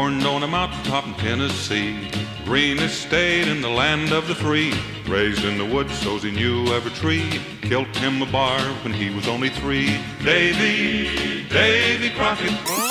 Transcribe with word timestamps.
Born 0.00 0.24
on 0.24 0.42
a 0.42 0.46
mountaintop 0.46 1.06
in 1.06 1.12
Tennessee, 1.16 2.10
greenest 2.46 3.02
state 3.02 3.46
in 3.48 3.60
the 3.60 3.68
land 3.68 4.12
of 4.12 4.28
the 4.28 4.34
free. 4.34 4.72
Raised 5.06 5.44
in 5.44 5.58
the 5.58 5.64
woods, 5.66 5.92
so 5.98 6.16
he 6.16 6.30
knew 6.30 6.68
every 6.68 6.90
tree. 6.92 7.38
Killed 7.60 7.94
him 7.98 8.22
a 8.22 8.32
bar 8.32 8.60
when 8.82 8.94
he 8.94 9.10
was 9.10 9.28
only 9.28 9.50
three. 9.50 10.00
Davy, 10.24 11.44
Davy 11.50 12.08
Crockett. 12.16 12.89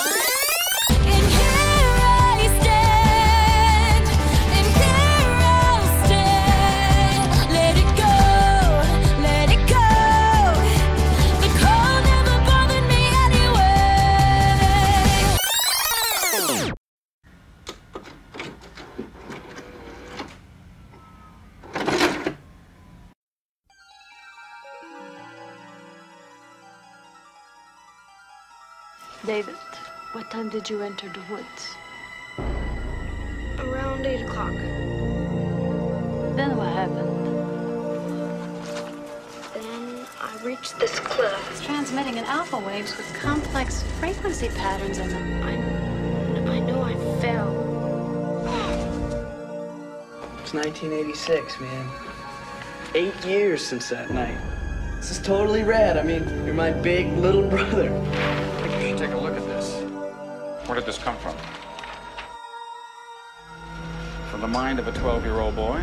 Did 30.50 30.68
you 30.68 30.82
enter 30.82 31.08
the 31.08 31.20
woods? 31.32 31.76
Around 33.60 34.04
8 34.04 34.22
o'clock. 34.22 34.52
Then 36.34 36.56
what 36.56 36.66
happened? 36.68 37.26
Then 39.54 40.06
I 40.20 40.42
reached 40.42 40.76
this 40.80 40.98
cliff. 40.98 41.48
It's 41.52 41.64
transmitting 41.64 42.16
in 42.16 42.24
alpha 42.24 42.58
waves 42.58 42.96
with 42.96 43.14
complex 43.14 43.84
frequency 44.00 44.48
patterns 44.48 44.98
in 44.98 45.08
them. 45.10 45.42
I, 45.44 45.52
I 46.50 46.58
know 46.58 46.82
I 46.82 46.94
fell. 47.20 47.50
It's 50.42 50.52
1986, 50.52 51.60
man. 51.60 51.88
Eight 52.96 53.24
years 53.24 53.64
since 53.64 53.88
that 53.90 54.10
night. 54.10 54.36
This 54.96 55.12
is 55.12 55.20
totally 55.20 55.62
rad. 55.62 55.96
I 55.96 56.02
mean, 56.02 56.24
you're 56.44 56.54
my 56.54 56.72
big 56.72 57.06
little 57.18 57.48
brother. 57.48 58.49
Where 60.70 60.78
did 60.78 60.86
this 60.86 60.98
come 60.98 61.16
from? 61.16 61.34
From 64.30 64.40
the 64.40 64.46
mind 64.46 64.78
of 64.78 64.86
a 64.86 64.92
12 64.92 65.24
year 65.24 65.40
old 65.40 65.56
boy? 65.56 65.82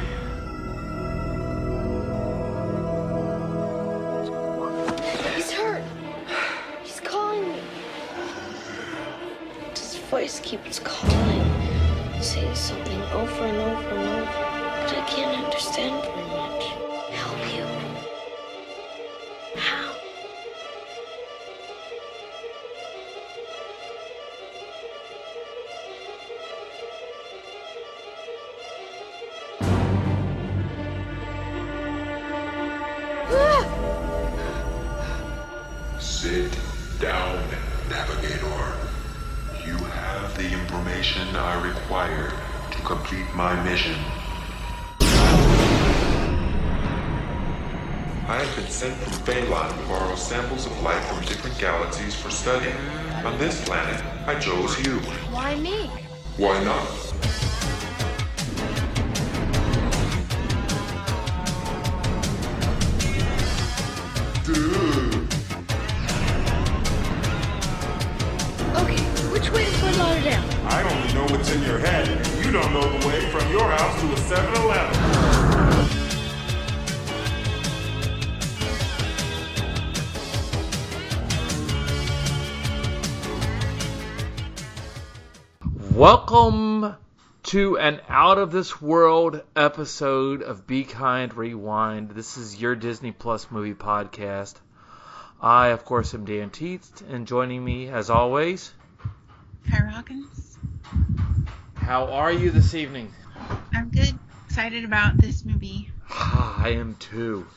He's 5.35 5.51
hurt. 5.51 5.83
He's 6.83 7.01
calling 7.01 7.49
me. 7.49 7.59
His 9.71 9.97
voice 10.09 10.39
keeps 10.39 10.79
calling, 10.79 12.21
saying 12.21 12.55
something 12.55 13.01
over 13.11 13.43
and 13.43 13.57
over 13.57 13.89
and 13.89 14.09
over. 14.21 14.25
But 14.25 14.97
I 14.97 15.05
can't 15.09 15.43
understand 15.43 16.01
very 16.01 16.27
much. 16.27 16.86
Information 40.97 41.35
I 41.35 41.63
require 41.63 42.33
to 42.71 42.77
complete 42.79 43.31
my 43.35 43.53
mission. 43.63 43.95
I 48.27 48.41
have 48.41 48.55
been 48.55 48.67
sent 48.67 48.95
from 48.95 49.13
Phalon 49.23 49.79
to 49.79 49.87
borrow 49.87 50.15
samples 50.15 50.65
of 50.65 50.81
life 50.81 51.05
from 51.05 51.23
different 51.25 51.59
galaxies 51.59 52.15
for 52.15 52.31
study. 52.31 52.71
On 53.23 53.37
this 53.37 53.63
planet, 53.63 54.03
I 54.25 54.39
chose 54.39 54.83
you. 54.83 54.97
Why 55.29 55.55
me? 55.57 55.91
Why 56.37 56.63
not? 56.63 57.06
An 87.87 88.01
out 88.09 88.37
of 88.37 88.51
this 88.51 88.81
world 88.81 89.41
episode 89.55 90.41
of 90.41 90.67
Be 90.67 90.83
Kind 90.83 91.33
Rewind. 91.35 92.11
This 92.11 92.35
is 92.35 92.59
your 92.59 92.75
Disney 92.75 93.13
Plus 93.13 93.49
movie 93.49 93.75
podcast. 93.75 94.55
I, 95.41 95.67
of 95.67 95.85
course, 95.85 96.13
am 96.13 96.25
Dan 96.25 96.49
Teeth, 96.49 97.01
and 97.09 97.25
joining 97.25 97.63
me, 97.63 97.87
as 97.87 98.09
always, 98.09 98.73
Kyra 99.69 99.89
Hawkins. 99.89 100.57
how 101.75 102.07
are 102.07 102.29
you 102.29 102.51
this 102.51 102.73
evening? 102.73 103.13
I'm 103.73 103.87
good. 103.87 104.19
Excited 104.47 104.83
about 104.83 105.17
this 105.17 105.45
movie. 105.45 105.89
I 106.09 106.71
am 106.71 106.95
too. 106.95 107.47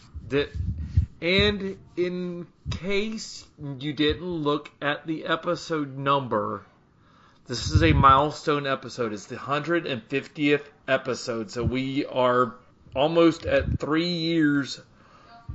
And 1.20 1.76
in 1.96 2.46
case 2.70 3.44
you 3.80 3.92
didn't 3.92 4.30
look 4.30 4.70
at 4.80 5.08
the 5.08 5.26
episode 5.26 5.98
number, 5.98 6.64
this 7.50 7.72
is 7.72 7.82
a 7.82 7.92
milestone 7.92 8.64
episode. 8.64 9.12
It's 9.12 9.26
the 9.26 9.34
150th 9.34 10.62
episode. 10.86 11.50
So 11.50 11.64
we 11.64 12.06
are 12.06 12.54
almost 12.94 13.44
at 13.44 13.80
three 13.80 14.06
years 14.06 14.80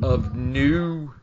of 0.04 0.36
new 0.36 1.14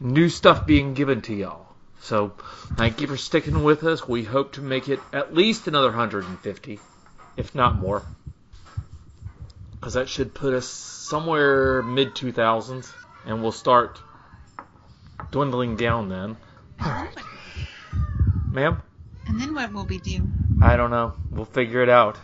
new 0.00 0.30
stuff 0.30 0.66
being 0.66 0.94
given 0.94 1.20
to 1.20 1.34
y'all. 1.34 1.66
So 2.00 2.32
thank 2.78 3.02
you 3.02 3.06
for 3.06 3.18
sticking 3.18 3.64
with 3.64 3.84
us. 3.84 4.08
We 4.08 4.24
hope 4.24 4.52
to 4.54 4.62
make 4.62 4.88
it 4.88 5.00
at 5.12 5.34
least 5.34 5.68
another 5.68 5.88
150, 5.88 6.80
if 7.36 7.54
not 7.54 7.76
more 7.76 8.02
because 9.74 9.92
that 9.92 10.08
should 10.08 10.32
put 10.32 10.54
us 10.54 10.66
somewhere 10.66 11.82
mid 11.82 12.14
2000s, 12.14 12.90
and 13.26 13.42
we'll 13.42 13.52
start 13.52 14.00
dwindling 15.30 15.76
down 15.76 16.08
then. 16.08 16.36
Ma'am, 18.52 18.82
And 19.28 19.40
then 19.40 19.54
what 19.54 19.72
will 19.72 19.84
we 19.84 19.98
do? 19.98 20.26
I 20.60 20.76
don't 20.76 20.90
know. 20.90 21.14
We'll 21.30 21.44
figure 21.44 21.82
it 21.84 21.88
out. 21.88 22.18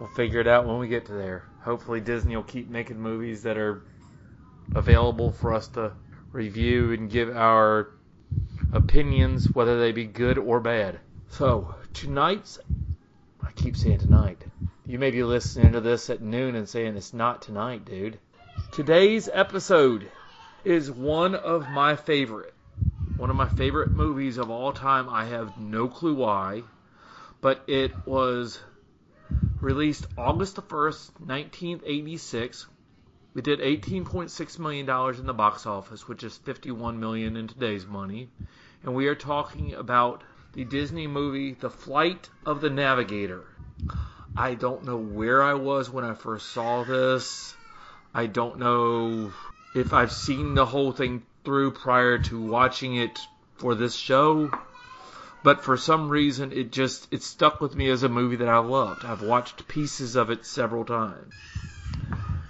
We'll 0.00 0.08
figure 0.08 0.40
it 0.40 0.48
out 0.48 0.66
when 0.66 0.78
we 0.78 0.88
get 0.88 1.06
to 1.06 1.12
there. 1.12 1.44
Hopefully, 1.62 2.00
Disney 2.00 2.34
will 2.34 2.42
keep 2.42 2.68
making 2.68 3.00
movies 3.00 3.44
that 3.44 3.56
are 3.56 3.84
available 4.74 5.30
for 5.30 5.54
us 5.54 5.68
to 5.68 5.92
review 6.32 6.92
and 6.92 7.08
give 7.08 7.36
our 7.36 7.90
opinions, 8.72 9.54
whether 9.54 9.78
they 9.78 9.92
be 9.92 10.04
good 10.04 10.36
or 10.36 10.58
bad. 10.58 10.98
So, 11.28 11.74
tonight's. 11.94 12.58
I 13.40 13.52
keep 13.52 13.76
saying 13.76 13.98
tonight. 13.98 14.44
You 14.84 14.98
may 14.98 15.12
be 15.12 15.22
listening 15.22 15.72
to 15.72 15.80
this 15.80 16.10
at 16.10 16.20
noon 16.20 16.56
and 16.56 16.68
saying 16.68 16.96
it's 16.96 17.14
not 17.14 17.42
tonight, 17.42 17.84
dude. 17.84 18.18
Today's 18.72 19.28
episode 19.32 20.10
is 20.64 20.90
one 20.90 21.36
of 21.36 21.68
my 21.70 21.94
favorite. 21.94 22.54
One 23.18 23.30
of 23.30 23.36
my 23.36 23.48
favorite 23.48 23.96
movies 23.96 24.38
of 24.38 24.48
all 24.48 24.72
time. 24.72 25.08
I 25.08 25.24
have 25.24 25.58
no 25.58 25.88
clue 25.88 26.14
why, 26.14 26.62
but 27.40 27.64
it 27.66 27.90
was 28.06 28.60
released 29.60 30.06
August 30.16 30.54
the 30.54 30.62
1st, 30.62 31.20
1986. 31.26 32.68
We 33.34 33.42
did 33.42 33.58
18.6 33.58 34.58
million 34.60 34.86
dollars 34.86 35.18
in 35.18 35.26
the 35.26 35.34
box 35.34 35.66
office, 35.66 36.06
which 36.06 36.22
is 36.22 36.36
51 36.36 37.00
million 37.00 37.36
in 37.36 37.48
today's 37.48 37.84
money. 37.84 38.28
And 38.84 38.94
we 38.94 39.08
are 39.08 39.16
talking 39.16 39.74
about 39.74 40.22
the 40.52 40.64
Disney 40.64 41.08
movie 41.08 41.54
The 41.54 41.70
Flight 41.70 42.30
of 42.46 42.60
the 42.60 42.70
Navigator. 42.70 43.44
I 44.36 44.54
don't 44.54 44.84
know 44.84 44.96
where 44.96 45.42
I 45.42 45.54
was 45.54 45.90
when 45.90 46.04
I 46.04 46.14
first 46.14 46.50
saw 46.50 46.84
this. 46.84 47.52
I 48.14 48.26
don't 48.26 48.60
know 48.60 49.32
if 49.74 49.92
I've 49.92 50.12
seen 50.12 50.54
the 50.54 50.66
whole 50.66 50.92
thing 50.92 51.24
through 51.48 51.70
prior 51.70 52.18
to 52.18 52.38
watching 52.38 52.96
it 52.96 53.26
for 53.56 53.74
this 53.74 53.96
show. 53.96 54.50
But 55.42 55.64
for 55.64 55.78
some 55.78 56.10
reason 56.10 56.52
it 56.52 56.70
just 56.70 57.08
it 57.10 57.22
stuck 57.22 57.62
with 57.62 57.74
me 57.74 57.88
as 57.88 58.02
a 58.02 58.08
movie 58.10 58.36
that 58.36 58.48
I 58.48 58.58
loved. 58.58 59.06
I've 59.06 59.22
watched 59.22 59.66
pieces 59.66 60.14
of 60.14 60.28
it 60.28 60.44
several 60.44 60.84
times. 60.84 61.32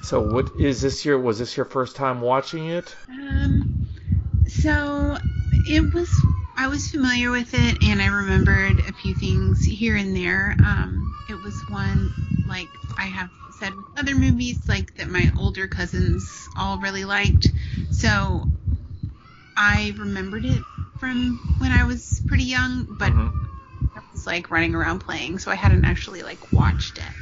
So 0.01 0.21
what 0.21 0.51
is 0.59 0.83
this 0.83 1.05
your 1.05 1.17
was 1.17 1.39
this 1.39 1.57
your 1.57 1.67
first 1.67 1.95
time 1.95 2.21
watching 2.21 2.67
it? 2.67 2.97
Um, 3.09 3.69
so 4.49 5.17
it 5.53 5.95
was 5.95 6.11
I 6.57 6.67
was 6.67 6.91
familiar 6.91 7.31
with 7.31 7.55
it 7.55 7.85
and 7.85 8.03
I 8.03 8.07
remembered 8.07 8.81
a 8.81 8.93
few 8.95 9.15
things 9.15 9.63
here 9.63 9.95
and 9.95 10.17
there. 10.17 10.57
Um, 10.65 11.15
it 11.31 11.41
was 11.41 11.55
one, 11.69 12.11
like 12.49 12.69
I 12.97 13.05
have 13.05 13.31
said 13.61 13.77
with 13.77 13.87
other 13.97 14.17
movies, 14.17 14.69
like 14.69 14.97
that 14.97 15.09
my 15.09 15.31
older 15.37 15.69
cousins 15.69 16.49
all 16.57 16.79
really 16.79 17.05
liked. 17.05 17.53
So 17.93 18.49
I 19.59 19.95
remembered 19.99 20.47
it 20.47 20.67
from 20.99 21.41
when 21.59 21.73
I 21.73 21.85
was 21.85 22.23
pretty 22.29 22.45
young, 22.45 22.87
but 22.89 23.13
I 23.13 24.01
was 24.13 24.27
like 24.27 24.51
running 24.51 24.75
around 24.75 25.01
playing, 25.01 25.39
so 25.41 25.51
I 25.51 25.57
hadn't 25.57 25.85
actually 25.85 26.23
like 26.23 26.53
watched 26.53 26.99
it. 26.99 27.13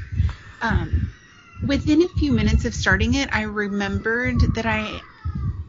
Um, 0.60 1.14
within 1.62 2.02
a 2.02 2.08
few 2.08 2.32
minutes 2.32 2.64
of 2.66 2.74
starting 2.74 3.14
it, 3.14 3.30
I 3.32 3.42
remembered 3.42 4.40
that 4.54 4.66
I 4.66 5.04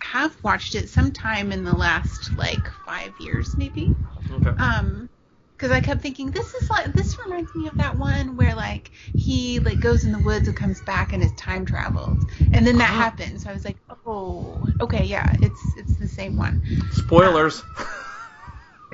have 0.03 0.37
watched 0.43 0.75
it 0.75 0.89
sometime 0.89 1.51
in 1.53 1.63
the 1.63 1.75
last 1.75 2.37
like 2.37 2.71
five 2.85 3.19
years, 3.19 3.57
maybe. 3.57 3.95
Okay. 4.31 4.53
Um, 4.59 5.09
because 5.57 5.71
I 5.71 5.79
kept 5.79 6.01
thinking 6.01 6.29
this 6.29 6.53
is 6.53 6.69
like 6.69 6.93
this 6.93 7.17
reminds 7.25 7.53
me 7.55 7.67
of 7.67 7.77
that 7.77 7.97
one 7.97 8.37
where 8.37 8.53
like 8.53 8.91
he 9.15 9.59
like 9.59 9.81
goes 9.81 10.05
in 10.05 10.11
the 10.11 10.19
woods 10.19 10.47
and 10.47 10.55
comes 10.55 10.79
back 10.81 11.13
and 11.13 11.23
is 11.23 11.31
time 11.31 11.65
traveled, 11.65 12.23
and 12.53 12.65
then 12.65 12.77
that 12.77 12.89
happens. 12.89 13.43
So 13.43 13.49
I 13.49 13.53
was 13.53 13.65
like, 13.65 13.77
oh, 14.05 14.67
okay, 14.79 15.03
yeah, 15.03 15.35
it's 15.41 15.61
it's 15.75 15.95
the 15.95 16.07
same 16.07 16.37
one. 16.37 16.61
Spoilers. 16.91 17.63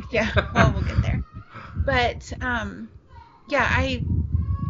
Yeah, 0.10 0.32
well, 0.56 0.72
we'll 0.72 0.82
get 0.82 1.02
there. 1.04 1.22
But 1.86 2.32
um, 2.42 2.90
yeah, 3.48 3.68
I 3.70 4.04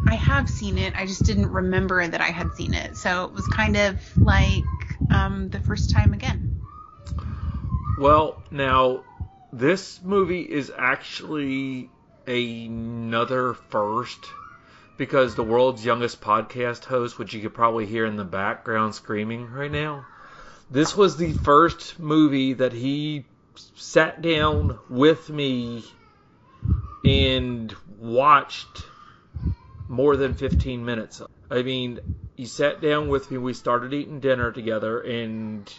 I 0.06 0.16
have 0.16 0.50
seen 0.50 0.78
it. 0.78 0.94
I 0.96 1.06
just 1.06 1.24
didn't 1.24 1.50
remember 1.50 2.06
that 2.06 2.20
I 2.20 2.30
had 2.30 2.52
seen 2.54 2.74
it, 2.74 2.96
so 2.96 3.24
it 3.24 3.32
was 3.32 3.46
kind 3.48 3.76
of 3.76 4.00
like 4.20 4.64
um 5.10 5.48
the 5.48 5.60
first 5.60 5.90
time 5.90 6.12
again. 6.12 6.50
Well, 7.98 8.42
now 8.50 9.04
this 9.58 10.00
movie 10.02 10.42
is 10.42 10.72
actually 10.76 11.88
another 12.26 13.54
first 13.54 14.18
because 14.96 15.34
the 15.34 15.44
world's 15.44 15.84
youngest 15.84 16.20
podcast 16.20 16.84
host, 16.84 17.18
which 17.18 17.34
you 17.34 17.40
could 17.40 17.54
probably 17.54 17.86
hear 17.86 18.04
in 18.04 18.16
the 18.16 18.24
background 18.24 18.94
screaming 18.94 19.50
right 19.50 19.70
now, 19.70 20.06
this 20.70 20.96
was 20.96 21.16
the 21.16 21.32
first 21.32 22.00
movie 22.00 22.54
that 22.54 22.72
he 22.72 23.24
sat 23.76 24.20
down 24.20 24.78
with 24.88 25.30
me 25.30 25.84
and 27.04 27.72
watched 28.00 28.86
more 29.88 30.16
than 30.16 30.34
15 30.34 30.84
minutes. 30.84 31.22
I 31.48 31.62
mean, 31.62 32.00
he 32.36 32.46
sat 32.46 32.80
down 32.80 33.08
with 33.08 33.30
me. 33.30 33.38
We 33.38 33.52
started 33.52 33.92
eating 33.92 34.18
dinner 34.18 34.50
together, 34.50 35.00
and 35.00 35.72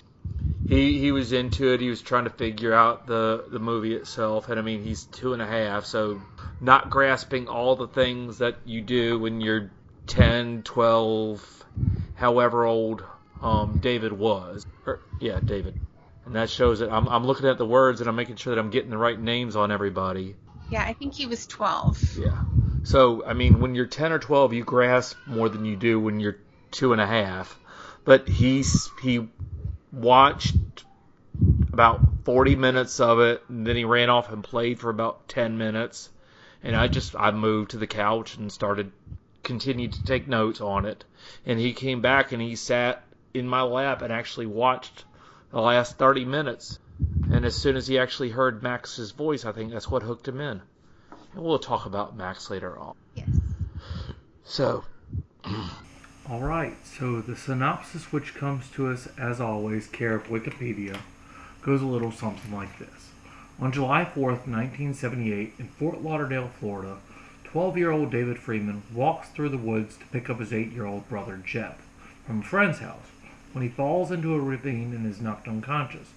he 0.67 0.99
he 0.99 1.11
was 1.11 1.31
into 1.31 1.73
it. 1.73 1.81
He 1.81 1.89
was 1.89 2.01
trying 2.01 2.23
to 2.25 2.29
figure 2.29 2.73
out 2.73 3.07
the 3.07 3.45
the 3.49 3.59
movie 3.59 3.93
itself, 3.93 4.49
and 4.49 4.59
I 4.59 4.63
mean, 4.63 4.83
he's 4.83 5.03
two 5.05 5.33
and 5.33 5.41
a 5.41 5.47
half, 5.47 5.85
so 5.85 6.21
not 6.61 6.89
grasping 6.89 7.47
all 7.47 7.75
the 7.75 7.87
things 7.87 8.39
that 8.39 8.55
you 8.65 8.81
do 8.81 9.19
when 9.19 9.41
you're 9.41 9.71
10, 10.07 10.63
12, 10.63 11.65
however 12.15 12.65
old 12.65 13.03
um, 13.41 13.79
David 13.79 14.13
was. 14.13 14.65
Or, 14.85 15.01
yeah, 15.19 15.39
David. 15.43 15.79
And 16.25 16.35
that 16.35 16.49
shows 16.49 16.79
that 16.79 16.91
I'm, 16.91 17.07
I'm 17.07 17.25
looking 17.25 17.47
at 17.47 17.57
the 17.57 17.65
words 17.65 18.01
and 18.01 18.09
I'm 18.09 18.15
making 18.15 18.37
sure 18.37 18.55
that 18.55 18.59
I'm 18.59 18.71
getting 18.71 18.89
the 18.89 18.97
right 18.97 19.19
names 19.19 19.55
on 19.55 19.71
everybody. 19.71 20.35
Yeah, 20.69 20.83
I 20.83 20.93
think 20.93 21.13
he 21.13 21.27
was 21.27 21.45
12. 21.45 22.17
Yeah. 22.17 22.43
So, 22.83 23.23
I 23.25 23.33
mean, 23.33 23.59
when 23.59 23.75
you're 23.75 23.85
10 23.85 24.11
or 24.11 24.19
12, 24.19 24.53
you 24.53 24.63
grasp 24.63 25.17
more 25.27 25.49
than 25.49 25.65
you 25.65 25.75
do 25.75 25.99
when 25.99 26.19
you're 26.19 26.37
two 26.71 26.93
and 26.93 27.01
a 27.01 27.05
half. 27.05 27.59
But 28.03 28.27
he's, 28.27 28.89
he 29.01 29.27
watched 29.95 30.83
about 31.71 32.01
40 32.25 32.55
minutes 32.55 32.99
of 32.99 33.19
it, 33.19 33.43
and 33.49 33.65
then 33.65 33.75
he 33.75 33.85
ran 33.85 34.09
off 34.09 34.31
and 34.31 34.43
played 34.43 34.79
for 34.79 34.89
about 34.89 35.27
10 35.27 35.57
minutes. 35.57 36.09
And 36.63 36.75
I 36.75 36.87
just, 36.87 37.15
I 37.15 37.31
moved 37.31 37.71
to 37.71 37.77
the 37.77 37.87
couch 37.87 38.37
and 38.37 38.51
started, 38.51 38.91
continued 39.43 39.93
to 39.93 40.03
take 40.03 40.27
notes 40.27 40.61
on 40.61 40.85
it. 40.85 41.03
And 41.45 41.59
he 41.59 41.73
came 41.73 42.01
back 42.01 42.31
and 42.31 42.41
he 42.41 42.55
sat 42.55 43.03
in 43.33 43.47
my 43.47 43.61
lap 43.61 44.01
and 44.01 44.11
actually 44.11 44.47
watched 44.47 45.05
the 45.51 45.61
last 45.61 45.97
30 45.97 46.25
minutes. 46.25 46.79
And 47.31 47.45
as 47.45 47.55
soon 47.55 47.75
as 47.75 47.87
he 47.87 47.99
actually 47.99 48.29
heard 48.29 48.63
Max's 48.63 49.11
voice, 49.11 49.45
I 49.45 49.51
think 49.51 49.71
that's 49.71 49.89
what 49.89 50.01
hooked 50.01 50.27
him 50.27 50.39
in. 50.39 50.61
And 51.33 51.43
we'll 51.43 51.59
talk 51.59 51.85
about 51.85 52.15
Max 52.15 52.49
later 52.49 52.77
on. 52.79 52.95
Yes. 53.13 53.27
So, 54.45 54.85
All 56.27 56.41
right, 56.41 56.75
so 56.83 57.21
the 57.21 57.35
synopsis, 57.35 58.11
which 58.11 58.33
comes 58.33 58.67
to 58.71 58.87
us 58.87 59.07
as 59.15 59.39
always, 59.39 59.85
care 59.85 60.15
of 60.15 60.27
Wikipedia, 60.27 60.97
goes 61.61 61.83
a 61.83 61.85
little 61.85 62.11
something 62.11 62.51
like 62.51 62.79
this. 62.79 63.11
On 63.59 63.71
July 63.71 64.05
4th, 64.05 64.47
1978, 64.47 65.53
in 65.59 65.67
Fort 65.67 66.01
Lauderdale, 66.01 66.49
Florida, 66.59 66.97
12 67.43 67.77
year 67.77 67.91
old 67.91 68.09
David 68.09 68.39
Freeman 68.39 68.81
walks 68.91 69.29
through 69.29 69.49
the 69.49 69.57
woods 69.57 69.97
to 69.97 70.05
pick 70.07 70.27
up 70.27 70.39
his 70.39 70.51
8 70.51 70.71
year 70.71 70.87
old 70.87 71.07
brother 71.07 71.37
Jeff 71.45 71.87
from 72.25 72.39
a 72.39 72.43
friend's 72.43 72.79
house 72.79 73.11
when 73.53 73.61
he 73.61 73.69
falls 73.69 74.09
into 74.09 74.33
a 74.33 74.39
ravine 74.39 74.93
and 74.95 75.05
is 75.05 75.21
knocked 75.21 75.47
unconscious. 75.47 76.07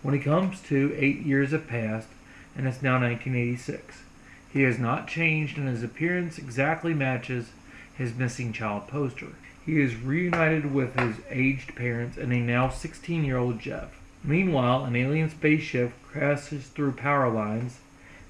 When 0.00 0.14
he 0.14 0.20
comes 0.20 0.62
to, 0.62 0.96
eight 0.96 1.20
years 1.20 1.52
have 1.52 1.68
passed, 1.68 2.08
and 2.56 2.66
it's 2.66 2.80
now 2.80 2.98
1986. 2.98 4.02
He 4.50 4.62
has 4.62 4.78
not 4.78 5.08
changed, 5.08 5.58
and 5.58 5.68
his 5.68 5.82
appearance 5.82 6.38
exactly 6.38 6.94
matches 6.94 7.50
his 7.96 8.14
missing 8.14 8.52
child 8.52 8.88
poster. 8.88 9.28
He 9.64 9.80
is 9.80 9.96
reunited 9.96 10.72
with 10.72 10.98
his 10.98 11.16
aged 11.30 11.74
parents 11.76 12.16
and 12.16 12.32
a 12.32 12.40
now 12.40 12.68
16 12.68 13.24
year 13.24 13.38
old 13.38 13.60
Jeff. 13.60 14.00
Meanwhile, 14.24 14.84
an 14.84 14.96
alien 14.96 15.30
spaceship 15.30 15.92
crashes 16.02 16.66
through 16.66 16.92
power 16.92 17.28
lines 17.28 17.78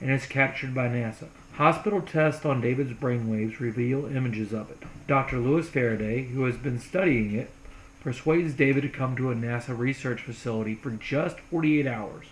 and 0.01 0.11
is 0.11 0.27
captured 0.27 0.75
by 0.75 0.89
NASA. 0.89 1.29
Hospital 1.55 2.01
tests 2.01 2.47
on 2.47 2.61
David's 2.61 2.93
brainwaves 2.93 3.61
reveal 3.61 4.07
images 4.07 4.53
of 4.53 4.71
it. 4.71 4.83
Dr. 5.07 5.39
Louis 5.39 5.69
Faraday, 5.69 6.25
who 6.25 6.45
has 6.45 6.57
been 6.57 6.79
studying 6.79 7.35
it, 7.35 7.51
persuades 8.01 8.55
David 8.55 8.83
to 8.83 8.89
come 8.89 9.17
to 9.17 9.31
a 9.31 9.35
NASA 9.35 9.77
research 9.77 10.23
facility 10.23 10.75
for 10.75 10.91
just 10.91 11.39
48 11.39 11.87
hours, 11.87 12.27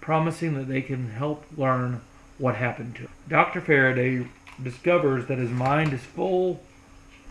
promising 0.00 0.54
that 0.54 0.68
they 0.68 0.82
can 0.82 1.10
help 1.10 1.44
learn 1.56 2.02
what 2.38 2.56
happened 2.56 2.94
to 2.96 3.02
him. 3.02 3.10
Dr. 3.28 3.60
Faraday 3.60 4.26
discovers 4.62 5.26
that 5.26 5.38
his 5.38 5.50
mind 5.50 5.92
is 5.92 6.02
full 6.02 6.62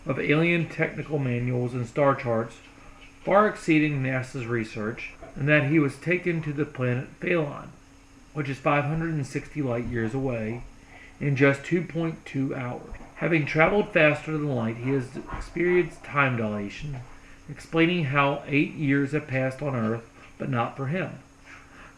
of 0.06 0.20
alien 0.20 0.68
technical 0.68 1.20
manuals 1.20 1.74
and 1.74 1.88
star 1.88 2.16
charts, 2.16 2.58
far 3.24 3.48
exceeding 3.48 4.02
NASA's 4.02 4.46
research, 4.46 5.14
and 5.36 5.48
that 5.48 5.70
he 5.70 5.80
was 5.80 5.96
taken 5.98 6.42
to 6.42 6.54
the 6.54 6.66
planet 6.66 7.20
Phalon, 7.20 7.68
which 8.34 8.50
is 8.50 8.58
560 8.58 9.62
light 9.62 9.86
years 9.86 10.14
away, 10.14 10.64
in 11.20 11.36
just 11.36 11.62
2.2 11.64 12.58
hours. 12.58 12.96
Having 13.16 13.46
traveled 13.46 13.94
faster 13.94 14.32
than 14.32 14.56
light, 14.56 14.78
he 14.78 14.90
has 14.90 15.10
experienced 15.38 16.04
time 16.04 16.38
dilation, 16.38 16.98
explaining 17.48 18.06
how 18.06 18.42
eight 18.48 18.74
years 18.74 19.12
have 19.12 19.28
passed 19.28 19.62
on 19.62 19.76
Earth, 19.76 20.10
but 20.40 20.50
not 20.50 20.76
for 20.76 20.88
him. 20.88 21.20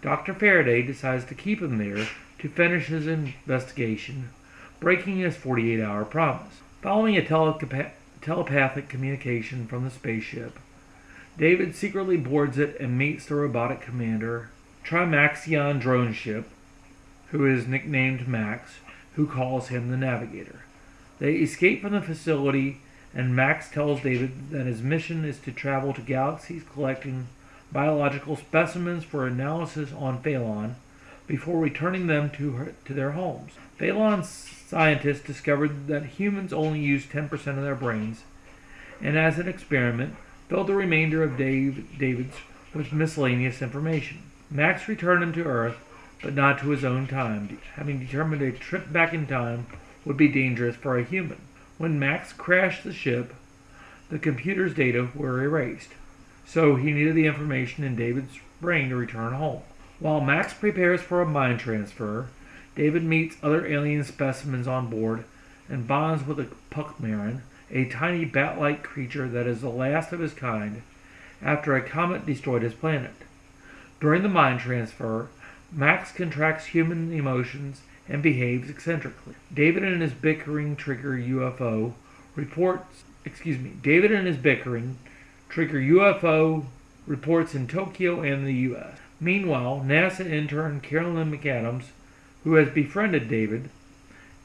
Dr. 0.02 0.34
Faraday 0.34 0.82
decides 0.82 1.24
to 1.26 1.36
keep 1.36 1.62
him 1.62 1.78
there 1.78 2.10
to 2.40 2.50
finish 2.50 2.88
his 2.88 3.08
investigation, 3.08 4.30
breaking 4.84 5.20
his 5.20 5.38
48 5.38 5.82
hour 5.82 6.04
promise. 6.04 6.60
Following 6.82 7.18
a 7.18 7.22
telepa- 7.22 7.92
telepathic 8.22 8.90
communication 8.90 9.66
from 9.66 9.86
the 9.86 9.90
spaceship, 9.90 10.60
David 11.38 11.74
secretly 11.74 12.18
boards 12.18 12.58
it 12.58 12.78
and 12.82 12.98
meets 12.98 13.26
the 13.26 13.36
robotic 13.36 13.80
commander, 13.80 14.50
Trimaxion 14.86 15.80
drone 15.80 16.12
ship, 16.12 16.50
who 17.32 17.46
is 17.46 17.66
nicknamed 17.66 18.28
Max, 18.28 18.74
who 19.16 19.26
calls 19.26 19.70
him 19.70 19.90
the 19.90 19.96
Navigator. 19.96 20.66
They 21.18 21.36
escape 21.36 21.82
from 21.82 21.94
the 21.94 22.02
facility, 22.02 22.80
and 23.14 23.34
Max 23.34 23.72
tells 23.72 24.02
David 24.02 24.50
that 24.52 24.66
his 24.66 24.82
mission 24.82 25.24
is 25.24 25.40
to 25.40 25.52
travel 25.54 25.94
to 25.94 26.02
galaxies 26.02 26.64
collecting 26.74 27.28
biological 27.72 28.36
specimens 28.36 29.06
for 29.06 29.26
analysis 29.26 29.94
on 29.94 30.22
Phalon 30.22 30.76
before 31.26 31.60
returning 31.60 32.08
them 32.08 32.30
to, 32.32 32.52
her, 32.52 32.74
to 32.84 32.94
their 32.94 33.12
homes. 33.12 33.54
Phalon 33.80 34.24
scientists 34.24 35.26
discovered 35.26 35.88
that 35.88 36.06
humans 36.06 36.54
only 36.54 36.80
use 36.80 37.06
10% 37.06 37.32
of 37.32 37.64
their 37.64 37.76
brains, 37.76 38.24
and 39.02 39.18
as 39.18 39.40
an 39.40 39.48
experiment, 39.48 40.16
filled 40.48 40.68
the 40.68 40.76
remainder 40.76 41.24
of 41.24 41.38
Dave, 41.38 41.98
David's 41.98 42.36
with 42.74 42.92
miscellaneous 42.92 43.62
information. 43.62 44.20
Max 44.50 44.88
returned 44.88 45.24
him 45.24 45.34
to 45.34 45.44
Earth, 45.44 45.78
but 46.22 46.34
not 46.34 46.60
to 46.60 46.70
his 46.70 46.84
own 46.84 47.08
time, 47.08 47.60
having 47.76 48.00
determined 48.00 48.42
a 48.42 48.52
trip 48.52 48.92
back 48.92 49.14
in 49.14 49.28
time 49.28 49.68
would 50.06 50.18
be 50.18 50.28
dangerous 50.28 50.76
for 50.76 50.98
a 50.98 51.04
human. 51.04 51.40
When 51.78 52.00
Max 52.00 52.34
crashed 52.34 52.84
the 52.84 52.94
ship, 52.94 53.34
the 54.10 54.20
computer's 54.20 54.74
data 54.74 55.10
were 55.16 55.44
erased, 55.44 55.90
so 56.46 56.76
he 56.76 56.92
needed 56.92 57.16
the 57.16 57.26
information 57.26 57.84
in 57.84 57.96
David's 57.96 58.40
brain 58.62 58.90
to 58.90 58.96
return 58.96 59.34
home. 59.34 59.62
While 60.00 60.22
Max 60.22 60.54
prepares 60.54 61.02
for 61.02 61.22
a 61.22 61.26
mind 61.26 61.60
transfer, 61.60 62.28
David 62.76 63.04
meets 63.04 63.38
other 63.44 63.66
alien 63.68 64.04
specimens 64.04 64.68
on 64.68 64.90
board 64.90 65.26
and 65.70 65.88
bonds 65.88 66.26
with 66.26 66.40
a 66.40 66.48
Puckmaren, 66.72 67.42
a 67.72 67.86
tiny 67.86 68.26
bat-like 68.26 68.84
creature 68.84 69.28
that 69.28 69.48
is 69.48 69.62
the 69.62 69.70
last 69.70 70.12
of 70.12 70.20
his 70.20 70.34
kind 70.34 70.82
after 71.42 71.76
a 71.76 71.82
comet 71.82 72.26
destroyed 72.26 72.62
his 72.62 72.74
planet. 72.74 73.14
During 74.00 74.24
the 74.24 74.30
mind 74.30 74.60
transfer, 74.60 75.28
Max 75.72 76.12
contracts 76.12 76.68
human 76.68 77.12
emotions 77.12 77.82
and 78.08 78.22
behaves 78.22 78.70
eccentrically. 78.70 79.36
David 79.54 79.84
and 79.84 80.02
his 80.02 80.14
bickering 80.14 80.76
trigger 80.76 81.14
UFO 81.14 81.94
reports, 82.36 83.04
excuse 83.26 83.58
me, 83.60 83.72
David 83.82 84.12
and 84.12 84.28
his 84.28 84.38
bickering 84.38 84.98
trigger 85.50 85.80
UFO 85.80 86.66
reports 87.08 87.56
in 87.56 87.68
Tokyo 87.68 88.22
and 88.22 88.46
the 88.46 88.54
US. 88.54 88.98
Meanwhile, 89.20 89.84
NASA 89.86 90.26
intern 90.30 90.82
Carolyn 90.82 91.32
McAdams, 91.32 91.86
who 92.44 92.56
has 92.56 92.70
befriended 92.70 93.30
David, 93.30 93.70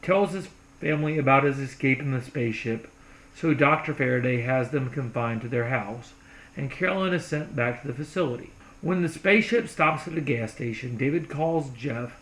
tells 0.02 0.32
his 0.32 0.48
family 0.80 1.18
about 1.18 1.44
his 1.44 1.58
escape 1.58 2.00
in 2.00 2.12
the 2.12 2.22
spaceship, 2.22 2.90
so 3.34 3.54
Dr. 3.54 3.94
Faraday 3.94 4.42
has 4.42 4.70
them 4.70 4.90
confined 4.90 5.42
to 5.42 5.48
their 5.48 5.68
house, 5.68 6.12
and 6.56 6.70
Carolyn 6.70 7.14
is 7.14 7.24
sent 7.24 7.54
back 7.54 7.82
to 7.82 7.88
the 7.88 7.94
facility. 7.94 8.50
When 8.80 9.02
the 9.02 9.08
spaceship 9.08 9.68
stops 9.68 10.06
at 10.06 10.16
a 10.16 10.20
gas 10.20 10.52
station, 10.52 10.96
David 10.96 11.28
calls 11.28 11.70
Jeff, 11.70 12.20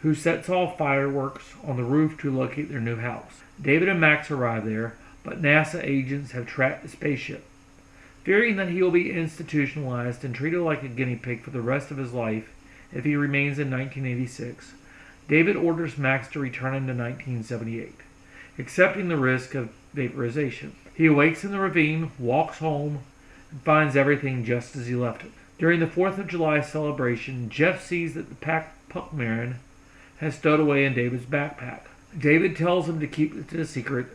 who 0.00 0.14
sets 0.14 0.48
off 0.48 0.76
fireworks 0.76 1.54
on 1.64 1.76
the 1.76 1.84
roof 1.84 2.18
to 2.18 2.36
locate 2.36 2.68
their 2.68 2.80
new 2.80 2.96
house. 2.96 3.42
David 3.60 3.88
and 3.88 4.00
Max 4.00 4.30
arrive 4.30 4.64
there, 4.64 4.96
but 5.22 5.40
NASA 5.40 5.80
agents 5.82 6.32
have 6.32 6.46
tracked 6.46 6.82
the 6.82 6.88
spaceship. 6.88 7.44
Fearing 8.24 8.56
that 8.56 8.68
he 8.68 8.82
will 8.82 8.90
be 8.90 9.12
institutionalized 9.12 10.24
and 10.24 10.34
treated 10.34 10.60
like 10.60 10.82
a 10.82 10.88
guinea 10.88 11.16
pig 11.16 11.42
for 11.42 11.50
the 11.50 11.60
rest 11.60 11.90
of 11.90 11.96
his 11.96 12.12
life 12.12 12.52
if 12.92 13.04
he 13.04 13.14
remains 13.14 13.58
in 13.58 13.70
1986, 13.70 14.72
David 15.32 15.56
orders 15.56 15.96
Max 15.96 16.28
to 16.28 16.38
return 16.38 16.74
him 16.74 16.86
to 16.86 16.92
1978, 16.92 17.94
accepting 18.58 19.08
the 19.08 19.16
risk 19.16 19.54
of 19.54 19.70
vaporization. 19.94 20.76
He 20.94 21.06
awakes 21.06 21.42
in 21.42 21.52
the 21.52 21.58
ravine, 21.58 22.10
walks 22.18 22.58
home, 22.58 22.98
and 23.50 23.62
finds 23.62 23.96
everything 23.96 24.44
just 24.44 24.76
as 24.76 24.88
he 24.88 24.94
left 24.94 25.24
it. 25.24 25.30
During 25.58 25.80
the 25.80 25.86
4th 25.86 26.18
of 26.18 26.28
July 26.28 26.60
celebration, 26.60 27.48
Jeff 27.48 27.82
sees 27.82 28.12
that 28.12 28.28
the 28.28 28.34
pack 28.34 28.74
Puckmaren 28.90 29.54
has 30.18 30.34
stowed 30.34 30.60
away 30.60 30.84
in 30.84 30.92
David's 30.92 31.24
backpack. 31.24 31.86
David 32.18 32.54
tells 32.54 32.86
him 32.86 33.00
to 33.00 33.06
keep 33.06 33.34
it 33.34 33.58
a 33.58 33.64
secret, 33.64 34.08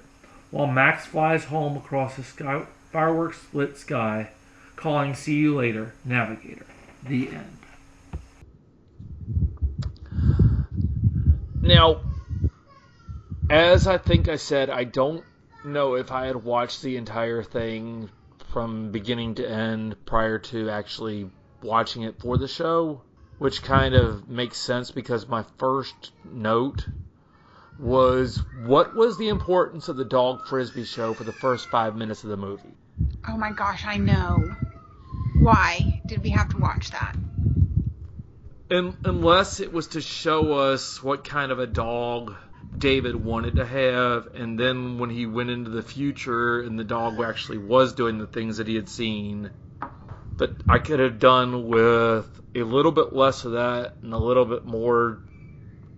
while 0.52 0.68
Max 0.68 1.08
flies 1.08 1.46
home 1.46 1.76
across 1.78 2.20
a 2.20 2.68
fireworks 2.92 3.44
lit 3.54 3.76
sky, 3.76 4.30
calling 4.76 5.16
"See 5.16 5.38
you 5.38 5.56
later, 5.56 5.94
Navigator." 6.06 6.68
The 7.04 7.30
end. 7.30 7.57
Now, 11.68 11.98
as 13.50 13.88
I 13.88 13.98
think 13.98 14.30
I 14.30 14.38
said, 14.38 14.70
I 14.70 14.86
don't 14.86 15.26
know 15.66 15.96
if 15.96 16.14
I 16.14 16.28
had 16.28 16.38
watched 16.38 16.82
the 16.82 16.96
entire 16.96 17.44
thing 17.44 18.10
from 18.54 18.92
beginning 18.92 19.36
to 19.36 19.50
end 19.50 19.98
prior 20.06 20.40
to 20.40 20.70
actually 20.70 21.30
watching 21.62 22.04
it 22.04 22.22
for 22.22 22.38
the 22.38 22.48
show, 22.48 23.02
which 23.38 23.64
kind 23.64 23.96
of 23.96 24.30
makes 24.30 24.58
sense 24.58 24.92
because 24.92 25.28
my 25.28 25.44
first 25.58 26.14
note 26.24 26.88
was 27.78 28.38
what 28.66 28.96
was 28.96 29.18
the 29.18 29.28
importance 29.28 29.90
of 29.90 29.98
the 29.98 30.06
dog 30.06 30.46
frisbee 30.46 30.86
show 30.86 31.14
for 31.14 31.26
the 31.26 31.34
first 31.34 31.70
five 31.70 31.98
minutes 31.98 32.24
of 32.24 32.30
the 32.30 32.38
movie? 32.38 32.78
Oh 33.28 33.38
my 33.38 33.52
gosh, 33.52 33.86
I 33.86 33.98
know. 33.98 34.56
Why 35.42 36.02
did 36.08 36.24
we 36.24 36.30
have 36.30 36.48
to 36.50 36.58
watch 36.58 36.92
that? 36.92 37.16
Un 38.70 38.98
unless 39.06 39.62
it 39.62 39.72
was 39.72 39.88
to 39.88 40.02
show 40.02 40.54
us 40.54 41.02
what 41.02 41.24
kind 41.24 41.52
of 41.52 41.60
a 41.60 41.68
dog 41.68 42.36
David 42.78 43.16
wanted 43.16 43.56
to 43.56 43.66
have, 43.66 44.28
and 44.36 44.60
then 44.60 45.00
when 45.00 45.10
he 45.10 45.26
went 45.26 45.50
into 45.50 45.70
the 45.70 45.82
future 45.82 46.62
and 46.62 46.78
the 46.78 46.84
dog 46.84 47.22
actually 47.22 47.60
was 47.60 47.94
doing 47.94 48.18
the 48.18 48.28
things 48.28 48.58
that 48.58 48.68
he 48.68 48.76
had 48.76 48.90
seen. 48.90 49.52
But 50.36 50.54
I 50.68 50.80
could 50.80 51.00
have 51.00 51.18
done 51.18 51.68
with 51.68 52.28
a 52.54 52.64
little 52.64 52.92
bit 52.92 53.14
less 53.14 53.46
of 53.46 53.54
that 53.54 53.96
and 54.02 54.14
a 54.14 54.18
little 54.18 54.46
bit 54.46 54.66
more 54.66 55.22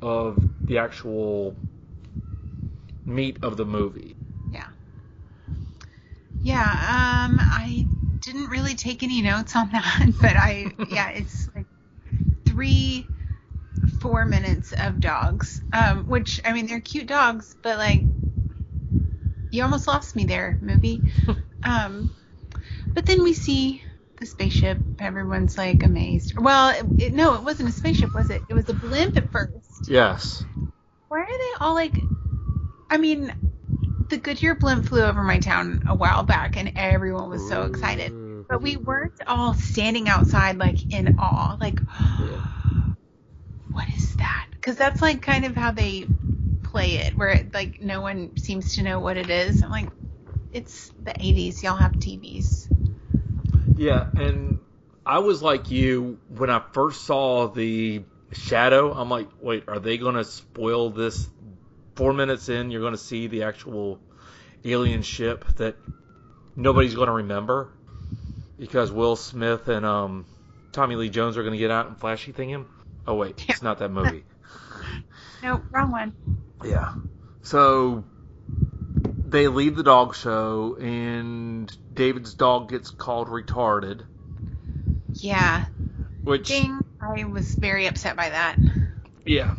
of 0.01 0.41
the 0.67 0.77
actual 0.77 1.55
meat 3.05 3.39
of 3.41 3.57
the 3.57 3.65
movie. 3.65 4.15
Yeah. 4.51 4.67
Yeah, 6.41 6.61
um, 6.61 7.39
I 7.41 7.85
didn't 8.21 8.49
really 8.49 8.75
take 8.75 9.03
any 9.03 9.21
notes 9.21 9.55
on 9.55 9.71
that, 9.71 10.05
but 10.21 10.38
I, 10.38 10.71
yeah, 10.89 11.09
it's 11.09 11.49
like 11.55 11.65
three, 12.59 13.07
four 14.01 14.25
minutes 14.25 14.73
of 14.73 14.99
dogs, 14.99 15.61
um, 15.71 16.03
which, 16.03 16.41
I 16.43 16.51
mean, 16.51 16.67
they're 16.67 16.81
cute 16.81 17.07
dogs, 17.07 17.55
but 17.61 17.77
like, 17.77 18.05
you 19.49 19.63
almost 19.63 19.87
lost 19.87 20.13
me 20.17 20.25
there, 20.25 20.57
movie. 20.59 21.01
um, 21.63 22.11
but 22.93 23.05
then 23.05 23.23
we 23.23 23.31
see 23.31 23.81
the 24.19 24.25
spaceship. 24.25 24.81
Everyone's 24.99 25.57
like 25.57 25.83
amazed. 25.83 26.37
Well, 26.37 26.71
it, 26.71 27.05
it, 27.05 27.13
no, 27.13 27.35
it 27.35 27.43
wasn't 27.43 27.69
a 27.69 27.71
spaceship, 27.71 28.13
was 28.13 28.29
it? 28.29 28.41
It 28.49 28.53
was 28.53 28.67
a 28.67 28.73
blimp 28.73 29.15
at 29.15 29.31
first. 29.31 29.87
Yes. 29.87 30.43
Why 31.07 31.19
are 31.21 31.25
they 31.25 31.65
all 31.65 31.75
like? 31.75 31.97
I 32.89 32.97
mean, 32.97 33.33
the 34.09 34.17
Goodyear 34.17 34.55
blimp 34.55 34.83
flew 34.83 35.03
over 35.03 35.23
my 35.23 35.39
town 35.39 35.81
a 35.87 35.95
while 35.95 36.23
back, 36.23 36.57
and 36.57 36.73
everyone 36.75 37.29
was 37.29 37.47
so 37.47 37.63
excited. 37.63 38.11
But 38.50 38.63
we 38.63 38.77
weren't 38.77 39.13
all 39.27 39.53
standing 39.53 40.10
outside 40.10 40.58
like 40.58 40.91
in 40.91 41.13
awe, 41.20 41.58
like, 41.62 41.82
what 43.72 43.86
is 43.96 44.15
that? 44.18 44.48
Because 44.51 44.75
that's 44.75 45.01
like 45.01 45.22
kind 45.22 45.46
of 45.46 45.56
how 45.56 45.72
they 45.72 46.08
play 46.63 46.96
it, 46.96 47.15
where 47.15 47.29
it, 47.29 47.53
like 47.53 47.82
no 47.82 48.01
one 48.01 48.36
seems 48.38 48.75
to 48.75 48.84
know 48.84 49.00
what 49.00 49.18
it 49.18 49.29
is. 49.29 49.62
I'm 49.63 49.70
like, 49.70 49.89
it's 50.51 50.91
the 51.03 51.12
80s. 51.12 51.62
Y'all 51.63 51.77
have 51.77 51.94
TVs. 52.00 52.68
Yeah, 53.77 54.08
and 54.15 54.58
I 55.06 55.20
was 55.20 55.41
like 55.44 55.72
you 55.72 56.20
when 56.27 56.50
I 56.50 56.62
first 56.74 57.06
saw 57.06 57.48
the 57.48 58.01
shadow. 58.34 58.91
I'm 58.94 59.10
like, 59.10 59.29
wait, 59.41 59.65
are 59.68 59.79
they 59.79 59.98
going 59.98 60.15
to 60.15 60.24
spoil 60.24 60.89
this? 60.89 61.27
Four 61.96 62.13
minutes 62.13 62.50
in, 62.50 62.72
you're 62.72 62.82
going 62.82 62.94
to 62.94 62.98
see 62.98 63.27
the 63.27 63.44
actual 63.44 64.00
alien 64.63 65.01
ship 65.01 65.46
that 65.58 65.75
nobody's 66.56 66.96
going 66.96 67.08
to 67.08 67.13
remember 67.13 67.70
because 68.59 68.91
Will 68.91 69.15
Smith 69.15 69.67
and 69.69 69.85
um, 69.85 70.25
Tommy 70.71 70.95
Lee 70.95 71.09
Jones 71.09 71.37
are 71.37 71.43
going 71.43 71.53
to 71.53 71.59
get 71.59 71.71
out 71.71 71.87
and 71.87 71.97
flashy 71.97 72.31
thing 72.31 72.49
him. 72.49 72.67
Oh 73.07 73.15
wait, 73.15 73.45
it's 73.49 73.61
not 73.61 73.79
that 73.79 73.89
movie. 73.89 74.23
No, 75.41 75.61
wrong 75.71 75.91
one. 75.91 76.13
Yeah. 76.65 76.93
So 77.43 78.03
they 79.25 79.47
leave 79.47 79.77
the 79.77 79.83
dog 79.83 80.15
show, 80.15 80.75
and 80.75 81.71
David's 81.93 82.33
dog 82.33 82.69
gets 82.69 82.89
called 82.89 83.29
retarded. 83.29 84.05
Yeah. 85.13 85.65
Which 86.23 86.49
Ding. 86.49 86.83
I 87.01 87.23
was 87.23 87.55
very 87.55 87.87
upset 87.87 88.17
by 88.17 88.29
that. 88.29 88.57
Yeah. 89.25 89.55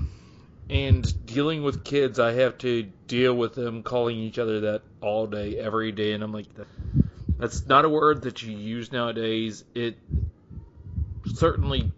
And 0.68 1.26
dealing 1.26 1.62
with 1.62 1.82
kids, 1.82 2.18
I 2.18 2.32
have 2.32 2.58
to 2.58 2.82
deal 3.06 3.34
with 3.34 3.54
them 3.54 3.82
calling 3.82 4.18
each 4.18 4.38
other 4.38 4.60
that 4.60 4.82
all 5.00 5.26
day, 5.26 5.58
every 5.58 5.92
day, 5.92 6.12
and 6.12 6.22
I'm 6.22 6.32
like, 6.32 6.46
that's 7.40 7.66
not 7.66 7.86
a 7.86 7.90
word 7.90 8.22
that 8.24 8.42
you 8.42 8.52
use 8.56 8.92
nowadays. 8.92 9.64
It 9.74 9.98
certainly, 11.24 11.92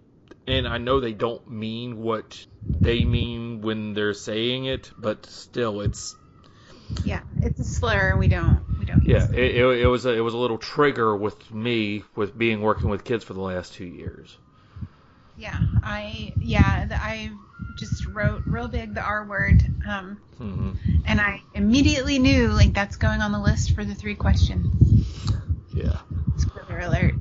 and 0.47 0.69
I 0.69 0.79
know 0.79 1.01
they 1.01 1.13
don't 1.15 1.47
mean 1.49 1.99
what 1.99 2.47
they 2.73 3.05
mean 3.05 3.61
when 3.63 3.95
they're 3.95 4.15
saying 4.15 4.67
it, 4.67 4.93
but 4.97 5.27
still, 5.27 5.81
it's 5.81 6.17
Yeah, 7.03 7.23
it's 7.43 7.61
a 7.61 7.65
slur. 7.65 8.17
We 8.17 8.29
don't. 8.29 8.65
We 8.79 8.85
don't. 8.87 9.03
yeah, 9.05 9.29
it, 9.33 9.57
it, 9.57 9.65
it 9.83 9.87
was 9.87 10.07
a, 10.07 10.13
it 10.13 10.21
was 10.21 10.35
a 10.35 10.39
little 10.39 10.59
trigger 10.59 11.17
with 11.17 11.51
me 11.53 12.05
with 12.17 12.37
being 12.37 12.61
working 12.63 12.91
with 12.91 13.05
kids 13.05 13.25
for 13.25 13.35
the 13.35 13.41
last 13.41 13.75
two 13.75 13.87
years. 13.87 14.39
Yeah, 15.37 15.61
I 15.83 16.37
yeah, 16.41 16.87
the, 16.87 17.03
I 17.03 17.33
just 17.75 18.07
wrote 18.07 18.45
real 18.47 18.69
big 18.69 18.95
the 18.95 19.03
R 19.03 19.27
word, 19.27 19.63
um, 19.87 20.19
hmm 20.39 20.73
and 21.05 21.21
I 21.21 21.45
immediately 21.55 22.19
knew 22.19 22.49
like 22.51 22.75
that's 22.75 22.97
going 22.97 23.23
on 23.23 23.33
the 23.33 23.41
list 23.41 23.73
for 23.73 23.85
the 23.85 23.95
three 23.95 24.17
questions. 24.17 24.92
Yeah. 25.75 25.99
Spoiler 26.37 26.81
alert. 26.81 27.15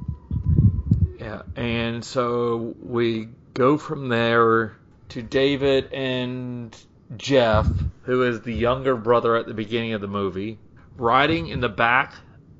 Yeah, 1.19 1.43
and 1.55 2.03
so 2.03 2.75
we 2.81 3.29
go 3.53 3.77
from 3.77 4.09
there 4.09 4.77
to 5.09 5.21
David 5.21 5.91
and 5.93 6.75
Jeff, 7.17 7.67
who 8.03 8.23
is 8.23 8.41
the 8.41 8.53
younger 8.53 8.95
brother 8.95 9.35
at 9.35 9.45
the 9.45 9.53
beginning 9.53 9.93
of 9.93 10.01
the 10.01 10.07
movie, 10.07 10.57
riding 10.95 11.47
in 11.47 11.59
the 11.59 11.69
back, 11.69 12.13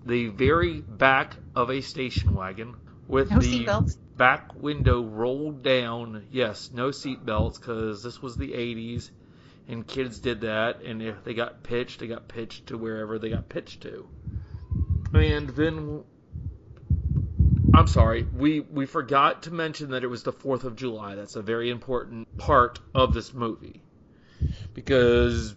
the 0.05 0.27
very 0.27 0.81
back 0.81 1.35
of 1.55 1.71
a 1.71 1.81
station 1.81 2.35
wagon 2.35 2.75
with 3.07 3.31
No 3.31 3.39
the 3.39 3.95
back 4.17 4.53
window 4.55 5.01
rolled 5.01 5.63
down. 5.63 6.27
Yes, 6.31 6.69
no 6.73 6.89
seatbelts 6.89 7.59
because 7.59 8.03
this 8.03 8.21
was 8.21 8.37
the 8.37 8.51
80s 8.51 9.09
and 9.67 9.87
kids 9.87 10.19
did 10.19 10.41
that, 10.41 10.81
and 10.81 11.01
if 11.01 11.23
they 11.23 11.33
got 11.33 11.63
pitched, 11.63 11.99
they 11.99 12.07
got 12.07 12.27
pitched 12.27 12.67
to 12.67 12.77
wherever 12.77 13.17
they 13.17 13.29
got 13.29 13.47
pitched 13.49 13.81
to. 13.81 14.07
And 15.13 15.49
then 15.49 16.03
I'm 17.73 17.87
sorry, 17.87 18.23
we 18.23 18.59
we 18.59 18.85
forgot 18.85 19.43
to 19.43 19.51
mention 19.51 19.91
that 19.91 20.03
it 20.03 20.07
was 20.07 20.23
the 20.23 20.33
4th 20.33 20.63
of 20.63 20.75
July. 20.75 21.15
That's 21.15 21.35
a 21.35 21.41
very 21.41 21.69
important 21.69 22.37
part 22.37 22.79
of 22.93 23.13
this 23.13 23.33
movie. 23.33 23.81
Because 24.73 25.55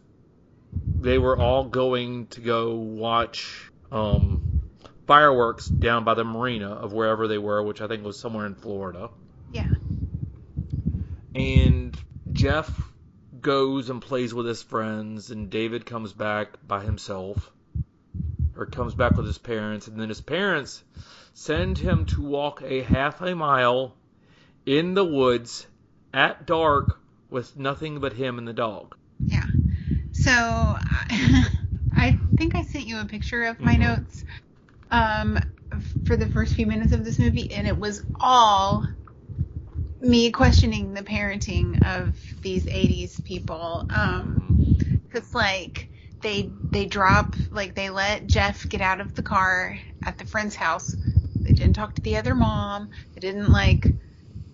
they 1.01 1.19
were 1.19 1.39
all 1.39 1.65
going 1.65 2.27
to 2.29 2.41
go 2.41 2.75
watch 2.75 3.71
um, 3.91 4.63
fireworks 5.07 5.69
down 5.69 6.05
by 6.05 6.15
the 6.15 6.25
marina 6.25 6.71
of 6.71 6.93
wherever 6.93 7.29
they 7.29 7.39
were, 7.39 7.63
which 7.63 7.81
I 7.81 7.89
think 7.89 8.05
was 8.05 8.19
somewhere 8.19 8.47
in 8.47 8.55
Florida. 8.55 9.11
Yeah. 9.53 9.69
And 11.35 11.97
Jeff 12.33 12.71
goes 13.41 13.91
and 13.91 14.01
plays 14.01 14.33
with 14.33 14.47
his 14.47 14.63
friends, 14.63 15.31
and 15.31 15.51
David 15.51 15.85
comes 15.85 16.13
back 16.13 16.59
by 16.67 16.83
himself, 16.83 17.53
or 18.57 18.67
comes 18.67 18.95
back 18.95 19.17
with 19.17 19.27
his 19.27 19.39
parents, 19.39 19.89
and 19.89 20.01
then 20.01 20.09
his 20.09 20.21
parents 20.21 20.83
send 21.33 21.79
him 21.79 22.07
to 22.07 22.23
walk 22.23 22.63
a 22.63 22.83
half 22.83 23.21
a 23.21 23.35
mile 23.35 23.97
in 24.67 24.95
the 24.95 25.05
woods 25.05 25.67
at 26.13 26.47
dark 26.47 27.01
with 27.29 27.57
nothing 27.57 28.01
but 28.01 28.13
him 28.13 28.39
and 28.39 28.47
the 28.47 28.53
dog. 28.53 28.95
Yeah. 29.27 29.47
So 30.13 30.31
I, 31.97 32.17
think 32.37 32.55
I 32.55 32.63
sent 32.63 32.87
you 32.87 32.99
a 33.01 33.07
picture 33.07 33.45
of 33.45 33.61
my 33.61 33.77
notes 33.77 34.25
um, 34.91 35.41
for 36.05 36.17
the 36.17 36.29
first 36.29 36.55
few 36.55 36.67
minutes 36.67 36.93
of 36.93 37.05
this 37.05 37.19
movie, 37.19 37.51
and 37.51 37.67
it 37.67 37.79
was 37.79 38.05
all 38.21 38.87
me 40.01 40.31
questioning 40.31 40.95
the 40.95 41.03
parenting 41.03 41.83
of 41.85 42.17
these 42.43 42.67
80s 42.67 43.25
people. 43.25 43.87
Um, 43.91 44.61
cause 45.13 45.35
like 45.35 45.89
they 46.25 46.52
they 46.73 46.87
drop 46.87 47.37
like 47.52 47.76
they 47.76 47.90
let 47.90 48.26
Jeff 48.26 48.69
get 48.69 48.81
out 48.81 49.00
of 49.00 49.14
the 49.14 49.23
car 49.23 49.78
at 50.04 50.19
the 50.19 50.26
friend's 50.26 50.57
house. 50.57 50.97
They 51.45 51.52
didn't 51.52 51.75
talk 51.75 51.95
to 51.95 52.02
the 52.02 52.16
other 52.16 52.35
mom. 52.35 52.90
They 53.14 53.21
didn't 53.21 53.52
like 53.52 53.95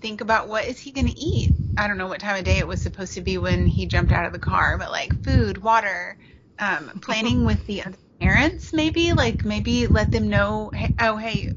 think 0.03 0.21
about 0.21 0.49
what 0.49 0.67
is 0.67 0.81
he 0.81 0.93
gonna 0.93 1.15
eat. 1.17 1.55
I 1.79 1.89
don't 1.89 1.99
know 1.99 2.09
what 2.09 2.21
time 2.21 2.37
of 2.37 2.45
day 2.45 2.59
it 2.59 2.69
was 2.69 2.83
supposed 2.83 3.15
to 3.15 3.23
be 3.23 3.39
when 3.39 3.67
he 3.69 3.87
jumped 3.87 4.13
out 4.13 4.27
of 4.27 4.33
the 4.35 4.41
car, 4.41 4.77
but 4.79 4.91
like 4.91 5.15
food, 5.25 5.59
water, 5.63 6.19
um, 6.59 6.91
planning 7.03 7.47
with 7.47 7.65
the 7.67 7.85
other 7.85 7.97
parents 8.21 8.75
maybe 8.75 9.15
like 9.15 9.47
maybe 9.47 9.87
let 9.87 10.13
them 10.13 10.29
know 10.29 10.71
hey, 10.75 10.93
oh 11.01 11.17
hey 11.17 11.53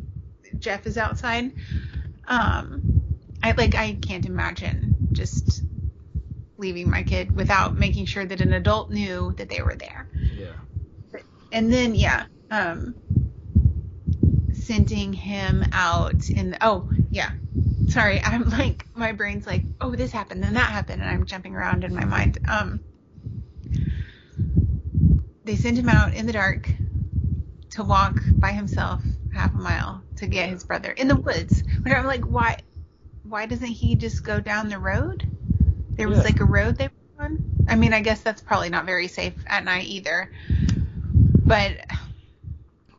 Jeff 0.60 0.88
is 0.88 0.98
outside. 0.98 1.52
Um, 2.28 2.86
I 3.44 3.54
like 3.58 3.76
I 3.76 3.96
can't 3.96 4.26
imagine 4.26 4.94
just 5.14 5.64
leaving 6.64 6.90
my 6.90 7.04
kid 7.04 7.36
without 7.36 7.78
making 7.78 8.06
sure 8.06 8.26
that 8.26 8.40
an 8.40 8.54
adult 8.54 8.90
knew 8.90 9.34
that 9.38 9.50
they 9.50 9.62
were 9.62 9.76
there. 9.76 10.10
Yeah. 10.34 10.54
And 11.52 11.72
then 11.72 11.94
yeah, 11.94 12.26
um 12.50 12.96
sending 14.54 15.12
him 15.12 15.66
out 15.74 16.30
in 16.30 16.52
the, 16.52 16.58
oh 16.66 16.90
yeah. 17.12 17.32
Sorry, 17.90 18.22
I'm 18.24 18.50
like 18.50 18.88
my 18.96 19.12
brain's 19.12 19.46
like, 19.46 19.64
oh 19.82 19.94
this 19.94 20.12
happened 20.12 20.46
and 20.46 20.56
that 20.56 20.72
happened 20.72 21.02
and 21.02 21.12
I'm 21.12 21.26
jumping 21.26 21.54
around 21.54 21.84
in 21.84 21.94
my 21.94 22.06
mind. 22.06 22.40
Um 22.50 22.80
they 25.44 25.58
send 25.58 25.78
him 25.78 25.90
out 25.90 26.14
in 26.14 26.26
the 26.26 26.32
dark 26.32 26.70
to 27.72 27.84
walk 27.84 28.18
by 28.36 28.54
himself 28.54 29.02
half 29.34 29.54
a 29.54 29.58
mile 29.58 30.02
to 30.16 30.28
get 30.28 30.48
his 30.48 30.64
brother 30.64 30.92
in 30.92 31.10
the 31.10 31.18
woods. 31.18 31.62
Which 31.82 31.94
I'm 31.94 32.06
like, 32.06 32.24
why 32.24 32.60
why 33.24 33.48
doesn't 33.48 33.68
he 33.68 33.96
just 33.96 34.24
go 34.24 34.40
down 34.40 34.70
the 34.70 34.80
road? 34.80 35.28
There 35.98 36.10
was 36.10 36.20
Yeah. 36.20 36.24
like 36.24 36.40
a 36.40 36.46
road 36.46 36.78
they 36.78 36.90
were 37.18 37.26
on. 37.26 37.40
I 37.68 37.76
mean, 37.76 37.94
I 37.94 38.02
guess 38.02 38.22
that's 38.22 38.42
probably 38.42 38.70
not 38.70 38.86
very 38.86 39.08
safe 39.08 39.36
at 39.48 39.64
night 39.64 39.88
either. 39.88 40.32
But 41.48 41.78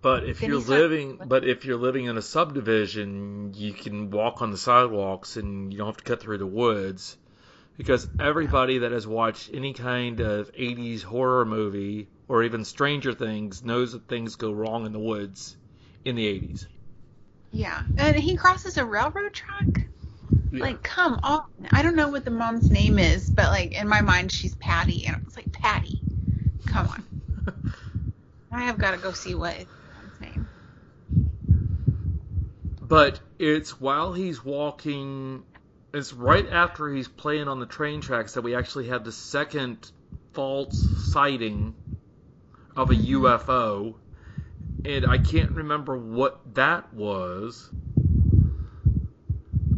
But 0.02 0.24
if 0.24 0.42
you're 0.42 0.60
living, 0.60 1.18
but 1.26 1.44
if 1.44 1.64
you're 1.64 1.76
living 1.78 2.04
in 2.04 2.16
a 2.16 2.22
subdivision, 2.22 3.54
you 3.54 3.72
can 3.72 4.10
walk 4.10 4.40
on 4.42 4.50
the 4.52 4.56
sidewalks 4.58 5.36
and 5.36 5.72
you 5.72 5.78
don't 5.78 5.88
have 5.88 5.96
to 5.96 6.04
cut 6.04 6.20
through 6.20 6.38
the 6.38 6.46
woods. 6.46 7.16
Because 7.76 8.08
everybody 8.18 8.78
that 8.78 8.92
has 8.92 9.06
watched 9.06 9.50
any 9.52 9.72
kind 9.74 10.20
of 10.20 10.50
80s 10.54 11.02
horror 11.02 11.44
movie 11.44 12.10
or 12.28 12.42
even 12.44 12.64
Stranger 12.64 13.14
Things 13.14 13.64
knows 13.64 13.92
that 13.92 14.06
things 14.08 14.36
go 14.36 14.52
wrong 14.52 14.86
in 14.86 14.92
the 14.92 15.00
woods 15.00 15.56
in 16.04 16.16
the 16.16 16.26
80s. 16.26 16.68
yeah, 17.50 17.84
and 17.96 18.16
he 18.18 18.36
crosses 18.36 18.76
a 18.76 18.84
railroad 18.84 19.32
track. 19.32 19.88
Like, 20.60 20.82
come 20.82 21.18
on! 21.22 21.44
I 21.70 21.82
don't 21.82 21.96
know 21.96 22.08
what 22.08 22.24
the 22.24 22.30
mom's 22.30 22.70
name 22.70 22.98
is, 22.98 23.28
but 23.30 23.50
like 23.50 23.72
in 23.72 23.88
my 23.88 24.00
mind, 24.00 24.32
she's 24.32 24.54
Patty, 24.54 25.06
and 25.06 25.16
I 25.16 25.18
was 25.24 25.36
like, 25.36 25.52
Patty, 25.52 26.00
come 26.66 26.88
on. 26.88 27.04
I 28.52 28.62
have 28.62 28.78
got 28.78 28.92
to 28.92 28.98
go 28.98 29.12
see 29.12 29.34
what 29.34 29.56
mom's 29.56 30.20
name. 30.20 30.48
But 32.80 33.20
it's 33.38 33.80
while 33.80 34.12
he's 34.12 34.44
walking, 34.44 35.42
it's 35.92 36.12
right 36.12 36.46
after 36.48 36.92
he's 36.92 37.08
playing 37.08 37.48
on 37.48 37.60
the 37.60 37.66
train 37.66 38.00
tracks 38.00 38.34
that 38.34 38.42
we 38.42 38.54
actually 38.54 38.88
have 38.88 39.04
the 39.04 39.12
second 39.12 39.90
false 40.32 41.12
sighting 41.12 41.74
of 42.76 42.90
a 42.90 42.94
mm-hmm. 42.94 43.24
UFO. 43.24 43.94
And 44.84 45.06
I 45.06 45.18
can't 45.18 45.52
remember 45.52 45.96
what 45.96 46.54
that 46.54 46.92
was. 46.92 47.70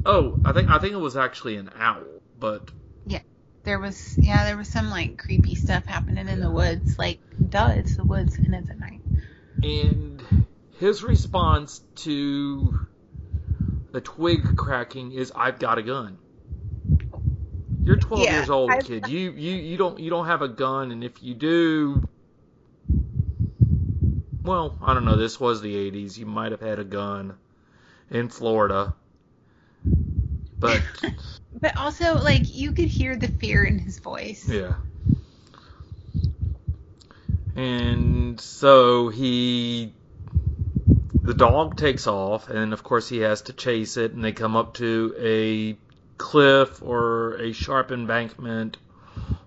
Oh, 0.06 0.38
I 0.44 0.52
think 0.52 0.70
I 0.70 0.78
think 0.78 0.92
it 0.92 0.98
was 1.00 1.16
actually 1.16 1.56
an 1.56 1.70
owl, 1.78 2.04
but 2.38 2.70
Yeah, 3.06 3.20
there 3.64 3.78
was 3.80 4.16
yeah, 4.22 4.44
there 4.44 4.56
was 4.56 4.68
some 4.68 4.88
like 4.90 5.18
creepy 5.18 5.54
stuff 5.54 5.84
happening 5.86 6.28
in 6.28 6.40
the 6.40 6.50
woods. 6.50 6.98
Like, 6.98 7.18
duh, 7.50 7.72
it's 7.76 7.96
the 7.96 8.04
woods 8.04 8.38
and 8.38 8.54
it's 8.54 8.70
at 8.70 8.78
night. 8.78 9.00
and 9.62 10.22
his 10.78 11.02
response 11.02 11.80
to 11.96 12.74
the 13.92 14.00
twig 14.00 14.56
cracking 14.56 15.12
is 15.12 15.32
I've 15.34 15.58
got 15.58 15.78
a 15.78 15.82
gun. 15.82 16.18
You're 17.84 17.96
12 17.96 18.24
Yeah, 18.24 18.36
years 18.38 18.50
old, 18.50 18.70
I've- 18.70 18.84
kid. 18.86 19.08
You 19.08 19.30
you 19.32 19.54
you 19.56 19.76
don't 19.76 19.98
you 19.98 20.10
don't 20.10 20.26
have 20.26 20.42
a 20.42 20.48
gun 20.48 20.92
and 20.92 21.02
if 21.02 21.22
you 21.22 21.34
do 21.34 22.02
well, 24.44 24.78
I 24.80 24.94
don't 24.94 25.04
know, 25.04 25.16
this 25.16 25.40
was 25.40 25.60
the 25.60 25.74
80s. 25.74 26.16
You 26.18 26.26
might 26.26 26.52
have 26.52 26.60
had 26.60 26.78
a 26.78 26.84
gun 26.84 27.34
in 28.10 28.28
Florida. 28.28 28.94
But 30.66 30.83
But 31.61 31.76
also, 31.79 32.22
like, 32.22 32.55
you 32.55 32.72
could 32.72 32.88
hear 32.88 33.16
the 33.16 33.29
fear 33.29 33.64
in 33.64 33.79
his 33.79 33.98
voice. 33.98 34.48
Yeah. 34.48 34.74
And 37.55 38.38
so 38.38 39.09
he 39.09 39.94
the 41.22 41.35
dog 41.35 41.76
takes 41.76 42.07
off 42.07 42.48
and 42.50 42.72
of 42.72 42.85
course 42.85 43.09
he 43.09 43.18
has 43.18 43.42
to 43.42 43.52
chase 43.52 43.96
it 43.96 44.12
and 44.12 44.22
they 44.22 44.33
come 44.33 44.55
up 44.55 44.74
to 44.74 45.14
a 45.18 45.76
cliff 46.18 46.83
or 46.83 47.35
a 47.38 47.52
sharp 47.52 47.90
embankment 47.90 48.76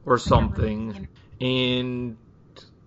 or 0.05 0.17
something 0.17 1.07
and 1.39 2.17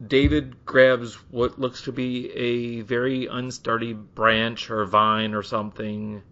David 0.07 0.67
grabs 0.67 1.15
what 1.31 1.59
looks 1.59 1.83
to 1.83 1.93
be 1.93 2.31
a 2.33 2.81
very 2.83 3.27
unsturdy 3.27 3.95
branch 4.15 4.71
or 4.71 4.85
vine 4.85 5.33
or 5.33 5.43
something 5.43 6.23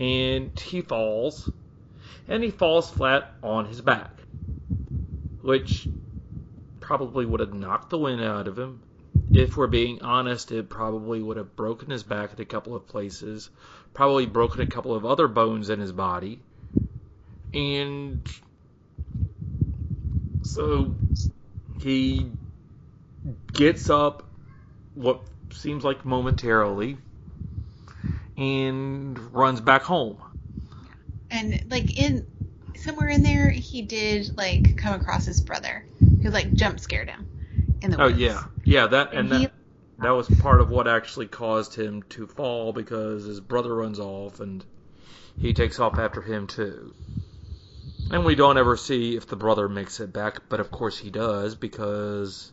and 0.00 0.58
he 0.58 0.80
falls 0.80 1.50
and 2.26 2.42
he 2.42 2.50
falls 2.50 2.90
flat 2.90 3.34
on 3.42 3.66
his 3.66 3.80
back, 3.82 4.10
which 5.42 5.88
probably 6.80 7.26
would 7.26 7.40
have 7.40 7.52
knocked 7.54 7.90
the 7.90 7.98
wind 7.98 8.22
out 8.22 8.48
of 8.48 8.58
him. 8.58 8.80
If 9.32 9.56
we're 9.56 9.68
being 9.68 10.02
honest, 10.02 10.50
it 10.50 10.70
probably 10.70 11.22
would 11.22 11.36
have 11.36 11.54
broken 11.54 11.90
his 11.90 12.02
back 12.02 12.32
in 12.32 12.40
a 12.40 12.46
couple 12.46 12.74
of 12.74 12.88
places, 12.88 13.50
probably 13.94 14.26
broken 14.26 14.60
a 14.60 14.66
couple 14.66 14.94
of 14.94 15.04
other 15.04 15.28
bones 15.28 15.70
in 15.70 15.78
his 15.78 15.92
body. 15.92 16.40
And 17.54 18.18
so 20.42 20.94
he 21.80 22.26
gets 23.52 23.90
up, 23.90 24.24
what 24.94 25.20
seems 25.52 25.84
like 25.84 26.04
momentarily, 26.04 26.96
and 28.40 29.18
runs 29.34 29.60
back 29.62 29.82
home. 29.84 30.18
And 31.30 31.62
like 31.68 31.96
in 31.98 32.26
somewhere 32.76 33.08
in 33.08 33.22
there, 33.22 33.50
he 33.50 33.82
did 33.82 34.30
like 34.36 34.74
come 34.76 34.94
across 34.94 35.26
his 35.26 35.40
brother 35.40 35.86
who 36.22 36.30
like 36.30 36.54
jump 36.56 36.80
scared 36.80 37.08
him 37.10 37.28
in 37.82 37.90
the 37.90 37.98
Oh 37.98 38.08
yeah, 38.08 38.44
yeah. 38.64 38.86
That 38.88 39.12
and, 39.14 39.28
And 39.28 39.32
he- 39.32 39.48
that 39.48 39.52
that 39.98 40.10
was 40.10 40.28
part 40.30 40.60
of 40.60 40.70
what 40.70 40.88
actually 40.88 41.28
caused 41.28 41.74
him 41.76 42.02
to 42.10 42.26
fall 42.26 42.72
because 42.72 43.24
his 43.24 43.40
brother 43.40 43.76
runs 43.76 44.00
off 44.00 44.40
and 44.40 44.64
he 45.38 45.52
takes 45.52 45.78
off 45.80 45.98
after 45.98 46.22
him 46.22 46.46
too. 46.46 46.94
And 48.10 48.24
we 48.24 48.34
don't 48.36 48.58
ever 48.58 48.76
see 48.76 49.16
if 49.16 49.26
the 49.26 49.36
brother 49.36 49.68
makes 49.68 50.00
it 50.00 50.12
back, 50.12 50.48
but 50.48 50.60
of 50.60 50.70
course 50.70 50.98
he 50.98 51.10
does 51.10 51.54
because 51.56 52.52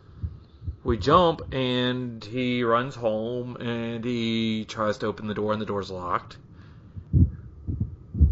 we 0.88 0.98
jump 0.98 1.54
and 1.54 2.24
he 2.24 2.64
runs 2.64 2.96
home 2.96 3.58
and 3.58 4.06
he 4.06 4.64
tries 4.64 4.98
to 4.98 5.06
open 5.06 5.28
the 5.28 5.34
door 5.34 5.52
and 5.52 5.62
the 5.62 5.66
door's 5.66 5.92
locked. 5.92 6.38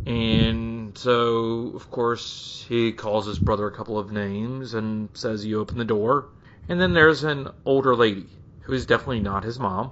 And 0.05 0.97
so, 0.97 1.73
of 1.75 1.91
course, 1.91 2.63
he 2.69 2.93
calls 2.93 3.25
his 3.25 3.39
brother 3.39 3.67
a 3.67 3.71
couple 3.71 3.99
of 3.99 4.09
names 4.09 4.73
and 4.73 5.09
says, 5.13 5.45
You 5.45 5.59
open 5.59 5.77
the 5.77 5.83
door. 5.83 6.29
And 6.69 6.79
then 6.79 6.93
there's 6.93 7.25
an 7.25 7.49
older 7.65 7.93
lady 7.93 8.29
who 8.61 8.71
is 8.71 8.85
definitely 8.85 9.19
not 9.19 9.43
his 9.43 9.59
mom. 9.59 9.91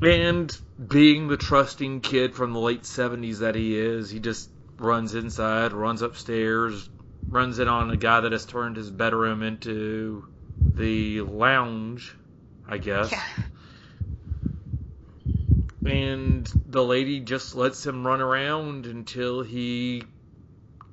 And 0.00 0.56
being 0.88 1.28
the 1.28 1.36
trusting 1.36 2.00
kid 2.00 2.34
from 2.34 2.54
the 2.54 2.60
late 2.60 2.84
70s 2.84 3.40
that 3.40 3.54
he 3.54 3.78
is, 3.78 4.08
he 4.08 4.20
just 4.20 4.48
runs 4.78 5.14
inside, 5.14 5.74
runs 5.74 6.00
upstairs, 6.00 6.88
runs 7.28 7.58
in 7.58 7.68
on 7.68 7.90
a 7.90 7.96
guy 7.98 8.20
that 8.20 8.32
has 8.32 8.46
turned 8.46 8.76
his 8.76 8.90
bedroom 8.90 9.42
into 9.42 10.24
the 10.60 11.22
lounge, 11.22 12.14
I 12.66 12.78
guess. 12.78 13.12
Yeah. 13.12 13.22
And 15.86 16.46
the 16.66 16.84
lady 16.84 17.20
just 17.20 17.54
lets 17.54 17.86
him 17.86 18.06
run 18.06 18.20
around 18.20 18.86
until 18.86 19.42
he 19.42 20.02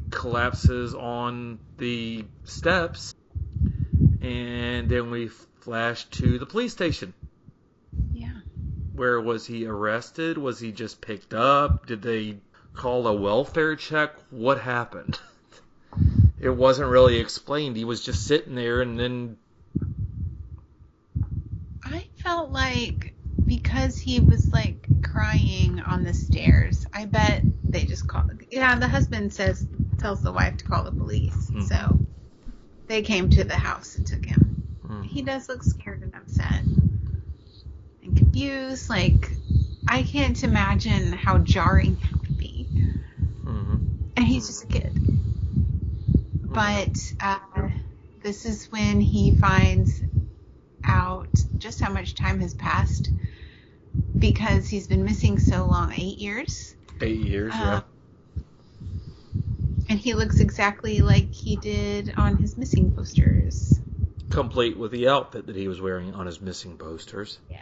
collapses 0.09 0.93
on 0.95 1.59
the 1.77 2.23
steps, 2.45 3.13
and 4.21 4.87
then 4.87 5.11
we 5.11 5.27
flash 5.59 6.05
to 6.05 6.39
the 6.39 6.45
police 6.45 6.71
station. 6.71 7.13
Yeah. 8.13 8.31
Where 8.93 9.19
was 9.19 9.45
he 9.45 9.65
arrested? 9.65 10.37
Was 10.37 10.59
he 10.59 10.71
just 10.71 11.01
picked 11.01 11.33
up? 11.33 11.87
Did 11.87 12.01
they 12.01 12.37
call 12.73 13.07
a 13.07 13.13
welfare 13.13 13.75
check? 13.75 14.15
What 14.29 14.59
happened? 14.59 15.19
It 16.37 16.49
wasn't 16.49 16.89
really 16.89 17.17
explained. 17.17 17.77
He 17.77 17.85
was 17.85 18.03
just 18.03 18.27
sitting 18.27 18.53
there, 18.53 18.81
and 18.81 18.99
then 18.99 19.37
I 21.83 22.07
felt 22.17 22.51
like 22.51 23.13
because 23.45 23.97
he 23.97 24.19
was 24.19 24.51
like 24.51 24.87
crying 25.03 25.79
on 25.81 26.03
the 26.03 26.13
stairs, 26.13 26.85
I 26.93 27.05
bet 27.05 27.43
they 27.63 27.85
just 27.85 28.07
called. 28.07 28.31
Yeah, 28.51 28.77
the 28.79 28.87
husband 28.87 29.33
says 29.33 29.65
tells 29.99 30.21
the 30.23 30.31
wife 30.31 30.57
to 30.57 30.65
call 30.65 30.83
the 30.83 30.91
police, 30.91 31.49
Hmm. 31.49 31.61
so 31.61 31.99
they 32.87 33.01
came 33.01 33.29
to 33.31 33.43
the 33.43 33.55
house 33.55 33.95
and 33.95 34.05
took 34.05 34.25
him. 34.25 34.63
Hmm. 34.85 35.01
He 35.03 35.21
does 35.21 35.47
look 35.47 35.63
scared 35.63 36.01
and 36.01 36.15
upset 36.15 36.61
and 38.03 38.17
confused. 38.17 38.89
Like 38.89 39.31
I 39.87 40.03
can't 40.03 40.43
imagine 40.43 41.13
how 41.13 41.37
jarring 41.39 41.95
that 42.01 42.19
would 42.21 42.37
be. 42.37 42.67
Mhm. 43.43 43.79
And 44.17 44.25
he's 44.25 44.47
just 44.47 44.63
a 44.63 44.67
kid. 44.67 44.97
But 46.43 46.97
uh, 47.19 47.39
this 48.25 48.43
is 48.47 48.71
when 48.71 48.99
he 48.99 49.35
finds 49.35 50.01
out 50.83 51.29
just 51.59 51.79
how 51.79 51.93
much 51.93 52.15
time 52.15 52.39
has 52.39 52.55
passed 52.55 53.11
because 54.17 54.67
he's 54.67 54.87
been 54.87 55.05
missing 55.05 55.37
so 55.37 55.63
long 55.67 55.93
eight 55.93 56.17
years. 56.17 56.75
eight 57.01 57.19
years, 57.19 57.53
Uh, 57.53 57.81
yeah. 58.35 58.41
And 59.89 59.99
he 59.99 60.15
looks 60.15 60.39
exactly 60.39 61.01
like 61.01 61.31
he 61.31 61.55
did 61.57 62.15
on 62.17 62.37
his 62.37 62.57
missing 62.57 62.91
posters. 62.91 63.79
Complete 64.31 64.75
with 64.75 64.89
the 64.89 65.07
outfit 65.07 65.45
that 65.45 65.55
he 65.55 65.67
was 65.67 65.79
wearing 65.79 66.15
on 66.15 66.25
his 66.25 66.41
missing 66.41 66.79
posters. 66.79 67.37
Yeah. 67.51 67.59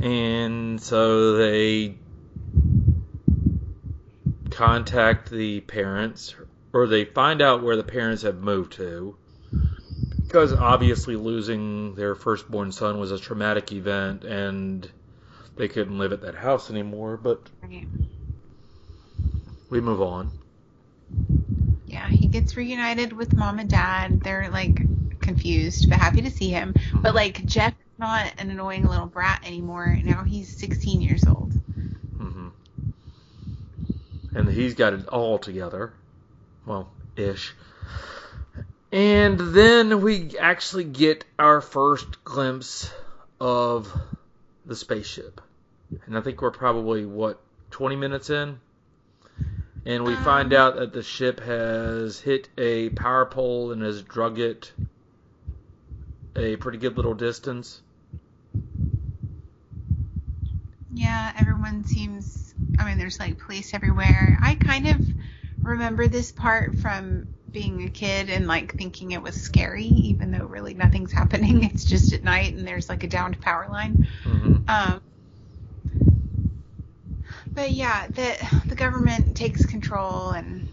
And 0.00 0.80
so 0.80 1.36
they 1.36 1.96
contact 4.50 5.30
the 5.30 5.60
parents, 5.62 6.36
or 6.76 6.86
they 6.86 7.06
find 7.06 7.40
out 7.40 7.62
where 7.62 7.74
the 7.74 7.82
parents 7.82 8.20
have 8.20 8.36
moved 8.36 8.74
to. 8.74 9.16
Because 10.26 10.52
obviously 10.52 11.16
losing 11.16 11.94
their 11.94 12.14
firstborn 12.14 12.70
son 12.70 13.00
was 13.00 13.12
a 13.12 13.18
traumatic 13.18 13.72
event, 13.72 14.24
and 14.24 14.86
they 15.56 15.68
couldn't 15.68 15.96
live 15.96 16.12
at 16.12 16.20
that 16.20 16.34
house 16.34 16.68
anymore. 16.70 17.16
But 17.16 17.48
Right. 17.62 17.88
we 19.70 19.80
move 19.80 20.02
on. 20.02 20.30
Yeah, 21.86 22.08
he 22.10 22.26
gets 22.26 22.58
reunited 22.58 23.14
with 23.14 23.34
mom 23.34 23.58
and 23.58 23.70
dad. 23.70 24.20
They're 24.20 24.50
like 24.50 24.76
confused 25.22 25.88
but 25.88 25.98
happy 25.98 26.20
to 26.20 26.30
see 26.30 26.50
him. 26.50 26.74
But 27.00 27.14
like 27.14 27.46
Jeff 27.46 27.72
is 27.72 27.98
not 27.98 28.34
an 28.36 28.50
annoying 28.50 28.86
little 28.86 29.06
brat 29.06 29.42
anymore. 29.46 29.98
Now 30.04 30.24
he's 30.24 30.54
16 30.58 31.00
years 31.00 31.26
old. 31.26 31.52
mm-hmm. 32.18 32.48
And 34.34 34.50
he's 34.50 34.74
got 34.74 34.92
it 34.92 35.08
all 35.08 35.38
together. 35.38 35.94
Well, 36.66 36.90
ish. 37.16 37.54
And 38.92 39.38
then 39.38 40.00
we 40.02 40.36
actually 40.38 40.84
get 40.84 41.24
our 41.38 41.60
first 41.60 42.24
glimpse 42.24 42.90
of 43.40 43.92
the 44.64 44.76
spaceship. 44.76 45.40
And 46.06 46.18
I 46.18 46.20
think 46.20 46.42
we're 46.42 46.50
probably, 46.50 47.06
what, 47.06 47.40
20 47.70 47.96
minutes 47.96 48.30
in? 48.30 48.58
And 49.84 50.04
we 50.04 50.16
find 50.16 50.52
um, 50.52 50.60
out 50.60 50.76
that 50.76 50.92
the 50.92 51.02
ship 51.02 51.38
has 51.40 52.18
hit 52.18 52.48
a 52.58 52.90
power 52.90 53.24
pole 53.24 53.70
and 53.70 53.82
has 53.82 54.02
drug 54.02 54.40
it 54.40 54.72
a 56.34 56.56
pretty 56.56 56.78
good 56.78 56.96
little 56.96 57.14
distance. 57.14 57.80
Yeah, 60.92 61.32
everyone 61.38 61.84
seems. 61.84 62.54
I 62.78 62.84
mean, 62.84 62.98
there's 62.98 63.20
like 63.20 63.38
police 63.38 63.74
everywhere. 63.74 64.38
I 64.42 64.56
kind 64.56 64.88
of 64.88 65.06
remember 65.66 66.08
this 66.08 66.32
part 66.32 66.76
from 66.76 67.26
being 67.50 67.82
a 67.84 67.90
kid 67.90 68.30
and 68.30 68.46
like 68.46 68.76
thinking 68.76 69.12
it 69.12 69.22
was 69.22 69.36
scary, 69.36 69.84
even 69.84 70.30
though 70.30 70.46
really 70.46 70.74
nothing's 70.74 71.12
happening. 71.12 71.64
It's 71.64 71.84
just 71.84 72.12
at 72.12 72.22
night 72.24 72.54
and 72.54 72.66
there's 72.66 72.88
like 72.88 73.04
a 73.04 73.08
downed 73.08 73.40
power 73.40 73.68
line. 73.70 73.98
hmm 74.24 74.56
Um, 74.68 75.00
but 77.54 77.70
yeah, 77.72 78.06
the 78.08 78.36
the 78.68 78.74
government 78.74 79.34
takes 79.36 79.66
control 79.66 80.30
and 80.30 80.68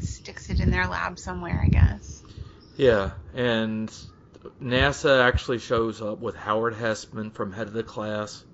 sticks 0.00 0.50
it 0.50 0.60
in 0.60 0.70
their 0.70 0.86
lab 0.88 1.18
somewhere, 1.18 1.62
I 1.64 1.68
guess. 1.68 2.24
Yeah, 2.76 3.12
and 3.34 3.92
NASA 4.62 5.22
actually 5.22 5.58
shows 5.58 6.00
up 6.00 6.20
with 6.20 6.34
Howard 6.36 6.74
Hesseman 6.74 7.30
from 7.34 7.52
Head 7.52 7.66
of 7.66 7.74
the 7.74 7.82
Class 7.82 8.44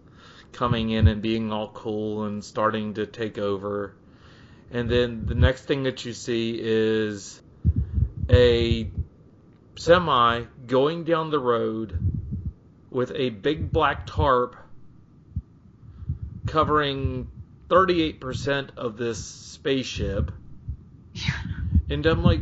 coming 0.52 0.90
in 0.90 1.08
and 1.08 1.22
being 1.22 1.52
all 1.52 1.70
cool 1.72 2.24
and 2.24 2.44
starting 2.44 2.94
to 2.94 3.06
take 3.06 3.38
over. 3.38 3.96
And 4.74 4.90
then 4.90 5.24
the 5.24 5.36
next 5.36 5.66
thing 5.66 5.84
that 5.84 6.04
you 6.04 6.12
see 6.12 6.58
is 6.60 7.40
a 8.28 8.90
semi 9.76 10.42
going 10.66 11.04
down 11.04 11.30
the 11.30 11.38
road 11.38 11.96
with 12.90 13.12
a 13.14 13.30
big 13.30 13.72
black 13.72 14.04
tarp 14.04 14.56
covering 16.46 17.28
38% 17.68 18.76
of 18.76 18.96
this 18.96 19.24
spaceship. 19.24 20.32
Yeah. 21.14 21.32
And 21.90 22.06
I'm 22.06 22.24
like, 22.24 22.40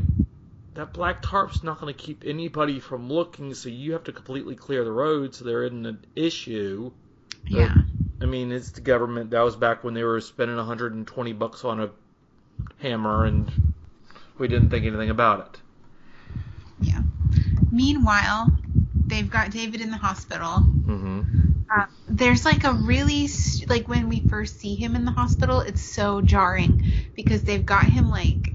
that 0.75 0.93
black 0.93 1.21
tarp's 1.21 1.65
not 1.65 1.81
going 1.81 1.93
to 1.93 2.01
keep 2.01 2.23
anybody 2.25 2.79
from 2.79 3.09
looking, 3.09 3.55
so 3.55 3.69
you 3.69 3.95
have 3.95 4.05
to 4.05 4.13
completely 4.13 4.55
clear 4.55 4.85
the 4.85 4.93
road 4.93 5.35
so 5.35 5.45
there 5.45 5.65
isn't 5.65 5.85
an 5.85 6.07
issue. 6.15 6.93
But, 7.43 7.51
Yeah. 7.51 7.75
I 8.21 8.27
mean, 8.27 8.53
it's 8.53 8.71
the 8.71 8.81
government. 8.81 9.31
That 9.31 9.41
was 9.41 9.57
back 9.57 9.83
when 9.83 9.95
they 9.95 10.05
were 10.05 10.21
spending 10.21 10.57
120 10.57 11.33
bucks 11.33 11.65
on 11.65 11.81
a 11.81 11.91
hammer, 12.79 13.25
and 13.25 13.51
we 14.39 14.49
didn't 14.49 14.71
think 14.71 14.85
anything 14.85 15.11
about 15.11 15.41
it. 15.41 15.61
Yeah. 16.81 17.03
Meanwhile, 17.71 18.53
they've 19.07 19.31
got 19.31 19.51
David 19.51 19.81
in 19.81 19.91
the 19.91 19.97
hospital. 19.97 20.47
Mm-hmm. 20.47 21.23
Uh, 21.75 21.87
there's 22.09 22.45
like 22.45 22.65
a 22.65 22.73
really 22.73 23.29
like 23.69 23.89
when 23.89 24.09
we 24.09 24.21
first 24.29 24.61
see 24.61 24.75
him 24.75 24.95
in 24.95 25.05
the 25.05 25.11
hospital, 25.11 25.61
it's 25.61 25.83
so 25.83 26.21
jarring 26.21 26.93
because 27.15 27.43
they've 27.43 27.65
got 27.65 27.85
him 27.85 28.11
like 28.11 28.53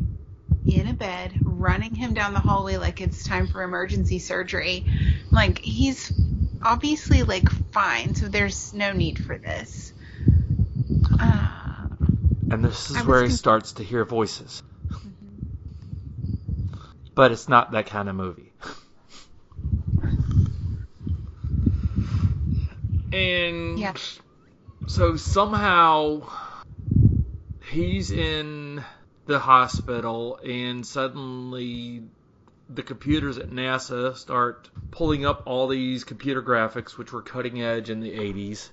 in 0.67 0.87
a 0.87 0.93
bed, 0.93 1.33
running 1.41 1.95
him 1.95 2.13
down 2.13 2.33
the 2.33 2.39
hallway 2.39 2.77
like 2.77 3.01
it's 3.01 3.23
time 3.23 3.47
for 3.47 3.63
emergency 3.63 4.19
surgery. 4.19 4.85
Like 5.31 5.59
he's 5.59 6.11
obviously 6.61 7.23
like 7.23 7.49
fine, 7.71 8.13
so 8.13 8.27
there's 8.27 8.73
no 8.73 8.93
need 8.93 9.23
for 9.23 9.37
this. 9.37 9.93
And 12.49 12.63
this 12.63 12.89
is 12.91 12.97
I 12.97 13.03
where 13.03 13.21
he 13.21 13.27
conf- 13.27 13.39
starts 13.39 13.73
to 13.73 13.83
hear 13.83 14.05
voices. 14.05 14.62
But 17.15 17.31
it's 17.31 17.49
not 17.49 17.71
that 17.71 17.88
kind 17.88 18.10
of 18.10 18.15
movie. 18.15 18.53
And 23.12 23.79
Yeah. 23.79 23.93
so 24.88 25.15
somehow 25.17 26.29
he's 27.69 28.12
in 28.12 28.83
the 29.25 29.39
hospital, 29.39 30.39
and 30.43 30.86
suddenly 30.86 32.03
the 32.69 32.83
computers 32.83 33.38
at 33.38 33.49
NASA 33.49 34.15
start 34.15 34.69
pulling 34.91 35.25
up 35.25 35.43
all 35.45 35.67
these 35.67 36.03
computer 36.03 36.41
graphics, 36.41 36.97
which 36.97 37.12
were 37.12 37.21
cutting 37.21 37.62
edge 37.62 37.89
in 37.89 37.99
the 37.99 38.13
80s, 38.13 38.71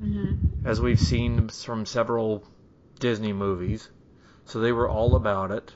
mhm. 0.00 0.38
as 0.64 0.80
we've 0.80 1.00
seen 1.00 1.48
from 1.48 1.86
several 1.86 2.44
Disney 2.98 3.32
movies. 3.32 3.88
So 4.44 4.60
they 4.60 4.72
were 4.72 4.88
all 4.88 5.16
about 5.16 5.50
it. 5.50 5.74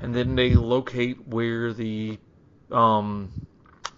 And 0.00 0.14
then 0.14 0.34
they 0.34 0.54
locate 0.54 1.26
where 1.26 1.72
the 1.72 2.18
um, 2.70 3.30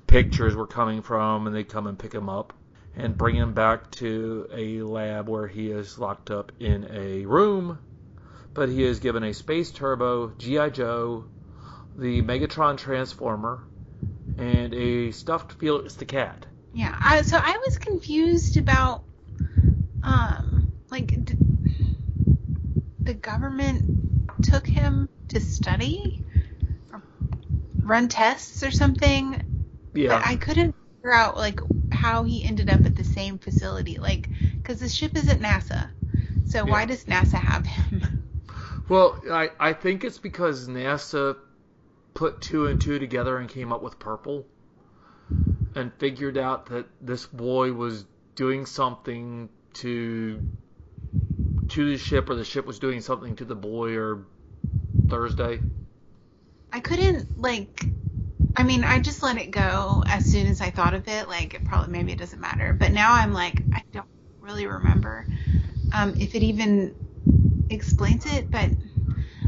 pictures 0.07 0.55
were 0.55 0.67
coming 0.67 1.03
from, 1.03 1.47
and 1.47 1.55
they 1.55 1.65
come 1.65 1.87
and 1.87 1.99
pick 1.99 2.13
him 2.13 2.29
up 2.29 2.53
and 2.97 3.19
bring 3.19 3.37
him 3.37 3.53
back 3.55 3.91
to 3.91 4.47
a 4.53 4.83
lab 4.83 5.29
where 5.29 5.47
he 5.47 5.71
is 5.71 5.99
locked 5.99 6.31
up 6.31 6.53
in 6.61 6.89
a 6.91 7.27
room. 7.27 7.79
But 8.55 8.69
he 8.69 8.85
is 8.85 9.01
given 9.01 9.25
a 9.25 9.35
space 9.35 9.71
turbo, 9.71 10.33
G.I. 10.39 10.71
Joe, 10.71 11.25
the 11.97 12.23
Megatron 12.23 12.77
Transformer, 12.77 13.65
and 14.39 14.73
a 14.75 15.11
stuffed 15.11 15.53
Felix 15.55 15.95
the 15.95 16.05
cat. 16.05 16.47
Yeah. 16.73 16.97
I, 17.01 17.23
so 17.23 17.39
I 17.41 17.59
was 17.67 17.79
confused 17.79 18.57
about, 18.57 19.03
um, 20.03 20.73
like, 20.91 21.25
d- 21.25 21.37
the 23.05 23.14
government 23.14 23.85
took 24.43 24.67
him 24.67 25.09
to 25.29 25.40
study, 25.40 26.25
or 26.93 27.03
run 27.83 28.09
tests 28.09 28.62
or 28.62 28.71
something. 28.71 29.43
Yeah. 29.95 30.09
But 30.09 30.23
I 30.25 30.37
couldn't 30.37 30.75
figure 30.97 31.12
out 31.14 31.37
like 31.37 31.61
how 31.93 32.25
he 32.25 32.45
ended 32.45 32.71
up 32.71 32.85
at 32.87 32.97
the 32.97 33.05
same 33.05 33.38
facility, 33.38 33.99
like, 33.99 34.29
because 34.62 34.81
the 34.81 34.88
ship 34.88 35.17
is 35.17 35.29
at 35.29 35.40
NASA, 35.40 35.90
So 36.45 36.64
why 36.67 36.85
does 36.87 37.05
NASA 37.05 37.40
have 37.40 37.67
him? 37.67 38.03
Well, 38.88 39.21
I, 39.31 39.51
I 39.61 39.73
think 39.75 40.05
it's 40.05 40.19
because 40.19 40.69
NASA 40.69 41.37
put 42.14 42.40
two 42.40 42.67
and 42.67 42.81
two 42.81 42.99
together 42.99 43.38
and 43.38 43.49
came 43.49 43.73
up 43.73 43.83
with 43.83 43.99
purple 43.99 44.47
and 45.75 45.93
figured 45.95 46.37
out 46.38 46.67
that 46.67 46.87
this 47.01 47.27
boy 47.27 47.73
was 47.73 48.05
doing 48.35 48.67
something 48.67 49.49
to 49.75 50.43
to 51.68 51.90
the 51.90 51.98
ship 51.98 52.29
or 52.29 52.35
the 52.35 52.44
ship 52.44 52.66
was 52.66 52.79
doing 52.79 53.00
something 53.00 53.37
to 53.37 53.44
the 53.44 53.55
boy 53.55 53.96
or 53.96 54.24
Thursday. 55.09 55.61
I 56.72 56.81
couldn't 56.81 57.40
like. 57.40 57.88
I 58.57 58.62
mean, 58.62 58.85
I 58.85 59.00
just 59.00 59.22
let 59.22 59.37
it 59.37 59.50
go 59.50 60.05
as 60.07 60.24
soon 60.24 60.46
as 60.46 60.61
I 60.61 60.70
thought 60.70 60.94
of 60.94 61.09
it. 61.09 61.29
Like, 61.29 61.55
it 61.55 61.64
probably 61.64 61.92
maybe 61.92 62.12
it 62.12 62.18
doesn't 62.18 62.40
matter. 62.40 62.72
But 62.72 62.92
now 62.92 63.12
I'm 63.12 63.33
like, 63.33 63.62
I 63.72 63.83
don't 63.92 64.07
really 64.40 64.66
remember 64.66 65.27
um, 65.92 66.14
if 66.20 66.35
it 66.35 66.42
even 66.42 66.94
explains 67.70 68.27
it. 68.27 68.50
But 68.50 68.70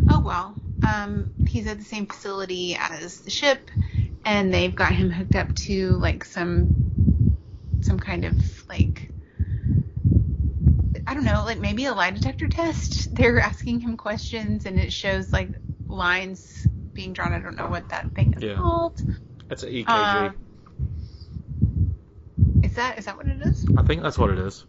oh 0.09 0.21
well. 0.21 0.55
Um, 0.87 1.33
he's 1.49 1.67
at 1.67 1.79
the 1.79 1.85
same 1.85 2.07
facility 2.07 2.77
as 2.79 3.21
the 3.21 3.31
ship, 3.31 3.71
and 4.25 4.53
they've 4.55 4.75
got 4.75 4.93
him 4.93 5.11
hooked 5.11 5.35
up 5.35 5.55
to 5.57 5.97
like 5.97 6.25
some 6.25 7.81
some 7.81 7.99
kind 7.99 8.25
of 8.25 8.35
like 8.69 9.11
don't 11.17 11.25
know, 11.25 11.45
like 11.45 11.59
maybe 11.59 11.87
a 11.87 11.95
lie 11.95 12.11
detector 12.11 12.49
test. 12.49 13.09
They're 13.17 13.41
asking 13.41 13.81
him 13.81 13.97
questions, 13.97 14.67
and 14.67 14.79
it 14.79 14.93
shows 14.93 15.33
like 15.33 15.51
lines 15.89 16.67
being 16.95 17.13
drawn. 17.13 17.33
I 17.33 17.41
don't 17.41 17.57
know 17.57 17.69
what 17.69 17.89
that 17.89 18.15
thing 18.15 18.35
is 18.35 18.43
Yeah. 18.43 18.57
called. 18.57 19.03
That's 19.49 19.63
an 19.63 19.71
EKG. 19.71 19.89
Uh, 19.89 20.33
Is 22.63 22.75
that 22.75 22.99
is 22.99 23.07
that 23.07 23.17
what 23.17 23.27
it 23.27 23.41
is? 23.43 23.65
I 23.77 23.83
think 23.83 24.03
that's 24.03 24.19
what 24.19 24.31
it 24.31 24.39
is. 24.39 24.65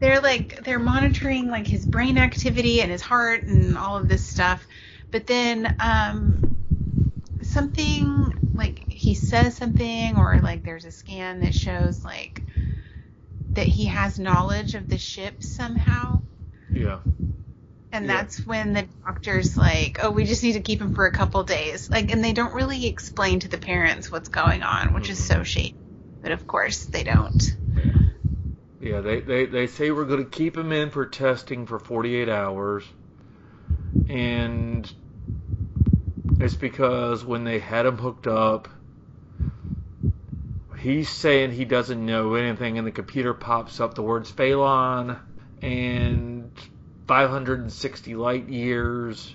They're 0.00 0.20
like 0.20 0.64
they're 0.64 0.78
monitoring 0.78 1.48
like 1.48 1.66
his 1.66 1.86
brain 1.86 2.18
activity 2.18 2.80
and 2.82 2.90
his 2.90 3.02
heart 3.02 3.44
and 3.44 3.76
all 3.78 3.96
of 3.96 4.08
this 4.08 4.22
stuff. 4.24 4.66
But 5.10 5.26
then 5.26 5.74
um 5.80 6.56
something 7.42 8.34
like 8.54 8.84
he 8.88 9.14
says 9.14 9.56
something 9.56 10.16
or 10.16 10.40
like 10.42 10.64
there's 10.64 10.84
a 10.84 10.90
scan 10.90 11.40
that 11.40 11.54
shows 11.54 12.04
like 12.04 12.42
that 13.50 13.66
he 13.66 13.86
has 13.86 14.18
knowledge 14.18 14.74
of 14.74 14.88
the 14.88 14.98
ship 14.98 15.42
somehow. 15.42 16.22
Yeah. 16.72 16.98
And 17.92 18.06
Yeah. 18.06 18.16
that's 18.16 18.46
when 18.46 18.72
the 18.72 18.86
doctor's 19.04 19.56
like, 19.56 19.98
"Oh, 20.02 20.10
we 20.10 20.24
just 20.24 20.42
need 20.42 20.52
to 20.52 20.60
keep 20.60 20.80
him 20.80 20.94
for 20.94 21.06
a 21.06 21.12
couple 21.12 21.42
days." 21.42 21.90
Like, 21.90 22.12
and 22.12 22.22
they 22.22 22.32
don't 22.32 22.54
really 22.54 22.86
explain 22.86 23.40
to 23.40 23.48
the 23.48 23.58
parents 23.58 24.10
what's 24.10 24.28
going 24.28 24.62
on, 24.62 24.94
which 24.94 25.10
is 25.10 25.22
so 25.22 25.36
mm-hmm. 25.36 25.42
shady. 25.44 25.74
But 26.22 26.32
of 26.32 26.46
course, 26.46 26.84
they 26.84 27.02
don't. 27.02 27.56
Yeah, 28.80 29.00
they, 29.02 29.20
they, 29.20 29.46
they 29.46 29.66
say 29.66 29.90
we're 29.90 30.06
going 30.06 30.24
to 30.24 30.30
keep 30.30 30.56
him 30.56 30.72
in 30.72 30.90
for 30.90 31.04
testing 31.04 31.66
for 31.66 31.78
48 31.78 32.28
hours. 32.30 32.84
And 34.08 34.90
it's 36.38 36.54
because 36.54 37.24
when 37.24 37.44
they 37.44 37.58
had 37.58 37.84
him 37.84 37.98
hooked 37.98 38.26
up, 38.26 38.68
he's 40.80 41.08
saying 41.08 41.52
he 41.52 41.64
doesn't 41.64 42.04
know 42.04 42.34
anything, 42.34 42.78
and 42.78 42.86
the 42.86 42.92
computer 42.92 43.34
pops 43.34 43.80
up 43.80 43.94
the 43.94 44.02
words 44.02 44.32
Phalon 44.32 45.18
and 45.62 46.50
560 47.06 48.14
light 48.14 48.48
years. 48.48 49.34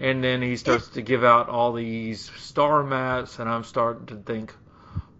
And 0.00 0.24
then 0.24 0.42
he 0.42 0.56
starts 0.56 0.88
to 0.88 1.02
give 1.02 1.22
out 1.22 1.48
all 1.48 1.72
these 1.72 2.30
star 2.38 2.82
maps, 2.82 3.38
and 3.38 3.48
I'm 3.48 3.62
starting 3.62 4.06
to 4.06 4.16
think, 4.16 4.52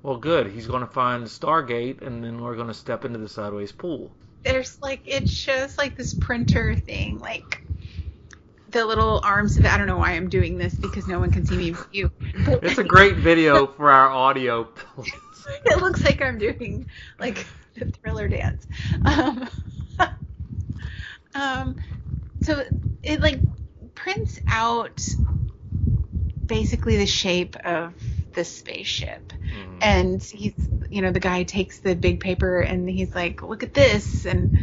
well, 0.03 0.17
good. 0.17 0.49
He's 0.49 0.67
going 0.67 0.81
to 0.81 0.93
find 0.93 1.25
Stargate, 1.25 2.03
and 2.03 2.25
then 2.25 2.41
we're 2.41 2.57
going 2.57 2.69
to 2.69 2.75
step 2.75 3.05
into 3.05 3.19
the 3.19 3.29
sideways 3.29 3.71
pool. 3.71 4.11
There's 4.43 4.81
like 4.83 5.03
it 5.07 5.29
shows 5.29 5.79
like 5.79 5.97
this 5.97 6.15
printer 6.15 6.75
thing, 6.75 7.21
like 7.21 7.63
the 8.71 8.85
little 8.85 9.21
arms 9.23 9.57
of 9.57 9.65
it. 9.65 9.73
I 9.73 9.79
don't 9.79 9.87
know 9.87 9.99
why 9.99 10.13
I'm 10.13 10.29
doing 10.29 10.59
this 10.59 10.75
because 10.75 11.07
no 11.07 11.21
one 11.21 11.31
can 11.31 11.47
see 11.47 11.57
me 11.57 11.71
but 11.73 11.95
you. 11.95 12.11
It's 12.21 12.79
a 12.79 12.85
great 12.85 13.17
video 13.17 13.69
for 13.69 13.93
our 13.93 14.09
audio. 14.09 14.69
it 15.65 15.79
looks 15.79 16.05
like 16.05 16.21
I'm 16.21 16.39
doing 16.39 16.87
like 17.19 17.47
the 17.75 17.87
thriller 17.87 18.29
dance. 18.29 18.67
Um, 19.05 19.49
um, 21.35 21.77
so 22.43 22.65
it 23.03 23.21
like 23.21 23.41
prints 23.95 24.41
out 24.49 25.01
basically 26.45 26.97
the 26.97 27.07
shape 27.07 27.57
of 27.65 27.95
the 28.35 28.45
spaceship. 28.45 29.33
And 29.81 30.23
he's, 30.23 30.55
you 30.91 31.03
know, 31.03 31.11
the 31.11 31.21
guy 31.21 31.43
takes 31.43 31.79
the 31.79 31.95
big 31.95 32.21
paper 32.21 32.61
and 32.61 32.89
he's 32.89 33.15
like, 33.15 33.43
look 33.43 33.63
at 33.63 33.75
this. 33.75 34.25
And 34.27 34.59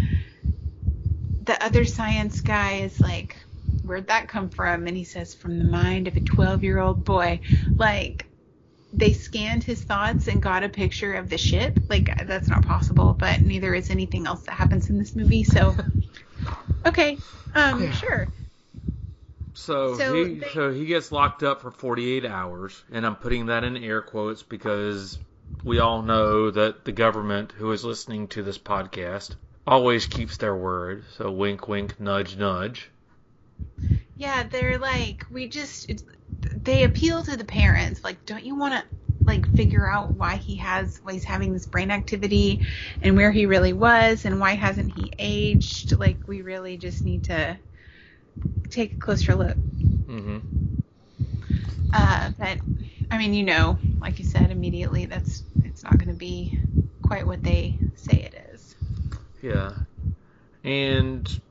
the 1.43 1.63
other 1.63 1.85
science 1.85 2.41
guy 2.41 2.81
is 2.81 2.99
like, 3.01 3.37
where'd 3.83 4.07
that 4.07 4.27
come 4.27 4.49
from? 4.49 4.87
And 4.87 4.95
he 4.95 5.03
says, 5.03 5.33
from 5.33 5.57
the 5.57 5.65
mind 5.65 6.07
of 6.07 6.15
a 6.15 6.21
12 6.21 6.63
year 6.63 6.79
old 6.79 7.03
boy. 7.03 7.41
Like, 7.75 8.25
they 8.93 9.13
scanned 9.13 9.63
his 9.63 9.84
thoughts 9.84 10.28
and 10.28 10.41
got 10.41 10.63
a 10.63 10.69
picture 10.69 11.13
of 11.13 11.30
the 11.30 11.38
ship. 11.38 11.80
Like, 11.89 12.28
that's 12.28 12.49
not 12.49 12.63
possible, 12.63 13.13
but 13.13 13.43
neither 13.43 13.73
is 13.73 13.89
anything 13.89 14.25
else 14.28 14.43
that 14.43 14.54
happens 14.54 14.89
in 14.89 14.97
this 14.97 15.15
movie. 15.15 15.43
So, 15.43 15.75
okay, 16.86 17.17
um, 17.56 17.91
sure. 17.91 18.28
So, 19.54 19.97
So 19.97 20.23
he 20.23 20.36
they- 20.36 20.49
so 20.49 20.71
he 20.71 20.86
gets 20.86 21.12
locked 21.12 21.43
up 21.43 21.62
for 21.62 21.71
48 21.71 22.25
hours, 22.25 22.84
and 22.91 23.06
I'm 23.06 23.15
putting 23.15 23.47
that 23.47 23.63
in 23.63 23.78
air 23.78 24.02
quotes 24.02 24.41
because 24.43 25.19
we 25.63 25.80
all 25.80 26.02
know 26.02 26.49
that 26.52 26.86
the 26.86 26.91
government 26.91 27.52
who 27.52 27.71
is 27.71 27.84
listening 27.84 28.28
to 28.30 28.43
this 28.43 28.58
podcast 28.58 29.36
always 29.67 30.08
keeps 30.08 30.38
their 30.38 30.56
word. 30.56 31.04
So 31.17 31.30
wink, 31.32 31.67
wink, 31.67 31.99
nudge, 31.99 32.38
nudge. 32.38 32.89
Yeah, 34.17 34.43
they're 34.43 34.78
like, 34.80 35.25
we 35.30 35.47
just, 35.47 35.89
it's, 35.89 36.04
they 36.63 36.83
appeal 36.83 37.23
to 37.23 37.37
the 37.37 37.45
parents. 37.45 38.03
Like, 38.03 38.25
don't 38.25 38.43
you 38.43 38.55
want 38.55 38.73
to, 38.73 38.83
like, 39.25 39.51
figure 39.55 39.89
out 39.89 40.15
why 40.15 40.35
he 40.35 40.55
has, 40.57 40.99
why 41.03 41.13
he's 41.13 41.23
having 41.23 41.53
this 41.53 41.65
brain 41.65 41.91
activity 41.91 42.65
and 43.01 43.15
where 43.15 43.31
he 43.31 43.45
really 43.45 43.73
was 43.73 44.25
and 44.25 44.39
why 44.39 44.55
hasn't 44.55 44.93
he 44.97 45.11
aged? 45.17 45.97
Like, 45.97 46.27
we 46.27 46.41
really 46.41 46.77
just 46.77 47.03
need 47.03 47.25
to 47.25 47.57
take 48.69 48.93
a 48.93 48.97
closer 48.97 49.35
look. 49.35 49.57
Mm-hmm. 49.57 50.39
Uh, 51.93 52.31
but, 52.37 52.57
I 53.11 53.17
mean, 53.17 53.33
you 53.33 53.43
know, 53.43 53.77
like 53.99 54.19
you 54.19 54.25
said, 54.25 54.51
immediately, 54.51 55.05
that's, 55.05 55.43
it's 55.63 55.83
not 55.83 55.97
going 55.97 56.09
to 56.09 56.13
be 56.13 56.59
quite 57.01 57.25
what 57.25 57.41
they 57.43 57.77
say 57.95 58.13
it 58.13 58.35
is. 58.53 58.75
Yeah. 59.41 59.73
And 60.63 61.41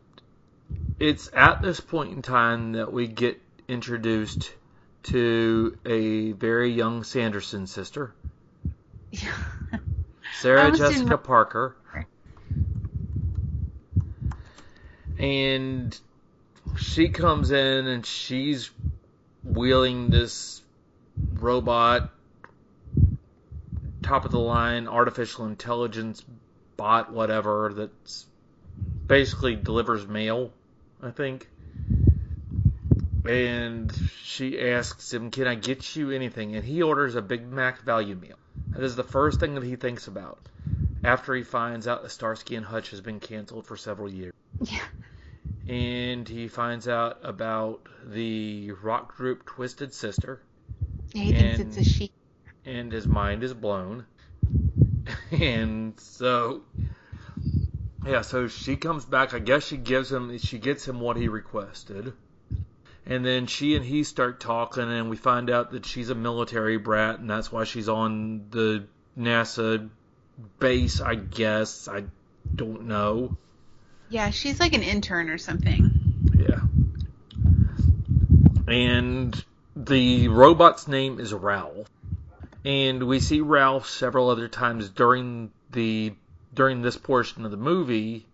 it's 1.01 1.31
at 1.33 1.63
this 1.63 1.81
point 1.81 2.13
in 2.13 2.23
time 2.23 2.73
that 2.73 2.93
we 2.93 3.09
get 3.09 3.41
introduced 3.67 4.53
to 5.05 5.79
a 5.85 6.33
very 6.33 6.73
young 6.73 7.05
Sanderson 7.05 7.67
sister, 7.67 8.15
Sarah 10.41 10.73
Jessica 10.73 11.19
Parker. 11.19 11.77
And 15.19 15.99
she 16.77 17.09
comes 17.09 17.51
in 17.51 17.87
and 17.89 18.07
she's 18.07 18.71
wheeling 19.43 20.11
this 20.11 20.63
robot, 21.35 22.11
top 24.03 24.25
of 24.25 24.31
the 24.31 24.39
line, 24.39 24.87
artificial 24.87 25.47
intelligence 25.47 26.25
bot, 26.77 27.13
whatever, 27.13 27.73
that's 27.75 28.27
basically 29.07 29.57
delivers 29.57 30.07
mail, 30.07 30.53
I 31.03 31.11
think. 31.11 31.49
And 33.29 33.93
she 34.23 34.59
asks 34.59 35.13
him, 35.13 35.31
Can 35.31 35.47
I 35.47 35.55
get 35.55 35.95
you 35.95 36.11
anything? 36.11 36.57
And 36.57 36.65
he 36.65 36.83
orders 36.83 37.15
a 37.15 37.21
Big 37.21 37.47
Mac 37.47 37.83
value 37.83 38.17
meal. 38.17 38.39
That 38.71 38.83
is 38.83 38.97
the 38.97 39.05
first 39.05 39.39
thing 39.39 39.55
that 39.55 39.65
he 39.65 39.77
thinks 39.77 40.07
about 40.07 40.41
after 41.05 41.35
he 41.35 41.43
finds 41.43 41.87
out 41.87 42.03
that 42.03 42.11
Starsky 42.11 42.57
and 42.57 42.65
Hutch 42.65 42.91
has 42.91 43.03
been 43.03 43.21
canceled 43.21 43.67
for 43.67 43.77
several 43.77 44.11
years. 44.11 44.33
Yeah. 44.63 44.85
And 45.69 46.27
he 46.27 46.49
finds 46.49 46.89
out 46.89 47.19
about 47.23 47.87
the 48.07 48.73
rock 48.83 49.15
group 49.17 49.45
Twisted 49.45 49.93
Sister. 49.93 50.41
Yeah, 51.13 51.23
he 51.23 51.33
thinks 51.33 51.59
it's 51.61 51.77
a 51.77 51.85
she. 51.85 52.11
and 52.65 52.91
his 52.91 53.07
mind 53.07 53.45
is 53.45 53.53
blown. 53.53 54.07
and 55.31 56.01
so, 56.01 56.63
yeah, 58.07 58.23
so 58.23 58.49
she 58.49 58.77
comes 58.77 59.05
back. 59.05 59.35
I 59.35 59.39
guess 59.39 59.67
she 59.67 59.77
gives 59.77 60.11
him, 60.11 60.39
she 60.39 60.59
gets 60.59 60.89
him 60.89 61.01
what 61.01 61.19
he 61.19 61.29
requested. 61.29 62.15
And 63.09 63.25
then 63.25 63.47
she 63.47 63.75
and 63.75 63.85
he 63.85 64.05
start 64.05 64.39
talking, 64.39 64.85
and 64.85 65.09
we 65.09 65.17
find 65.17 65.49
out 65.49 65.73
that 65.73 65.87
she's 65.87 66.11
a 66.11 66.15
military 66.15 66.77
brat, 66.77 67.19
and 67.19 67.29
that's 67.29 67.51
why 67.51 67.65
she's 67.65 67.89
on 67.89 68.51
the 68.51 68.85
NASA 69.19 69.89
base, 70.59 71.01
I 71.01 71.15
guess. 71.15 71.89
I 71.89 72.05
don't 72.55 72.87
know. 72.87 73.37
Yeah, 74.11 74.29
she's 74.29 74.61
like 74.61 74.75
an 74.75 74.83
intern 74.83 75.31
or 75.31 75.39
something. 75.39 75.91
Yeah. 76.35 76.61
And 78.71 79.45
the 79.75 80.29
robot's 80.29 80.87
name 80.87 81.19
is 81.19 81.33
Ralph. 81.33 81.89
And 82.65 83.05
we 83.05 83.21
see 83.21 83.41
Ralph 83.41 83.89
several 83.89 84.29
other 84.29 84.49
times 84.49 84.91
during 84.91 85.51
the 85.73 86.13
during 86.53 86.83
this 86.83 86.99
portion 86.99 87.47
of 87.47 87.51
the 87.51 87.57
movie. 87.57 88.27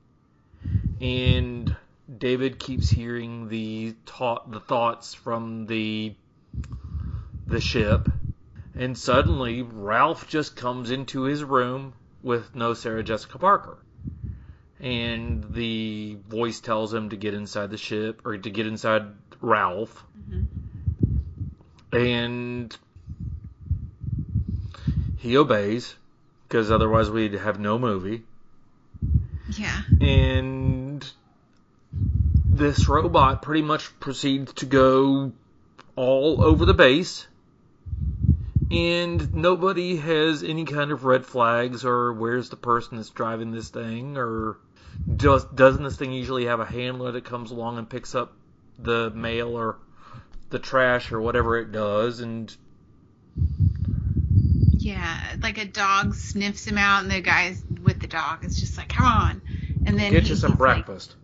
And 1.01 1.77
David 2.19 2.59
keeps 2.59 2.90
hearing 2.90 3.49
the 3.49 3.95
ta- 4.05 4.45
the 4.47 4.61
thoughts 4.61 5.14
from 5.14 5.67
the 5.67 6.14
the 7.47 7.61
ship, 7.61 8.09
and 8.75 8.97
suddenly 8.97 9.62
Ralph 9.62 10.29
just 10.29 10.57
comes 10.57 10.90
into 10.90 11.23
his 11.23 11.43
room 11.43 11.95
with 12.23 12.55
no 12.55 12.75
Sarah 12.75 13.03
Jessica 13.03 13.38
Parker. 13.38 13.79
And 14.81 15.45
the 15.55 16.19
voice 16.29 16.61
tells 16.61 16.93
him 16.93 17.11
to 17.11 17.17
get 17.17 17.33
inside 17.33 17.71
the 17.71 17.79
ship 17.79 18.23
or 18.25 18.37
to 18.37 18.51
get 18.51 18.67
inside 18.67 19.05
Ralph. 19.40 20.05
Mm-hmm. 20.19 21.97
And 21.97 22.77
he 25.19 25.38
obeys 25.38 25.95
because 26.49 26.71
otherwise 26.71 27.11
we'd 27.11 27.35
have 27.35 27.59
no 27.59 27.79
movie. 27.79 28.25
Yeah. 29.57 29.83
And 30.01 30.63
this 32.57 32.88
robot 32.88 33.43
pretty 33.43 33.62
much 33.62 33.99
proceeds 34.01 34.53
to 34.55 34.67
go 34.67 35.33
all 35.97 36.40
over 36.43 36.64
the 36.64 36.75
base. 36.75 37.27
And 38.71 39.35
nobody 39.35 39.97
has 39.97 40.43
any 40.43 40.64
kind 40.64 40.90
of 40.90 41.05
red 41.05 41.27
flags 41.27 41.85
or 41.85 42.12
where's 42.12 42.51
the 42.51 42.57
person 42.57 42.97
that's 42.97 43.11
driving 43.11 43.51
this 43.51 43.69
thing 43.69 44.17
or 44.17 44.57
does 45.17 45.45
doesn't 45.45 45.85
this 45.85 45.97
thing 45.97 46.12
usually 46.12 46.47
have 46.47 46.61
a 46.61 46.64
handler 46.64 47.12
that 47.12 47.25
comes 47.25 47.51
along 47.51 47.79
and 47.79 47.88
picks 47.88 48.14
up 48.14 48.33
the 48.79 49.11
mail 49.11 49.49
or 49.57 49.77
the 50.51 50.59
trash 50.59 51.12
or 51.12 51.21
whatever 51.21 51.59
it 51.59 51.73
does 51.73 52.21
and 52.21 52.57
Yeah, 54.79 55.19
like 55.43 55.59
a 55.59 55.64
dog 55.64 56.14
sniffs 56.14 56.67
him 56.67 56.79
out, 56.79 57.03
and 57.03 57.11
the 57.11 57.21
guy 57.21 57.57
with 57.83 58.01
the 58.01 58.07
dog 58.07 58.45
is 58.45 58.59
just 58.59 58.77
like, 58.77 58.88
"Come 58.88 59.07
on!" 59.07 59.43
And 59.87 59.99
then 59.99 60.12
get 60.12 60.29
you 60.29 60.35
some 60.35 60.53
he's 60.53 60.61
like, 60.61 60.87
breakfast. 60.87 61.17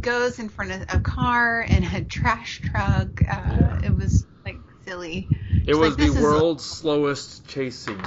Goes 0.00 0.38
in 0.38 0.48
front 0.48 0.72
of 0.72 0.82
a 0.88 1.00
car 1.00 1.66
and 1.68 1.84
a 1.84 2.02
trash 2.04 2.60
truck. 2.60 3.22
Uh, 3.28 3.78
It 3.84 3.94
was 3.96 4.26
like 4.44 4.58
silly. 4.86 5.28
It 5.66 5.70
It's 5.70 5.78
was 5.78 5.90
like, 5.90 5.98
this 5.98 6.12
the 6.12 6.18
is- 6.18 6.22
world's 6.22 6.64
slowest 6.64 7.46
chase 7.48 7.78
scene. 7.78 8.02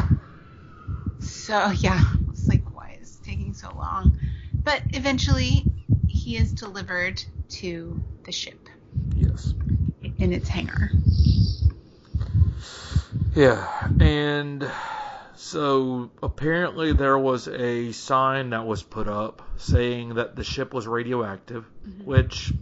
So 1.20 1.70
yeah, 1.78 2.02
it's 2.32 2.48
like, 2.48 2.64
why 2.74 2.98
is 3.02 3.18
it 3.22 3.26
taking 3.26 3.54
so 3.54 3.72
long? 3.76 4.18
But 4.64 4.82
eventually, 4.94 5.66
he 6.08 6.38
is 6.38 6.52
delivered 6.54 7.24
to 7.50 8.02
the 8.26 8.32
ship 8.32 8.60
Yes. 9.16 9.54
in 10.18 10.34
its 10.34 10.50
hangar. 10.50 10.92
Yeah, 13.36 13.88
and 14.00 14.70
so 15.52 16.10
apparently 16.24 16.94
there 16.94 17.18
was 17.18 17.50
a 17.50 17.92
sign 17.92 18.52
that 18.52 18.66
was 18.66 18.84
put 18.84 19.10
up 19.10 19.42
saying 19.58 20.16
that 20.16 20.36
the 20.38 20.46
ship 20.46 20.74
was 20.74 20.88
radioactive, 20.88 21.66
mm-hmm. 21.86 22.06
which 22.06 22.54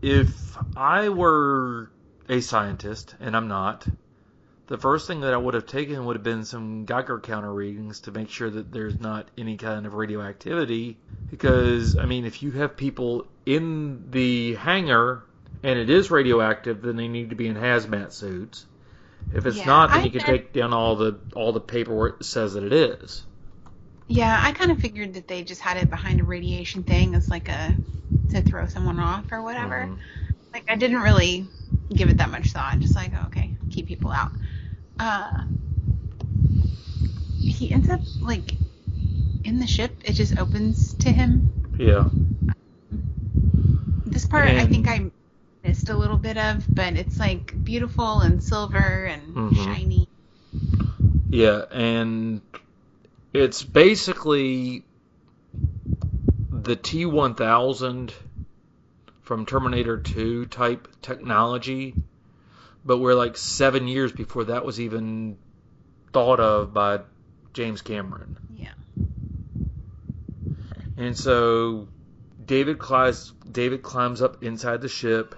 if 0.00 0.56
I 0.74 1.10
were 1.10 1.90
a 2.26 2.40
scientist, 2.40 3.14
and 3.20 3.36
I'm 3.36 3.48
not, 3.48 3.86
the 4.66 4.78
first 4.78 5.06
thing 5.06 5.20
that 5.20 5.34
I 5.34 5.36
would 5.36 5.52
have 5.52 5.66
taken 5.66 6.06
would 6.06 6.16
have 6.16 6.22
been 6.22 6.46
some 6.46 6.86
Geiger 6.86 7.20
counter 7.20 7.52
readings 7.52 8.00
to 8.00 8.10
make 8.10 8.30
sure 8.30 8.48
that 8.48 8.72
there's 8.72 8.98
not 8.98 9.28
any 9.36 9.58
kind 9.58 9.84
of 9.84 9.92
radioactivity. 9.92 10.96
Because, 11.30 11.98
I 11.98 12.06
mean, 12.06 12.24
if 12.24 12.42
you 12.42 12.50
have 12.52 12.78
people 12.78 13.26
in 13.44 14.10
the 14.10 14.54
hangar 14.54 15.24
and 15.62 15.78
it 15.78 15.90
is 15.90 16.10
radioactive, 16.10 16.80
then 16.80 16.96
they 16.96 17.08
need 17.08 17.30
to 17.30 17.36
be 17.36 17.46
in 17.46 17.56
hazmat 17.56 18.12
suits. 18.12 18.64
If 19.30 19.46
it's 19.46 19.56
Yeah, 19.56 19.64
not, 19.64 19.92
then 19.92 20.02
I 20.02 20.04
you 20.04 20.10
can 20.10 20.22
take 20.22 20.52
down 20.52 20.72
all 20.72 20.96
the 20.96 21.20
all 21.34 21.52
the 21.52 21.60
paperwork 21.60 22.18
that 22.18 22.24
says 22.24 22.54
that 22.54 22.64
it 22.64 22.72
is. 22.72 23.26
Yeah, 24.08 24.38
I 24.42 24.52
kind 24.52 24.70
of 24.70 24.78
figured 24.80 25.14
that 25.14 25.28
they 25.28 25.42
just 25.44 25.60
had 25.60 25.76
it 25.76 25.88
behind 25.90 26.20
a 26.20 26.24
radiation 26.24 26.82
thing 26.82 27.14
as 27.14 27.30
like 27.30 27.48
a 27.48 27.76
to 28.30 28.42
throw 28.42 28.66
someone 28.66 28.98
off 29.00 29.32
or 29.32 29.42
whatever. 29.42 29.90
Like 30.52 30.64
I 30.68 30.76
didn't 30.76 31.00
really 31.00 31.46
give 31.94 32.10
it 32.10 32.18
that 32.18 32.30
much 32.30 32.52
thought. 32.52 32.78
Just 32.80 32.94
like 32.96 33.12
oh, 33.16 33.26
okay, 33.26 33.56
keep 33.70 33.86
people 33.86 34.10
out. 34.10 34.32
Uh, 34.98 35.44
he 37.38 37.72
ends 37.72 37.88
up 37.88 38.00
like 38.20 38.54
in 39.44 39.58
the 39.58 39.66
ship. 39.66 39.92
It 40.04 40.12
just 40.14 40.38
opens 40.38 40.94
to 40.94 41.10
him. 41.10 41.50
Yeah. 41.78 42.08
This 44.06 44.26
part 44.26 44.48
I 44.48 44.66
think 44.66 44.88
I 44.88 45.10
missed 45.62 45.88
a 45.88 45.96
little 45.96 46.18
bit 46.18 46.36
of, 46.36 46.66
but 46.74 46.94
it's 46.94 47.20
like 47.20 47.64
beautiful 47.64 48.20
and 48.20 48.42
silver 48.42 49.06
and 49.06 49.34
Mhm. 49.36 49.54
shiny. 49.54 50.08
Yeah, 51.30 51.64
and 51.70 52.42
it's 53.32 53.62
basically 53.62 54.84
the 56.50 56.76
T1000 56.76 58.12
from 59.22 59.46
Terminator 59.46 59.98
2 59.98 60.46
type 60.46 60.88
technology, 61.00 61.94
but 62.84 62.98
we're 62.98 63.14
like 63.14 63.36
seven 63.36 63.86
years 63.86 64.12
before 64.12 64.44
that 64.44 64.64
was 64.64 64.80
even 64.80 65.38
thought 66.12 66.40
of 66.40 66.74
by 66.74 67.00
James 67.54 67.82
Cameron. 67.82 68.36
Yeah. 68.58 68.74
And 70.96 71.16
so 71.16 71.88
David 72.44 72.78
climbs 72.78 73.32
David 73.50 73.82
climbs 73.82 74.20
up 74.20 74.42
inside 74.42 74.82
the 74.82 74.88
ship, 74.88 75.34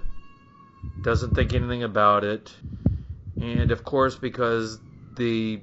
doesn't 1.02 1.34
think 1.34 1.54
anything 1.54 1.82
about 1.82 2.24
it, 2.24 2.54
and 3.40 3.70
of 3.70 3.84
course 3.84 4.16
because 4.16 4.78
the 5.16 5.60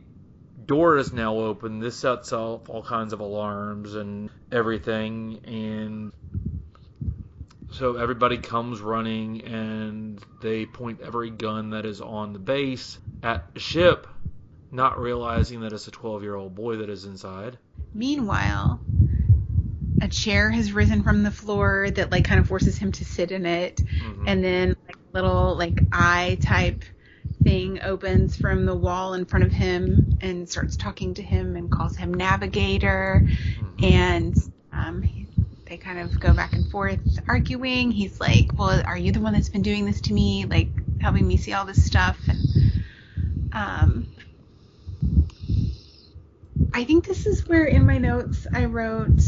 door 0.66 0.98
is 0.98 1.12
now 1.12 1.38
open, 1.38 1.80
this 1.80 1.98
sets 1.98 2.32
off 2.34 2.70
all 2.70 2.84
kinds 2.84 3.14
of 3.14 3.20
alarms 3.20 3.96
and 3.96 4.30
everything, 4.52 5.42
and 5.46 6.14
so 7.72 7.96
everybody 7.96 8.38
comes 8.38 8.82
running 8.82 9.44
and 9.44 10.24
they 10.42 10.66
point 10.66 11.02
every 11.02 11.30
gun 11.30 11.72
that 11.72 11.86
is 11.86 12.02
on 12.02 12.34
the 12.34 12.40
base 12.40 12.98
at 13.24 13.54
the 13.54 13.60
ship, 13.60 14.08
not 14.72 15.00
realizing 15.00 15.62
that 15.62 15.74
it's 15.74 15.88
a 15.88 15.92
12 15.92 16.24
year 16.24 16.36
old 16.36 16.54
boy 16.54 16.78
that 16.78 16.90
is 16.90 17.06
inside. 17.06 17.58
Meanwhile, 17.94 18.80
a 20.02 20.08
chair 20.08 20.50
has 20.50 20.74
risen 20.74 21.04
from 21.04 21.24
the 21.24 21.32
floor 21.32 21.90
that 21.92 22.12
like 22.12 22.26
kind 22.26 22.40
of 22.40 22.48
forces 22.48 22.78
him 22.78 22.92
to 22.94 23.06
sit 23.06 23.32
in 23.32 23.46
it, 23.46 23.78
mm-hmm. 23.78 24.28
and 24.28 24.44
then 24.44 24.76
little 25.13 25.56
like 25.58 25.84
eye 25.91 26.38
type 26.41 26.84
thing 27.43 27.82
opens 27.82 28.36
from 28.38 28.65
the 28.65 28.76
wall 28.76 29.13
in 29.13 29.26
front 29.26 29.43
of 29.45 29.52
him 29.52 30.17
and 30.21 30.47
starts 30.47 30.76
talking 30.78 31.13
to 31.15 31.24
him 31.24 31.56
and 31.56 31.71
calls 31.71 31.95
him 31.95 32.13
navigator, 32.13 33.26
and 33.82 34.36
um, 34.71 35.02
he- 35.02 35.28
they 35.65 35.78
kind 35.78 36.00
of 36.00 36.19
go 36.19 36.34
back 36.34 36.54
and 36.54 36.69
forth 36.69 37.00
arguing. 37.28 37.91
He's 37.91 38.19
like, 38.19 38.58
"Well, 38.58 38.82
are 38.86 38.97
you 38.97 39.12
the 39.12 39.21
one 39.21 39.34
that's 39.34 39.50
been 39.50 39.62
doing 39.62 39.86
this 39.86 40.02
to 40.02 40.13
me? 40.13 40.45
Like 40.45 40.69
helping 41.02 41.28
me 41.28 41.38
see 41.38 41.54
all 41.54 41.65
this 41.65 41.84
stuff?" 41.84 42.19
And 42.28 42.39
um, 43.54 44.08
I 46.74 46.84
think 46.84 47.06
this 47.06 47.26
is 47.26 47.47
where 47.47 47.65
in 47.65 47.86
my 47.86 47.97
notes 47.97 48.47
I 48.54 48.65
wrote 48.65 49.21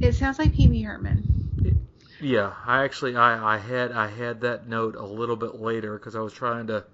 it 0.00 0.14
sounds 0.14 0.38
like 0.38 0.54
Pee 0.54 0.68
Wee 0.68 0.82
Herman. 0.82 1.24
Yeah, 2.18 2.54
I 2.66 2.82
actually 2.82 3.14
I, 3.14 3.54
I 3.54 3.58
had 3.58 3.92
I 3.92 4.08
had 4.08 4.40
that 4.40 4.66
note 4.66 4.96
a 4.96 5.04
little 5.06 5.36
bit 5.36 5.54
later 5.60 5.96
because 5.96 6.16
I 6.16 6.20
was 6.22 6.32
trying 6.32 6.66
to 6.66 6.84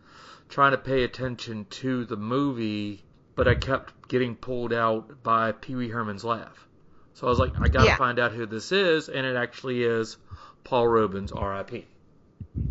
trying 0.51 0.73
to 0.73 0.79
pay 0.79 1.05
attention 1.05 1.65
to 1.71 2.05
the 2.05 2.19
movie, 2.19 3.07
but 3.35 3.49
I 3.49 3.55
kept 3.55 4.09
getting 4.09 4.37
pulled 4.37 4.75
out 4.75 5.23
by 5.23 5.53
Pee 5.53 5.75
Wee 5.75 5.89
Herman's 5.89 6.25
laugh. 6.25 6.69
So 7.15 7.27
I 7.27 7.31
was 7.31 7.39
like, 7.39 7.55
I 7.59 7.69
gotta 7.69 7.91
Yeah. 7.91 7.97
find 7.97 8.19
out 8.19 8.33
who 8.33 8.45
this 8.45 8.73
is, 8.73 9.09
and 9.09 9.27
it 9.27 9.37
actually 9.37 9.85
is 9.85 10.19
Paul 10.65 10.87
Reubens, 10.89 11.33
R.I.P. 11.33 11.87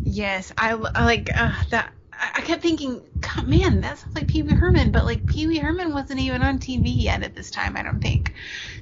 Yes, 0.04 0.52
I 0.58 0.74
like 0.74 1.30
uh, 1.36 1.52
that. 1.70 1.92
I 2.12 2.32
I 2.36 2.40
kept 2.42 2.62
thinking, 2.62 3.02
God, 3.20 3.46
man, 3.48 3.80
that 3.80 3.98
sounds 3.98 4.14
like 4.14 4.28
Pee 4.28 4.42
Wee 4.42 4.54
Herman, 4.54 4.90
but 4.92 5.04
like 5.04 5.26
Pee 5.26 5.46
Wee 5.46 5.58
Herman 5.58 5.92
wasn't 5.92 6.20
even 6.20 6.42
on 6.42 6.58
TV 6.58 7.02
yet 7.02 7.22
at 7.22 7.34
this 7.34 7.50
time, 7.50 7.76
I 7.76 7.82
don't 7.82 8.00
think. 8.00 8.32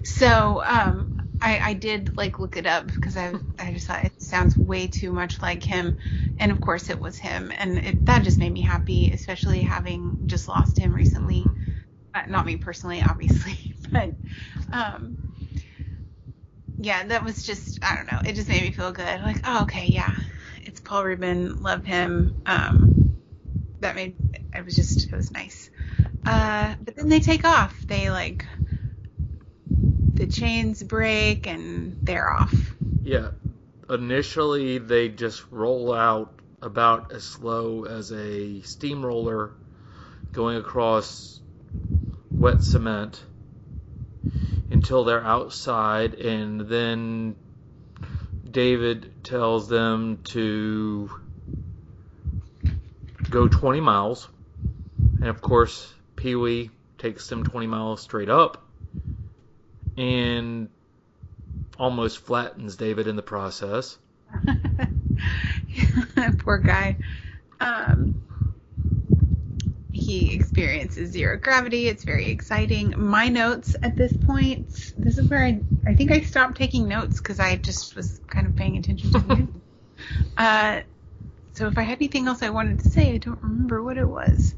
So 0.02 0.62
um, 0.64 1.12
I, 1.40 1.58
I 1.70 1.74
did 1.74 2.16
like 2.16 2.38
look 2.38 2.56
it 2.56 2.66
up 2.66 2.86
because 2.86 3.16
I 3.16 3.34
I 3.58 3.72
just 3.72 3.86
thought 3.86 4.04
it 4.04 4.20
sounds 4.20 4.56
way 4.56 4.86
too 4.88 5.12
much 5.12 5.40
like 5.40 5.62
him, 5.62 5.98
and 6.38 6.50
of 6.50 6.60
course 6.60 6.90
it 6.90 7.00
was 7.00 7.18
him, 7.18 7.52
and 7.56 7.78
it, 7.78 8.06
that 8.06 8.24
just 8.24 8.38
made 8.40 8.52
me 8.52 8.60
happy, 8.60 9.10
especially 9.12 9.62
having 9.62 10.18
just 10.26 10.48
lost 10.48 10.78
him 10.78 10.92
recently. 10.92 11.44
Uh, 12.14 12.22
not 12.28 12.46
me 12.46 12.56
personally, 12.56 13.02
obviously, 13.08 13.56
but 13.92 14.14
um, 14.72 15.16
yeah, 16.80 17.04
that 17.04 17.24
was 17.24 17.44
just 17.44 17.78
I 17.84 17.96
don't 17.96 18.06
know. 18.06 18.20
It 18.24 18.34
just 18.34 18.48
made 18.48 18.62
me 18.62 18.72
feel 18.72 18.92
good. 18.92 19.20
Like, 19.22 19.40
oh, 19.44 19.62
okay, 19.62 19.86
yeah, 19.86 20.14
it's 20.64 20.80
Paul 20.80 21.04
Rubin. 21.04 21.62
Love 21.62 21.84
him. 21.84 22.34
Um, 22.46 23.16
that 23.80 23.94
made 23.94 24.16
it 24.54 24.64
was 24.64 24.74
just 24.74 25.12
it 25.12 25.16
was 25.16 25.30
nice. 25.30 25.70
Uh, 26.26 26.74
but 26.80 26.96
then 26.96 27.08
they 27.08 27.20
take 27.20 27.44
off. 27.44 27.86
They 27.86 28.10
like 28.10 28.44
the 30.18 30.26
chains 30.26 30.82
break 30.82 31.46
and 31.46 31.96
they're 32.04 32.30
off. 32.30 32.74
Yeah, 33.04 33.30
initially 33.88 34.78
they 34.78 35.08
just 35.08 35.44
roll 35.50 35.92
out 35.94 36.34
about 36.60 37.12
as 37.12 37.22
slow 37.22 37.84
as 37.84 38.10
a 38.10 38.60
steamroller 38.62 39.52
going 40.32 40.56
across 40.56 41.40
wet 42.30 42.62
cement. 42.62 43.22
until 44.70 45.04
they're 45.04 45.24
outside, 45.24 46.12
and 46.14 46.60
then 46.60 47.34
David 48.50 49.24
tells 49.24 49.66
them 49.68 50.18
to 50.24 51.10
go 53.30 53.48
20 53.48 53.80
miles. 53.80 54.28
And 55.20 55.28
of 55.28 55.40
course, 55.40 55.90
Pee 56.16 56.34
Wee 56.34 56.70
takes 56.98 57.28
them 57.28 57.44
20 57.44 57.66
miles 57.66 58.02
straight 58.02 58.28
up 58.28 58.67
and 59.98 60.68
almost 61.76 62.18
flattens 62.20 62.76
David 62.76 63.08
in 63.08 63.16
the 63.16 63.22
process. 63.22 63.98
Poor 66.38 66.58
guy. 66.58 66.96
Um, 67.60 68.14
he 69.90 70.32
experiences 70.34 71.10
zero 71.10 71.36
gravity. 71.36 71.88
It's 71.88 72.04
very 72.04 72.30
exciting. 72.30 72.94
My 72.96 73.28
notes 73.28 73.74
at 73.82 73.96
this 73.96 74.12
point, 74.16 74.92
this 74.96 75.18
is 75.18 75.28
where 75.28 75.44
I, 75.44 75.60
I 75.84 75.94
think 75.94 76.12
I 76.12 76.20
stopped 76.20 76.56
taking 76.56 76.86
notes 76.86 77.20
because 77.20 77.40
I 77.40 77.56
just 77.56 77.96
was 77.96 78.20
kind 78.28 78.46
of 78.46 78.54
paying 78.54 78.76
attention 78.76 79.10
to 79.12 79.36
you. 79.36 79.48
Uh, 80.36 80.82
so 81.54 81.66
if 81.66 81.76
I 81.76 81.82
had 81.82 81.98
anything 81.98 82.28
else 82.28 82.44
I 82.44 82.50
wanted 82.50 82.78
to 82.78 82.84
say, 82.86 83.12
I 83.14 83.16
don't 83.18 83.42
remember 83.42 83.82
what 83.82 83.98
it 83.98 84.08
was. 84.08 84.54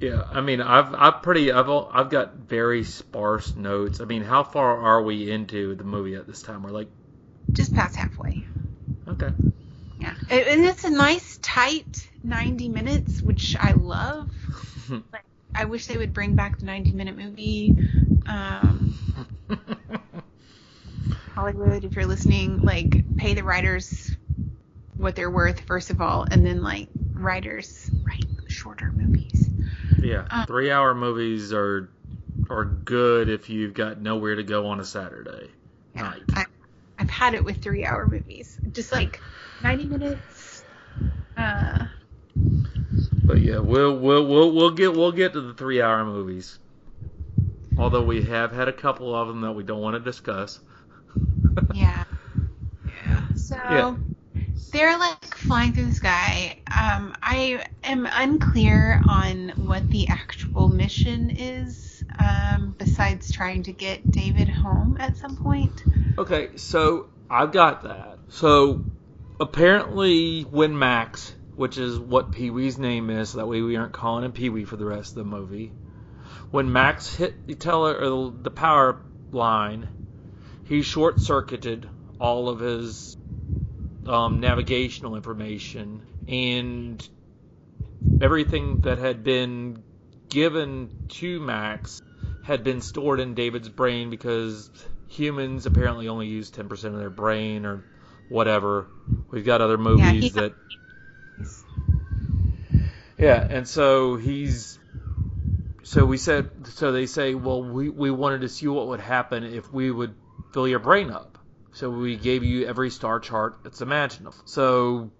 Yeah, 0.00 0.24
I 0.30 0.40
mean, 0.42 0.60
I've 0.60 0.94
I've 0.94 1.22
pretty 1.22 1.52
I've 1.52 1.68
I've 1.70 2.10
got 2.10 2.34
very 2.34 2.84
sparse 2.84 3.56
notes. 3.56 4.00
I 4.00 4.04
mean, 4.04 4.22
how 4.22 4.42
far 4.44 4.78
are 4.80 5.02
we 5.02 5.30
into 5.30 5.74
the 5.74 5.84
movie 5.84 6.14
at 6.16 6.26
this 6.26 6.42
time? 6.42 6.62
We're 6.62 6.70
like, 6.70 6.88
Just 7.52 7.74
past 7.74 7.96
halfway. 7.96 8.44
okay, 9.08 9.30
Yeah. 10.00 10.14
And 10.30 10.64
it's 10.64 10.84
a 10.84 10.90
nice, 10.90 11.38
tight 11.42 12.08
90 12.22 12.68
minutes, 12.68 13.22
which 13.22 13.56
I 13.58 13.72
love. 13.72 14.30
like, 15.12 15.24
I 15.54 15.64
wish 15.64 15.86
they 15.86 15.96
would 15.96 16.12
bring 16.12 16.34
back 16.34 16.58
the 16.58 16.66
90 16.66 16.92
minute 16.92 17.16
movie. 17.16 17.74
Um, 18.26 18.94
Hollywood, 21.34 21.84
if 21.84 21.94
you're 21.96 22.06
listening, 22.06 22.62
like, 22.62 23.04
pay 23.16 23.34
the 23.34 23.44
writers 23.44 24.16
what 24.96 25.14
they're 25.16 25.30
worth, 25.30 25.60
first 25.60 25.90
of 25.90 26.00
all, 26.00 26.26
and 26.30 26.44
then, 26.44 26.62
like, 26.62 26.88
writers 27.14 27.90
write 28.04 28.26
shorter 28.48 28.92
movies. 28.92 29.50
Yeah, 30.06 30.26
Uh, 30.30 30.46
three 30.46 30.70
hour 30.70 30.94
movies 30.94 31.52
are 31.52 31.88
are 32.48 32.64
good 32.64 33.28
if 33.28 33.50
you've 33.50 33.74
got 33.74 34.00
nowhere 34.00 34.36
to 34.36 34.42
go 34.42 34.66
on 34.66 34.80
a 34.80 34.84
Saturday 34.84 35.50
night. 35.94 36.22
I, 36.34 36.46
I've 36.98 37.10
had 37.10 37.34
it 37.34 37.44
with 37.44 37.62
three 37.62 37.84
hour 37.84 38.06
movies. 38.06 38.58
Just 38.72 38.92
like 38.92 39.20
90 39.62 39.84
minutes. 39.86 40.64
Uh, 41.36 41.86
But 43.24 43.40
yeah, 43.40 43.58
we'll 43.58 43.96
we'll 43.98 44.26
we'll 44.26 44.52
we'll 44.52 44.70
get 44.70 44.94
we'll 44.94 45.12
get 45.12 45.32
to 45.32 45.40
the 45.40 45.54
three 45.54 45.82
hour 45.82 46.04
movies. 46.04 46.58
Although 47.78 48.04
we 48.04 48.22
have 48.22 48.52
had 48.52 48.68
a 48.68 48.72
couple 48.72 49.14
of 49.14 49.28
them 49.28 49.40
that 49.42 49.52
we 49.52 49.62
don't 49.64 49.80
want 49.80 49.94
to 49.94 50.00
discuss. 50.00 50.60
Yeah. 51.74 52.04
Yeah. 53.04 53.20
So 53.36 53.56
Yeah. 53.56 53.94
They're 54.70 54.98
like 54.98 55.24
flying 55.34 55.72
through 55.72 55.86
the 55.86 55.92
sky. 55.92 56.58
Um, 56.66 57.14
I 57.22 57.64
am 57.84 58.08
unclear 58.10 59.00
on 59.06 59.50
what 59.56 59.88
the 59.90 60.08
actual 60.08 60.68
mission 60.68 61.30
is, 61.30 62.04
um, 62.18 62.74
besides 62.78 63.32
trying 63.32 63.64
to 63.64 63.72
get 63.72 64.10
David 64.10 64.48
home 64.48 64.96
at 65.00 65.16
some 65.16 65.36
point. 65.36 65.84
Okay, 66.18 66.56
so 66.56 67.08
I've 67.30 67.52
got 67.52 67.84
that. 67.84 68.18
So 68.28 68.84
apparently, 69.40 70.42
when 70.42 70.78
Max, 70.78 71.34
which 71.54 71.78
is 71.78 71.98
what 71.98 72.32
Pee 72.32 72.50
Wee's 72.50 72.78
name 72.78 73.10
is, 73.10 73.30
so 73.30 73.38
that 73.38 73.46
way 73.46 73.62
we 73.62 73.76
aren't 73.76 73.92
calling 73.92 74.24
him 74.24 74.32
Pee 74.32 74.50
Wee 74.50 74.64
for 74.64 74.76
the 74.76 74.86
rest 74.86 75.10
of 75.10 75.16
the 75.16 75.24
movie. 75.24 75.72
When 76.50 76.72
Max 76.72 77.14
hit 77.14 77.46
the 77.46 77.54
tele 77.54 77.94
or 77.94 78.30
the 78.30 78.50
power 78.50 79.02
line, 79.32 79.88
he 80.64 80.82
short 80.82 81.20
circuited 81.20 81.88
all 82.18 82.48
of 82.48 82.60
his 82.60 83.16
um, 84.06 84.40
navigational 84.40 85.16
information 85.16 86.02
and 86.28 87.06
everything 88.20 88.80
that 88.80 88.98
had 88.98 89.22
been 89.24 89.82
given 90.28 90.90
to 91.08 91.40
Max 91.40 92.00
had 92.42 92.64
been 92.64 92.80
stored 92.80 93.20
in 93.20 93.34
David's 93.34 93.68
brain 93.68 94.10
because 94.10 94.70
humans 95.08 95.66
apparently 95.66 96.08
only 96.08 96.26
use 96.26 96.50
10% 96.50 96.84
of 96.84 96.98
their 96.98 97.10
brain 97.10 97.66
or 97.66 97.82
whatever. 98.28 98.88
We've 99.30 99.44
got 99.44 99.60
other 99.60 99.78
movies 99.78 100.24
he- 100.24 100.30
that. 100.30 100.54
Yeah, 103.18 103.46
and 103.48 103.66
so 103.66 104.16
he's. 104.16 104.78
So 105.82 106.04
we 106.04 106.18
said. 106.18 106.50
So 106.68 106.92
they 106.92 107.06
say, 107.06 107.34
well, 107.34 107.62
we, 107.62 107.88
we 107.88 108.10
wanted 108.10 108.42
to 108.42 108.48
see 108.48 108.68
what 108.68 108.88
would 108.88 109.00
happen 109.00 109.44
if 109.44 109.72
we 109.72 109.90
would 109.90 110.14
fill 110.52 110.68
your 110.68 110.80
brain 110.80 111.10
up. 111.10 111.35
So 111.76 111.90
we 111.90 112.16
gave 112.16 112.42
you 112.42 112.64
every 112.66 112.88
star 112.88 113.20
chart 113.20 113.58
that's 113.62 113.82
imaginable. 113.82 114.34
So 114.46 115.10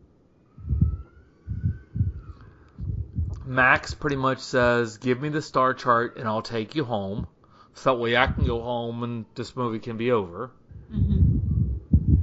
Max 3.44 3.92
pretty 3.92 4.16
much 4.16 4.38
says, 4.38 4.96
"Give 4.96 5.20
me 5.20 5.28
the 5.28 5.42
star 5.42 5.74
chart 5.74 6.16
and 6.16 6.26
I'll 6.26 6.40
take 6.40 6.74
you 6.74 6.84
home." 6.84 7.26
So 7.74 7.90
that 7.90 8.00
way 8.00 8.16
I 8.16 8.26
can 8.28 8.46
go 8.46 8.62
home 8.62 9.02
and 9.02 9.26
this 9.34 9.54
movie 9.54 9.80
can 9.80 9.98
be 9.98 10.10
over. 10.12 10.50
Mm-hmm. 10.90 12.22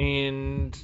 And 0.00 0.76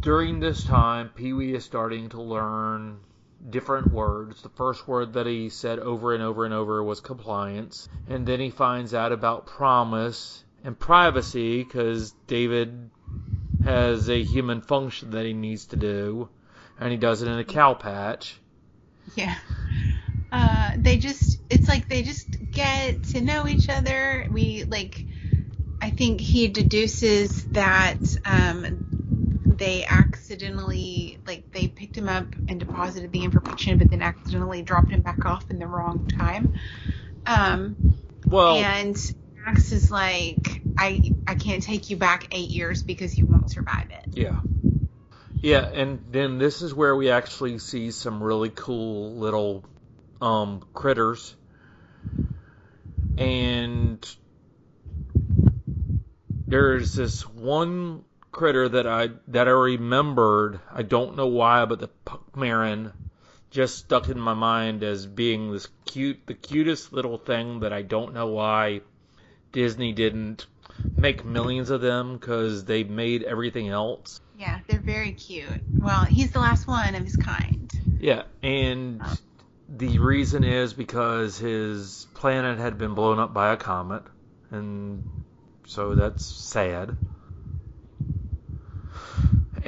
during 0.00 0.40
this 0.40 0.64
time, 0.64 1.10
Pee 1.10 1.32
Wee 1.32 1.54
is 1.54 1.64
starting 1.64 2.08
to 2.08 2.20
learn 2.20 2.98
different 3.50 3.92
words. 3.92 4.42
The 4.42 4.48
first 4.50 4.86
word 4.86 5.14
that 5.14 5.26
he 5.26 5.48
said 5.48 5.78
over 5.78 6.14
and 6.14 6.22
over 6.22 6.44
and 6.44 6.54
over 6.54 6.82
was 6.82 7.00
compliance. 7.00 7.88
And 8.08 8.26
then 8.26 8.40
he 8.40 8.50
finds 8.50 8.94
out 8.94 9.12
about 9.12 9.46
promise 9.46 10.44
and 10.64 10.78
privacy 10.78 11.62
because 11.62 12.12
David 12.26 12.90
has 13.64 14.08
a 14.08 14.22
human 14.22 14.60
function 14.60 15.10
that 15.10 15.24
he 15.24 15.32
needs 15.32 15.66
to 15.66 15.76
do. 15.76 16.28
And 16.80 16.90
he 16.90 16.96
does 16.96 17.22
it 17.22 17.28
in 17.28 17.38
a 17.38 17.44
cow 17.44 17.74
patch. 17.74 18.38
Yeah. 19.16 19.34
Uh, 20.30 20.72
they 20.76 20.98
just, 20.98 21.40
it's 21.50 21.66
like 21.68 21.88
they 21.88 22.02
just 22.02 22.28
get 22.50 23.02
to 23.02 23.20
know 23.20 23.48
each 23.48 23.68
other. 23.68 24.28
We, 24.30 24.64
like, 24.64 25.04
I 25.80 25.90
think 25.90 26.20
he 26.20 26.48
deduces 26.48 27.44
that, 27.46 27.98
um, 28.24 28.97
they 29.58 29.84
accidentally, 29.84 31.18
like, 31.26 31.50
they 31.52 31.68
picked 31.68 31.96
him 31.96 32.08
up 32.08 32.26
and 32.48 32.60
deposited 32.60 33.12
the 33.12 33.24
information, 33.24 33.78
but 33.78 33.90
then 33.90 34.02
accidentally 34.02 34.62
dropped 34.62 34.90
him 34.90 35.02
back 35.02 35.26
off 35.26 35.50
in 35.50 35.58
the 35.58 35.66
wrong 35.66 36.06
time. 36.06 36.54
Um, 37.26 37.98
Well, 38.26 38.56
and 38.56 38.96
Max 39.44 39.72
is 39.72 39.90
like, 39.90 40.62
I, 40.78 41.12
I 41.26 41.34
can't 41.34 41.62
take 41.62 41.90
you 41.90 41.96
back 41.96 42.28
eight 42.32 42.50
years 42.50 42.82
because 42.82 43.18
you 43.18 43.26
won't 43.26 43.50
survive 43.50 43.90
it. 43.90 44.16
Yeah. 44.16 44.40
Yeah, 45.40 45.68
and 45.72 46.04
then 46.10 46.38
this 46.38 46.62
is 46.62 46.74
where 46.74 46.96
we 46.96 47.10
actually 47.10 47.58
see 47.58 47.90
some 47.92 48.22
really 48.22 48.50
cool 48.50 49.14
little 49.16 49.64
um, 50.20 50.64
critters. 50.72 51.36
And 53.16 54.04
there's 56.46 56.94
this 56.94 57.26
one 57.28 58.04
critter 58.32 58.68
that 58.68 58.86
I 58.86 59.10
that 59.28 59.48
I 59.48 59.52
remembered. 59.52 60.60
I 60.72 60.82
don't 60.82 61.16
know 61.16 61.26
why, 61.26 61.64
but 61.64 61.80
the 61.80 61.90
Puckmaren 62.06 62.92
just 63.50 63.78
stuck 63.78 64.08
in 64.08 64.18
my 64.20 64.34
mind 64.34 64.82
as 64.82 65.06
being 65.06 65.52
this 65.52 65.68
cute, 65.86 66.26
the 66.26 66.34
cutest 66.34 66.92
little 66.92 67.18
thing 67.18 67.60
that 67.60 67.72
I 67.72 67.82
don't 67.82 68.12
know 68.12 68.26
why 68.26 68.82
Disney 69.52 69.92
didn't 69.92 70.46
make 70.96 71.24
millions 71.24 71.70
of 71.70 71.80
them 71.80 72.16
because 72.16 72.64
they 72.64 72.84
made 72.84 73.22
everything 73.22 73.68
else. 73.68 74.20
Yeah, 74.38 74.60
they're 74.68 74.80
very 74.80 75.12
cute. 75.12 75.48
Well, 75.80 76.04
he's 76.04 76.30
the 76.30 76.40
last 76.40 76.66
one 76.66 76.94
of 76.94 77.02
his 77.02 77.16
kind. 77.16 77.72
Yeah, 78.00 78.24
and 78.42 79.00
oh. 79.04 79.16
the 79.68 79.98
reason 79.98 80.44
is 80.44 80.74
because 80.74 81.38
his 81.38 82.06
planet 82.14 82.58
had 82.58 82.78
been 82.78 82.94
blown 82.94 83.18
up 83.18 83.34
by 83.34 83.52
a 83.52 83.56
comet, 83.56 84.02
and 84.50 85.02
so 85.66 85.94
that's 85.94 86.24
sad. 86.24 86.96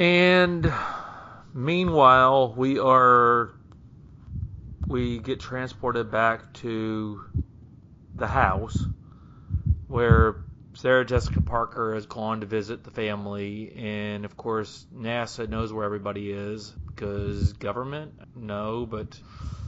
And 0.01 0.73
meanwhile, 1.53 2.55
we 2.57 2.79
are 2.79 3.51
we 4.89 5.19
get 5.19 5.41
transported 5.41 6.11
back 6.11 6.55
to 6.55 7.21
the 8.17 8.27
house 8.27 8.87
where 9.89 10.37
Sarah 10.73 11.05
Jessica 11.05 11.43
Parker 11.43 11.93
has 11.93 12.07
gone 12.07 12.41
to 12.41 12.47
visit 12.47 12.83
the 12.83 12.91
family, 12.91 13.75
and 13.77 14.25
of 14.25 14.39
course, 14.39 14.87
NASA 14.97 15.47
knows 15.47 15.71
where 15.71 15.85
everybody 15.85 16.33
is 16.33 16.71
because 16.87 17.53
government, 17.53 18.15
no, 18.35 18.87
but 18.87 19.21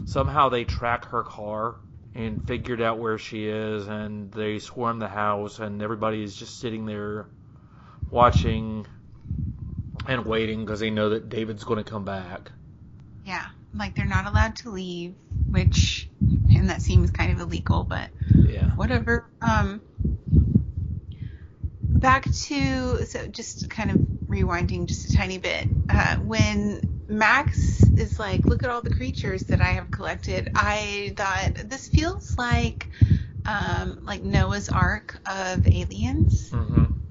somehow 0.06 0.48
they 0.48 0.64
track 0.64 1.04
her 1.10 1.24
car 1.24 1.74
and 2.14 2.42
figured 2.46 2.80
out 2.80 2.98
where 2.98 3.18
she 3.18 3.46
is, 3.48 3.86
and 3.86 4.32
they 4.32 4.60
swarm 4.60 4.98
the 4.98 5.08
house, 5.08 5.58
and 5.58 5.82
everybody 5.82 6.22
is 6.22 6.34
just 6.34 6.58
sitting 6.58 6.86
there 6.86 7.26
watching 8.10 8.86
and 10.08 10.24
waiting 10.26 10.64
because 10.64 10.80
they 10.80 10.90
know 10.90 11.10
that 11.10 11.28
David's 11.28 11.64
going 11.64 11.82
to 11.82 11.88
come 11.90 12.04
back. 12.04 12.50
Yeah, 13.24 13.46
like 13.74 13.94
they're 13.94 14.04
not 14.06 14.26
allowed 14.26 14.56
to 14.56 14.70
leave, 14.70 15.14
which 15.50 16.08
and 16.54 16.68
that 16.70 16.82
seems 16.82 17.10
kind 17.10 17.32
of 17.32 17.40
illegal, 17.40 17.84
but 17.84 18.08
Yeah. 18.48 18.70
whatever. 18.76 19.24
Um, 19.40 19.80
back 21.82 22.24
to 22.24 23.04
so 23.06 23.26
just 23.28 23.70
kind 23.70 23.90
of 23.90 23.98
rewinding 24.28 24.86
just 24.86 25.12
a 25.12 25.16
tiny 25.16 25.38
bit. 25.38 25.68
Uh, 25.88 26.16
when 26.16 26.80
Max 27.08 27.88
is 27.96 28.18
like, 28.18 28.44
"Look 28.44 28.64
at 28.64 28.70
all 28.70 28.82
the 28.82 28.90
creatures 28.90 29.44
that 29.44 29.60
I 29.60 29.72
have 29.72 29.90
collected," 29.90 30.50
I 30.54 31.12
thought 31.16 31.68
this 31.68 31.88
feels 31.88 32.36
like 32.38 32.88
um, 33.46 33.98
like 34.02 34.22
Noah's 34.22 34.68
Ark 34.68 35.18
of 35.26 35.66
aliens. 35.66 36.50
hmm 36.50 37.01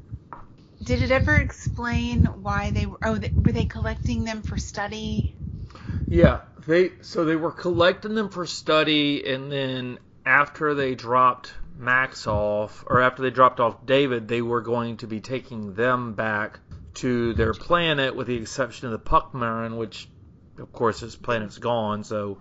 Did 0.83 1.03
it 1.03 1.11
ever 1.11 1.37
explain 1.37 2.25
why 2.25 2.71
they 2.71 2.87
were? 2.87 2.97
Oh, 3.03 3.17
they, 3.17 3.31
were 3.35 3.51
they 3.51 3.65
collecting 3.65 4.23
them 4.23 4.41
for 4.41 4.57
study? 4.57 5.35
Yeah, 6.09 6.41
they 6.65 6.91
so 7.01 7.23
they 7.23 7.35
were 7.35 7.51
collecting 7.51 8.15
them 8.15 8.29
for 8.29 8.47
study, 8.47 9.25
and 9.25 9.51
then 9.51 9.99
after 10.25 10.73
they 10.73 10.95
dropped 10.95 11.53
Max 11.77 12.25
off, 12.25 12.83
or 12.87 12.99
after 12.99 13.21
they 13.21 13.29
dropped 13.29 13.59
off 13.59 13.85
David, 13.85 14.27
they 14.27 14.41
were 14.41 14.61
going 14.61 14.97
to 14.97 15.07
be 15.07 15.19
taking 15.19 15.73
them 15.75 16.13
back 16.13 16.59
to 16.95 17.33
their 17.33 17.53
planet, 17.53 18.15
with 18.15 18.27
the 18.27 18.37
exception 18.37 18.87
of 18.87 18.91
the 18.91 19.09
Puckmaren, 19.09 19.77
which, 19.77 20.09
of 20.57 20.73
course, 20.73 20.99
his 20.99 21.15
planet's 21.15 21.59
gone, 21.59 22.03
so 22.03 22.39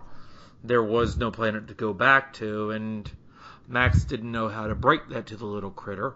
there 0.64 0.82
was 0.82 1.18
no 1.18 1.30
planet 1.30 1.68
to 1.68 1.74
go 1.74 1.92
back 1.92 2.32
to, 2.34 2.70
and 2.70 3.10
Max 3.68 4.04
didn't 4.06 4.32
know 4.32 4.48
how 4.48 4.66
to 4.66 4.74
break 4.74 5.08
that 5.10 5.26
to 5.26 5.36
the 5.36 5.46
little 5.46 5.70
critter. 5.70 6.14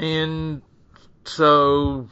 And 0.00 0.62
so 1.24 2.08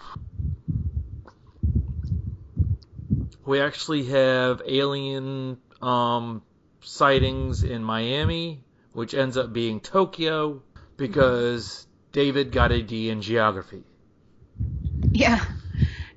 we 3.46 3.60
actually 3.62 4.04
have 4.04 4.60
alien 4.66 5.56
um, 5.80 6.42
sightings 6.82 7.64
in 7.64 7.82
Miami, 7.82 8.62
which 8.92 9.14
ends 9.14 9.38
up 9.38 9.54
being 9.54 9.80
Tokyo 9.80 10.62
because 10.98 11.86
David 12.12 12.52
got 12.52 12.72
a 12.72 12.82
D 12.82 13.08
in 13.08 13.22
geography. 13.22 13.84
Yeah. 15.10 15.42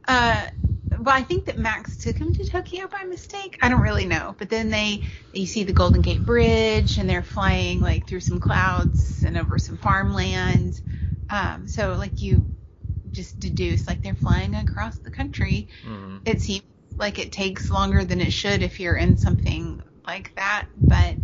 Uh, 0.05 0.47
well, 0.99 1.15
I 1.15 1.23
think 1.23 1.45
that 1.45 1.57
Max 1.57 1.95
took 1.95 2.17
him 2.17 2.33
to 2.33 2.43
Tokyo 2.43 2.87
by 2.87 3.05
mistake. 3.05 3.59
I 3.61 3.69
don't 3.69 3.79
really 3.79 4.05
know. 4.05 4.35
But 4.37 4.49
then 4.49 4.71
they, 4.71 5.03
you 5.31 5.45
see 5.45 5.63
the 5.63 5.71
Golden 5.71 6.01
Gate 6.01 6.25
Bridge, 6.25 6.97
and 6.97 7.09
they're 7.09 7.23
flying 7.23 7.79
like 7.79 8.09
through 8.09 8.19
some 8.19 8.41
clouds 8.41 9.23
and 9.23 9.37
over 9.37 9.57
some 9.57 9.77
farmland. 9.77 10.81
Um, 11.31 11.67
so 11.67 11.93
like 11.95 12.21
you 12.21 12.47
just 13.11 13.39
deduce 13.39 13.87
like 13.87 14.03
they're 14.03 14.15
flying 14.15 14.55
across 14.55 14.99
the 14.99 15.11
country. 15.11 15.69
Mhm. 15.85 16.21
It 16.25 16.41
seems 16.41 16.63
like 16.97 17.19
it 17.19 17.31
takes 17.31 17.71
longer 17.71 18.05
than 18.05 18.21
it 18.21 18.31
should 18.33 18.63
if 18.63 18.79
you're 18.79 18.95
in 18.97 19.17
something 19.17 19.81
like 20.05 20.33
that. 20.35 20.67
But 20.75 21.17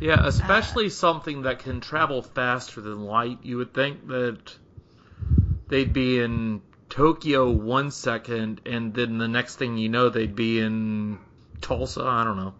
Yeah, 0.00 0.20
especially 0.24 0.88
something 0.88 1.42
that 1.42 1.58
can 1.60 1.80
travel 1.80 2.22
faster 2.22 2.80
than 2.80 3.04
light. 3.04 3.38
You 3.42 3.58
would 3.58 3.74
think 3.74 4.08
that 4.08 4.56
they'd 5.68 5.92
be 5.92 6.18
in 6.20 6.62
Tokyo 6.88 7.50
one 7.50 7.90
second, 7.90 8.60
and 8.66 8.92
then 8.94 9.18
the 9.18 9.28
next 9.28 9.56
thing 9.56 9.76
you 9.78 9.88
know, 9.88 10.08
they'd 10.08 10.34
be 10.34 10.58
in 10.60 11.18
Tulsa. 11.60 12.02
I 12.04 12.24
don't 12.24 12.36
know, 12.36 12.54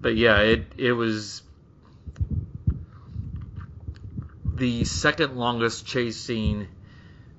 but 0.00 0.16
yeah, 0.16 0.40
it 0.40 0.72
it 0.76 0.92
was 0.92 1.42
the 4.60 4.84
second 4.84 5.36
longest 5.36 5.86
chase 5.86 6.18
scene 6.18 6.68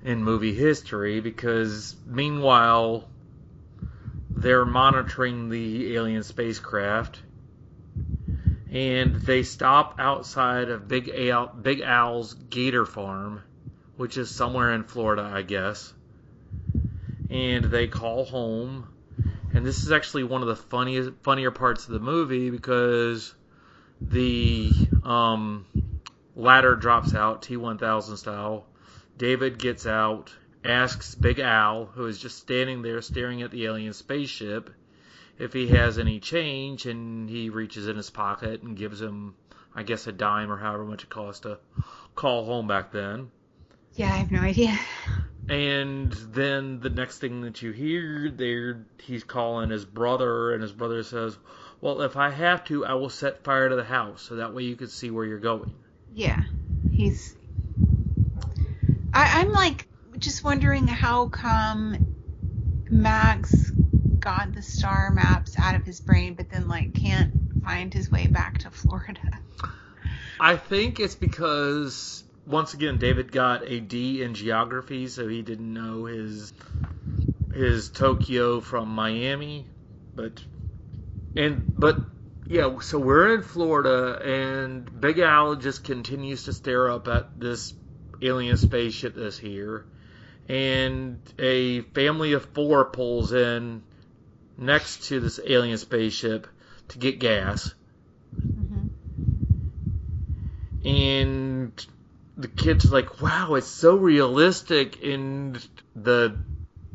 in 0.04 0.24
movie 0.24 0.52
history 0.52 1.20
because 1.20 1.94
meanwhile 2.04 3.08
they're 4.28 4.64
monitoring 4.64 5.48
the 5.48 5.94
alien 5.94 6.24
spacecraft 6.24 7.22
and 8.72 9.14
they 9.14 9.44
stop 9.44 9.96
outside 10.00 10.68
of 10.68 10.88
Big 10.88 11.12
Big 11.62 11.80
Al's 11.82 12.34
Gator 12.34 12.86
Farm, 12.86 13.42
which 13.96 14.16
is 14.16 14.30
somewhere 14.30 14.72
in 14.72 14.82
Florida, 14.82 15.30
I 15.32 15.42
guess. 15.42 15.92
And 17.30 17.66
they 17.66 17.86
call 17.86 18.24
home, 18.24 18.88
and 19.54 19.64
this 19.64 19.84
is 19.84 19.92
actually 19.92 20.24
one 20.24 20.40
of 20.40 20.48
the 20.48 20.56
funniest, 20.56 21.12
funnier 21.22 21.50
parts 21.50 21.86
of 21.86 21.92
the 21.92 22.00
movie 22.00 22.50
because 22.50 23.34
the 24.00 24.72
um, 25.04 25.66
ladder 26.34 26.76
drops 26.76 27.14
out, 27.14 27.42
T1000 27.42 28.16
style. 28.16 28.66
David 29.16 29.58
gets 29.58 29.86
out, 29.86 30.32
asks 30.64 31.14
Big 31.14 31.38
Al, 31.38 31.86
who 31.86 32.06
is 32.06 32.18
just 32.18 32.38
standing 32.38 32.82
there 32.82 33.02
staring 33.02 33.42
at 33.42 33.50
the 33.50 33.64
alien 33.66 33.92
spaceship, 33.92 34.70
if 35.38 35.52
he 35.52 35.68
has 35.68 35.98
any 35.98 36.20
change, 36.20 36.86
and 36.86 37.28
he 37.28 37.50
reaches 37.50 37.88
in 37.88 37.96
his 37.96 38.10
pocket 38.10 38.62
and 38.62 38.76
gives 38.76 39.00
him, 39.00 39.34
I 39.74 39.82
guess, 39.82 40.06
a 40.06 40.12
dime 40.12 40.50
or 40.50 40.56
however 40.56 40.84
much 40.84 41.04
it 41.04 41.10
cost 41.10 41.42
to 41.42 41.58
call 42.14 42.44
home 42.44 42.66
back 42.66 42.92
then. 42.92 43.30
yeah, 43.94 44.06
I 44.06 44.16
have 44.16 44.30
no 44.30 44.40
idea. 44.40 44.78
And 45.48 46.12
then 46.12 46.80
the 46.80 46.90
next 46.90 47.18
thing 47.18 47.40
that 47.42 47.62
you 47.62 47.72
hear, 47.72 48.30
there 48.30 48.86
he's 49.02 49.24
calling 49.24 49.70
his 49.70 49.84
brother, 49.84 50.52
and 50.52 50.62
his 50.62 50.72
brother 50.72 51.02
says, 51.02 51.36
"Well, 51.80 52.02
if 52.02 52.16
I 52.16 52.30
have 52.30 52.64
to, 52.66 52.86
I 52.86 52.94
will 52.94 53.10
set 53.10 53.42
fire 53.42 53.68
to 53.68 53.76
the 53.76 53.84
house, 53.84 54.22
so 54.22 54.36
that 54.36 54.54
way 54.54 54.62
you 54.62 54.76
can 54.76 54.86
see 54.88 55.10
where 55.10 55.24
you're 55.24 55.40
going." 55.40 55.74
Yeah, 56.14 56.42
he's. 56.90 57.34
I, 59.14 59.40
I'm 59.40 59.52
like 59.52 59.86
just 60.18 60.44
wondering 60.44 60.86
how 60.86 61.26
come 61.28 61.98
Max 62.90 63.72
got 64.20 64.52
the 64.52 64.62
star 64.62 65.10
maps 65.10 65.56
out 65.56 65.74
of 65.74 65.84
his 65.84 66.00
brain, 66.00 66.34
but 66.34 66.50
then 66.50 66.68
like 66.68 66.94
can't 66.94 67.30
find 67.64 67.92
his 67.92 68.10
way 68.10 68.26
back 68.26 68.58
to 68.58 68.70
Florida. 68.70 69.20
I 70.38 70.56
think 70.56 71.00
it's 71.00 71.14
because 71.14 72.24
once 72.46 72.74
again 72.74 72.98
David 72.98 73.32
got 73.32 73.62
a 73.66 73.80
D 73.80 74.22
in 74.22 74.34
geography, 74.34 75.08
so 75.08 75.28
he 75.28 75.42
didn't 75.42 75.72
know 75.72 76.04
his 76.04 76.52
his 77.54 77.88
Tokyo 77.90 78.60
from 78.60 78.88
Miami, 78.88 79.66
but 80.14 80.42
and 81.36 81.62
but 81.76 82.00
yeah, 82.46 82.78
so 82.80 82.98
we're 82.98 83.34
in 83.34 83.42
Florida 83.42 84.20
and 84.22 85.00
Big 85.00 85.18
Al 85.18 85.56
just 85.56 85.84
continues 85.84 86.44
to 86.44 86.52
stare 86.52 86.90
up 86.90 87.08
at 87.08 87.38
this 87.38 87.74
alien 88.20 88.56
spaceship 88.56 89.14
that's 89.14 89.38
here. 89.38 89.86
And 90.48 91.20
a 91.38 91.82
family 91.82 92.32
of 92.32 92.44
four 92.46 92.86
pulls 92.86 93.32
in 93.32 93.82
next 94.58 95.04
to 95.08 95.20
this 95.20 95.38
alien 95.44 95.78
spaceship 95.78 96.48
to 96.88 96.98
get 96.98 97.20
gas. 97.20 97.74
Mm-hmm. 98.36 98.88
And 100.86 101.86
the 102.36 102.48
kid's 102.48 102.90
like, 102.92 103.20
"Wow, 103.22 103.54
it's 103.54 103.68
so 103.68 103.94
realistic." 103.96 105.04
And 105.04 105.64
the 105.94 106.36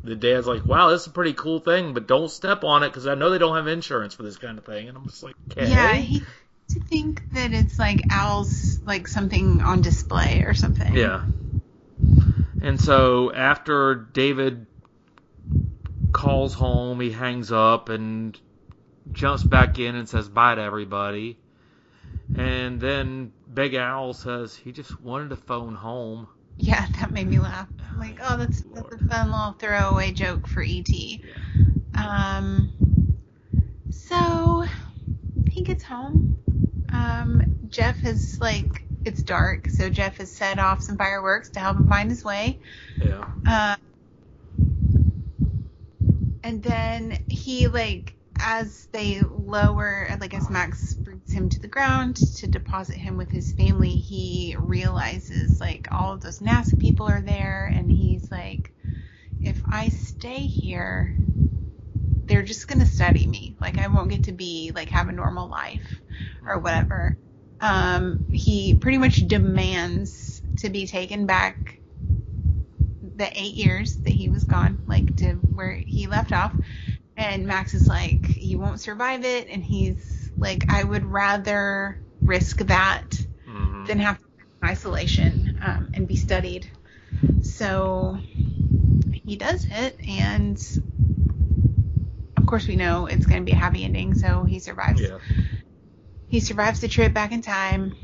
the 0.08 0.16
dad's 0.16 0.46
like, 0.46 0.66
"Wow, 0.66 0.90
this 0.90 1.02
is 1.02 1.06
a 1.06 1.10
pretty 1.10 1.34
cool 1.34 1.60
thing, 1.60 1.94
but 1.94 2.06
don't 2.06 2.30
step 2.30 2.64
on 2.64 2.82
it 2.82 2.88
because 2.88 3.06
I 3.06 3.14
know 3.14 3.30
they 3.30 3.38
don't 3.38 3.56
have 3.56 3.66
insurance 3.66 4.14
for 4.14 4.22
this 4.22 4.36
kind 4.36 4.58
of 4.58 4.64
thing." 4.64 4.88
And 4.88 4.96
I'm 4.96 5.06
just 5.06 5.22
like, 5.22 5.34
"Okay." 5.50 5.70
Yeah, 5.70 5.94
he 5.94 6.22
to 6.70 6.80
think 6.80 7.22
that 7.32 7.52
it's 7.52 7.78
like 7.78 8.02
Al's 8.10 8.80
like 8.84 9.08
something 9.08 9.62
on 9.62 9.80
display 9.80 10.42
or 10.42 10.54
something. 10.54 10.94
Yeah. 10.94 11.24
And 12.60 12.80
so 12.80 13.32
after 13.32 13.94
David 13.94 14.66
calls 16.12 16.54
home, 16.54 17.00
he 17.00 17.10
hangs 17.10 17.52
up 17.52 17.88
and 17.88 18.38
jumps 19.12 19.42
back 19.42 19.78
in 19.78 19.94
and 19.94 20.08
says 20.08 20.28
bye 20.28 20.54
to 20.54 20.60
everybody. 20.60 21.38
And 22.36 22.80
then 22.80 23.32
Big 23.52 23.74
Al 23.74 24.12
says 24.12 24.54
he 24.54 24.72
just 24.72 25.00
wanted 25.00 25.30
to 25.30 25.36
phone 25.36 25.74
home. 25.74 26.28
Yeah, 26.58 26.86
that 27.00 27.10
made 27.12 27.28
me 27.28 27.38
laugh. 27.38 27.68
I'm 27.90 27.98
like, 27.98 28.18
oh, 28.22 28.36
that's 28.36 28.62
that's 28.74 28.94
a 28.94 28.98
fun 28.98 29.30
little 29.30 29.52
throwaway 29.58 30.12
joke 30.12 30.46
for 30.46 30.62
ET. 30.66 30.88
Um, 31.96 32.72
so 33.90 34.64
he 35.50 35.62
gets 35.62 35.82
home. 35.82 36.38
Um, 36.92 37.56
Jeff 37.68 37.96
has 37.98 38.40
like 38.40 38.82
it's 39.04 39.22
dark, 39.22 39.68
so 39.68 39.88
Jeff 39.88 40.18
has 40.18 40.30
set 40.30 40.58
off 40.58 40.82
some 40.82 40.96
fireworks 40.96 41.50
to 41.50 41.60
help 41.60 41.76
him 41.76 41.88
find 41.88 42.10
his 42.10 42.24
way. 42.24 42.58
Yeah. 42.96 43.24
Uh, 43.46 43.76
and 46.42 46.62
then 46.62 47.24
he 47.28 47.68
like 47.68 48.14
as 48.40 48.86
they 48.92 49.20
lower 49.20 50.08
like 50.20 50.34
as 50.34 50.48
Max 50.48 50.96
him 51.32 51.48
to 51.48 51.60
the 51.60 51.68
ground 51.68 52.16
to 52.16 52.46
deposit 52.46 52.96
him 52.96 53.16
with 53.16 53.30
his 53.30 53.52
family, 53.52 53.90
he 53.90 54.56
realizes 54.58 55.60
like 55.60 55.88
all 55.90 56.12
of 56.12 56.20
those 56.20 56.40
NASA 56.40 56.78
people 56.78 57.06
are 57.08 57.20
there 57.20 57.66
and 57.66 57.90
he's 57.90 58.30
like 58.30 58.72
if 59.42 59.62
I 59.68 59.88
stay 59.90 60.46
here 60.46 61.16
they're 62.28 62.42
just 62.42 62.68
gonna 62.68 62.86
study 62.86 63.26
me. 63.26 63.56
Like 63.60 63.78
I 63.78 63.88
won't 63.88 64.10
get 64.10 64.24
to 64.24 64.32
be 64.32 64.70
like 64.74 64.90
have 64.90 65.08
a 65.08 65.12
normal 65.12 65.48
life 65.48 66.00
or 66.46 66.58
whatever. 66.58 67.16
Um, 67.60 68.26
he 68.30 68.74
pretty 68.74 68.98
much 68.98 69.26
demands 69.26 70.42
to 70.58 70.68
be 70.70 70.86
taken 70.86 71.26
back 71.26 71.78
the 73.16 73.28
eight 73.38 73.54
years 73.54 73.96
that 73.96 74.12
he 74.12 74.28
was 74.28 74.44
gone, 74.44 74.84
like 74.86 75.16
to 75.16 75.32
where 75.34 75.72
he 75.72 76.06
left 76.06 76.32
off. 76.32 76.54
And 77.16 77.46
Max 77.46 77.74
is 77.74 77.88
like, 77.88 78.36
you 78.36 78.58
won't 78.58 78.80
survive 78.80 79.24
it. 79.24 79.48
And 79.48 79.64
he's 79.64 80.27
Like 80.38 80.66
I 80.72 80.82
would 80.84 81.04
rather 81.04 82.00
risk 82.22 82.58
that 82.66 83.26
Mhm. 83.46 83.86
than 83.86 83.98
have 83.98 84.18
to 84.18 84.24
be 84.38 84.44
in 84.62 84.68
isolation 84.68 85.58
um, 85.62 85.90
and 85.94 86.08
be 86.08 86.16
studied. 86.16 86.70
So 87.42 88.18
he 89.12 89.36
does 89.36 89.66
it, 89.70 89.96
and 90.08 90.60
of 92.36 92.46
course 92.46 92.66
we 92.68 92.76
know 92.76 93.06
it's 93.06 93.26
going 93.26 93.42
to 93.42 93.46
be 93.46 93.52
a 93.52 93.56
happy 93.56 93.84
ending. 93.84 94.14
So 94.14 94.44
he 94.44 94.58
survives. 94.58 95.00
Yeah. 95.00 95.18
He 96.28 96.40
survives 96.40 96.80
the 96.80 96.88
trip 96.88 97.12
back 97.14 97.32
in 97.32 97.42
time. 97.42 97.94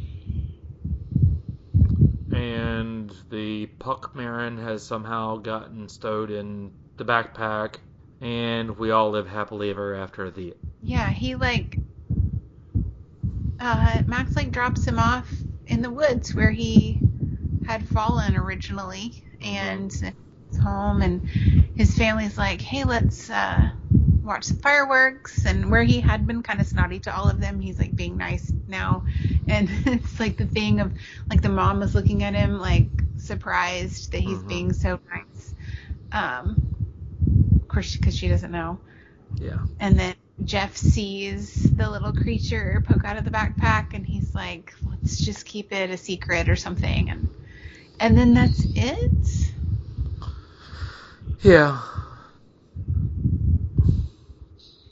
And 2.32 3.10
the 3.30 3.66
Puckmaren 3.78 4.58
has 4.58 4.82
somehow 4.84 5.36
gotten 5.38 5.88
stowed 5.88 6.30
in 6.30 6.72
the 6.96 7.04
backpack, 7.04 7.76
and 8.20 8.76
we 8.78 8.90
all 8.90 9.10
live 9.10 9.28
happily 9.28 9.70
ever 9.70 9.94
after 9.94 10.30
the 10.30 10.54
Yeah, 10.82 11.10
he 11.10 11.34
like 11.34 11.78
uh, 13.64 14.02
Max 14.06 14.36
like 14.36 14.52
drops 14.52 14.86
him 14.86 14.98
off 14.98 15.44
in 15.66 15.82
the 15.82 15.90
woods 15.90 16.34
where 16.36 16.50
he 16.52 17.04
had 17.62 17.86
fallen 17.86 18.36
originally, 18.36 19.14
and 19.42 19.92
he's 19.92 20.58
home, 20.62 21.02
and 21.02 21.22
his 21.74 21.96
family's 21.96 22.38
like, 22.38 22.62
"Hey, 22.62 22.84
let's 22.84 23.30
uh, 23.30 23.70
watch 24.22 24.44
some 24.44 24.58
fireworks." 24.58 25.46
And 25.46 25.70
where 25.70 25.84
he 25.84 26.00
had 26.00 26.26
been 26.26 26.42
kind 26.42 26.60
of 26.60 26.66
snotty 26.68 27.00
to 27.00 27.14
all 27.16 27.28
of 27.30 27.40
them, 27.40 27.60
he's 27.60 27.78
like 27.80 27.96
being 27.96 28.16
nice 28.18 28.52
now, 28.68 29.04
and 29.48 29.68
it's 29.86 30.20
like 30.20 30.36
the 30.38 30.46
thing 30.46 30.80
of 30.80 30.92
like 31.30 31.42
the 31.42 31.48
mom 31.50 31.80
was 31.80 31.94
looking 31.94 32.22
at 32.24 32.34
him 32.34 32.58
like 32.60 32.90
surprised 33.18 34.12
that 34.12 34.20
he's 34.20 34.42
Mhm. 34.42 34.48
being 34.48 34.72
so 34.72 35.00
nice. 35.12 35.54
Um, 36.12 36.62
of 37.62 37.68
course, 37.68 37.94
because 37.96 38.16
she 38.16 38.28
doesn't 38.28 38.52
know. 38.52 38.80
Yeah. 39.38 39.64
And 39.80 39.98
then 39.98 40.14
Jeff 40.42 40.76
sees 40.76 41.70
the 41.76 41.88
little 41.88 42.12
creature 42.12 42.82
poke 42.86 43.04
out 43.04 43.16
of 43.16 43.24
the 43.24 43.30
backpack, 43.30 43.94
and 43.94 44.04
he's 44.04 44.34
like, 44.34 44.74
"Let's 44.88 45.24
just 45.24 45.46
keep 45.46 45.72
it 45.72 45.90
a 45.90 45.96
secret 45.96 46.48
or 46.48 46.56
something." 46.56 47.08
And 47.08 47.28
and 48.00 48.18
then 48.18 48.34
that's 48.34 48.64
it. 48.74 49.52
Yeah. 51.40 51.80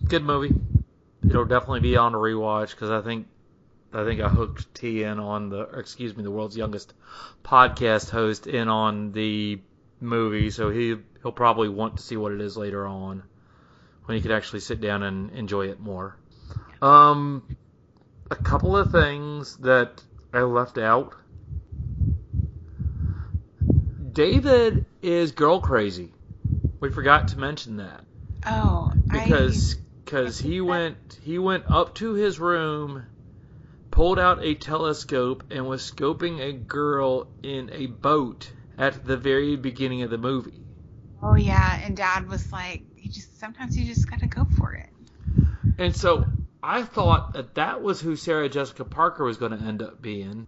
Good 0.09 0.23
movie. 0.23 0.55
It'll 1.29 1.45
definitely 1.45 1.81
be 1.81 1.97
on 1.97 2.15
a 2.15 2.19
rewatch 2.19 2.71
because 2.71 2.91
I 2.91 3.01
think 3.01 3.27
I 3.93 4.05
think 4.05 4.21
I 4.21 4.29
hooked 4.29 4.73
T 4.75 5.03
in 5.03 5.19
on 5.19 5.49
the 5.49 5.63
excuse 5.63 6.17
me 6.17 6.23
the 6.23 6.31
world's 6.31 6.57
youngest 6.57 6.95
podcast 7.45 8.11
host 8.11 8.47
in 8.47 8.69
on 8.69 9.13
the 9.13 9.61
movie, 10.01 10.51
so 10.51 10.71
he 10.71 10.97
he'll 11.23 11.33
probably 11.33 11.69
want 11.69 11.97
to 11.97 12.03
see 12.03 12.17
what 12.17 12.33
it 12.33 12.41
is 12.41 12.57
later 12.57 12.87
on 12.87 13.25
when 14.05 14.17
he 14.17 14.23
could 14.23 14.31
actually 14.33 14.61
sit 14.61 14.81
down 14.81 15.03
and 15.03 15.31
enjoy 15.31 15.69
it 15.69 15.81
more. 15.81 16.17
Um, 16.81 17.43
a 18.31 18.37
couple 18.37 18.77
of 18.77 18.91
things 18.91 19.57
that 19.59 20.03
I 20.33 20.41
left 20.41 20.79
out. 20.79 21.15
David 24.13 24.83
is 25.03 25.33
girl 25.33 25.61
crazy. 25.61 26.13
We 26.81 26.91
forgot 26.91 27.29
to 27.29 27.39
mention 27.39 27.77
that 27.77 28.05
Oh, 28.45 28.93
because 29.11 29.77
because 30.05 30.41
he 30.41 30.61
went 30.61 30.97
he 31.23 31.39
went 31.39 31.65
up 31.69 31.95
to 31.97 32.15
his 32.15 32.41
room, 32.41 33.05
pulled 33.91 34.19
out 34.19 34.43
a 34.43 34.55
telescope 34.55 35.45
and 35.51 35.67
was 35.69 35.83
scoping 35.83 36.41
a 36.41 36.53
girl 36.53 37.29
in 37.43 37.71
a 37.73 37.87
boat 37.87 38.51
at 38.77 39.05
the 39.05 39.17
very 39.17 39.55
beginning 39.55 40.03
of 40.03 40.11
the 40.11 40.19
movie. 40.19 40.61
Oh 41.23 41.35
yeah, 41.37 41.79
and 41.85 41.97
Dad 41.97 42.29
was 42.29 42.51
like, 42.53 42.81
"You 42.81 42.92
just 43.13 43.39
sometimes 43.39 43.77
you 43.77 43.87
just 43.87 44.09
gotta 44.09 44.27
go 44.27 44.45
for 44.45 44.73
it." 44.73 44.89
And 45.79 45.95
so 45.95 46.27
I 46.63 46.83
thought 46.85 47.33
that 47.33 47.57
that 47.57 47.83
was 47.83 48.01
who 48.01 48.15
Sarah 48.15 48.49
Jessica 48.49 48.85
Parker 48.85 49.25
was 49.25 49.37
going 49.37 49.53
to 49.53 49.65
end 49.65 49.83
up 49.83 50.01
being, 50.01 50.47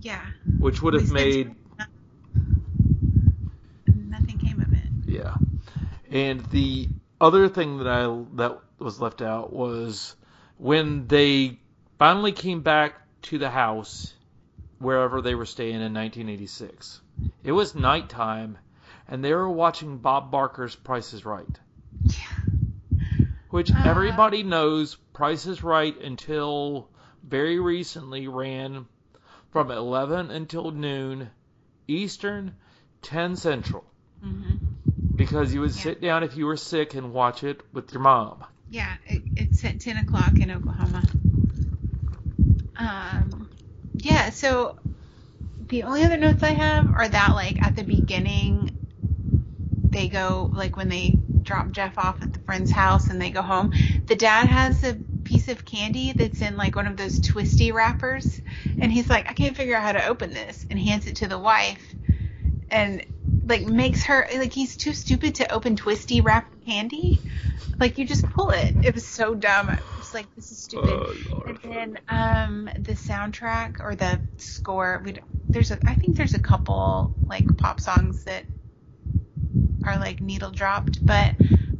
Yeah, 0.00 0.24
which 0.60 0.80
would 0.80 0.94
have 0.94 1.10
made 1.10 1.54
nothing 3.94 4.38
came 4.38 4.60
of 4.60 4.72
it. 4.72 4.88
Yeah. 5.06 5.34
And 6.10 6.40
the 6.46 6.88
other 7.20 7.48
thing 7.48 7.78
that 7.78 7.88
I 7.88 8.24
that 8.34 8.60
was 8.78 9.00
left 9.00 9.22
out 9.22 9.52
was 9.52 10.14
when 10.58 11.08
they 11.08 11.58
finally 11.98 12.32
came 12.32 12.60
back 12.60 12.94
to 13.22 13.38
the 13.38 13.50
house 13.50 14.14
wherever 14.78 15.20
they 15.20 15.34
were 15.34 15.46
staying 15.46 15.76
in 15.76 15.94
1986. 15.94 17.00
It 17.42 17.52
was 17.52 17.74
nighttime 17.74 18.58
and 19.08 19.24
they 19.24 19.34
were 19.34 19.48
watching 19.48 19.98
Bob 19.98 20.30
Barker's 20.30 20.76
Price 20.76 21.12
is 21.12 21.24
Right. 21.24 21.58
Which 23.56 23.72
Uh. 23.72 23.84
everybody 23.86 24.42
knows 24.42 24.96
Price 25.14 25.46
is 25.46 25.62
Right 25.62 25.98
until 26.02 26.90
very 27.26 27.58
recently 27.58 28.28
ran 28.28 28.84
from 29.50 29.70
11 29.70 30.30
until 30.30 30.72
noon 30.72 31.30
Eastern, 31.88 32.52
10 33.00 33.34
Central 33.36 33.82
hmm 34.20 34.56
because 35.16 35.54
you 35.54 35.62
would 35.62 35.72
sit 35.72 36.02
down 36.02 36.22
if 36.22 36.36
you 36.36 36.44
were 36.44 36.58
sick 36.58 36.92
and 36.92 37.14
watch 37.14 37.44
it 37.44 37.62
with 37.72 37.90
your 37.94 38.02
mom. 38.02 38.44
Yeah, 38.68 38.92
it, 39.06 39.22
it's 39.36 39.64
at 39.64 39.80
ten 39.80 39.96
o'clock 39.96 40.38
in 40.38 40.50
Oklahoma. 40.50 41.02
Um, 42.76 43.48
yeah. 44.02 44.28
So 44.28 44.76
the 45.70 45.84
only 45.84 46.04
other 46.04 46.18
notes 46.18 46.42
I 46.42 46.50
have 46.50 46.88
are 46.88 47.08
that 47.08 47.34
like 47.34 47.62
at 47.62 47.74
the 47.74 47.84
beginning, 47.84 48.70
they 49.92 50.08
go 50.08 50.50
like 50.52 50.76
when 50.76 50.90
they 50.90 51.16
drop 51.46 51.70
Jeff 51.70 51.96
off 51.96 52.20
at 52.22 52.32
the 52.32 52.40
friend's 52.40 52.70
house 52.70 53.08
and 53.08 53.20
they 53.20 53.30
go 53.30 53.42
home. 53.42 53.72
The 54.06 54.16
dad 54.16 54.48
has 54.48 54.84
a 54.84 54.94
piece 55.24 55.48
of 55.48 55.64
candy 55.64 56.12
that's 56.12 56.42
in 56.42 56.56
like 56.56 56.76
one 56.76 56.86
of 56.86 56.96
those 56.96 57.20
twisty 57.20 57.72
wrappers, 57.72 58.40
and 58.80 58.92
he's 58.92 59.08
like, 59.08 59.30
I 59.30 59.32
can't 59.32 59.56
figure 59.56 59.76
out 59.76 59.82
how 59.82 59.92
to 59.92 60.06
open 60.06 60.32
this, 60.32 60.66
and 60.70 60.78
hands 60.78 61.06
it 61.06 61.16
to 61.16 61.28
the 61.28 61.38
wife, 61.38 61.82
and 62.70 63.04
like 63.46 63.62
makes 63.62 64.04
her 64.04 64.26
like 64.36 64.52
he's 64.52 64.76
too 64.76 64.92
stupid 64.92 65.36
to 65.36 65.52
open 65.52 65.76
twisty 65.76 66.20
wrapped 66.20 66.66
candy. 66.66 67.22
Like 67.78 67.98
you 67.98 68.06
just 68.06 68.28
pull 68.30 68.50
it. 68.50 68.74
It 68.82 68.94
was 68.94 69.06
so 69.06 69.34
dumb. 69.34 69.68
I 69.68 69.78
was 69.98 70.14
like, 70.14 70.34
this 70.34 70.50
is 70.50 70.58
stupid. 70.58 70.90
Oh, 70.90 71.42
and 71.46 71.58
then 71.62 71.98
um 72.08 72.70
the 72.78 72.92
soundtrack 72.92 73.80
or 73.80 73.94
the 73.94 74.20
score. 74.38 75.02
We 75.04 75.12
don't- 75.12 75.52
there's 75.52 75.70
a 75.70 75.78
I 75.88 75.94
think 75.94 76.16
there's 76.16 76.34
a 76.34 76.38
couple 76.38 77.12
like 77.28 77.56
pop 77.56 77.80
songs 77.80 78.24
that 78.24 78.44
are 79.86 79.98
like 79.98 80.20
needle 80.20 80.50
dropped, 80.50 81.04
but 81.06 81.34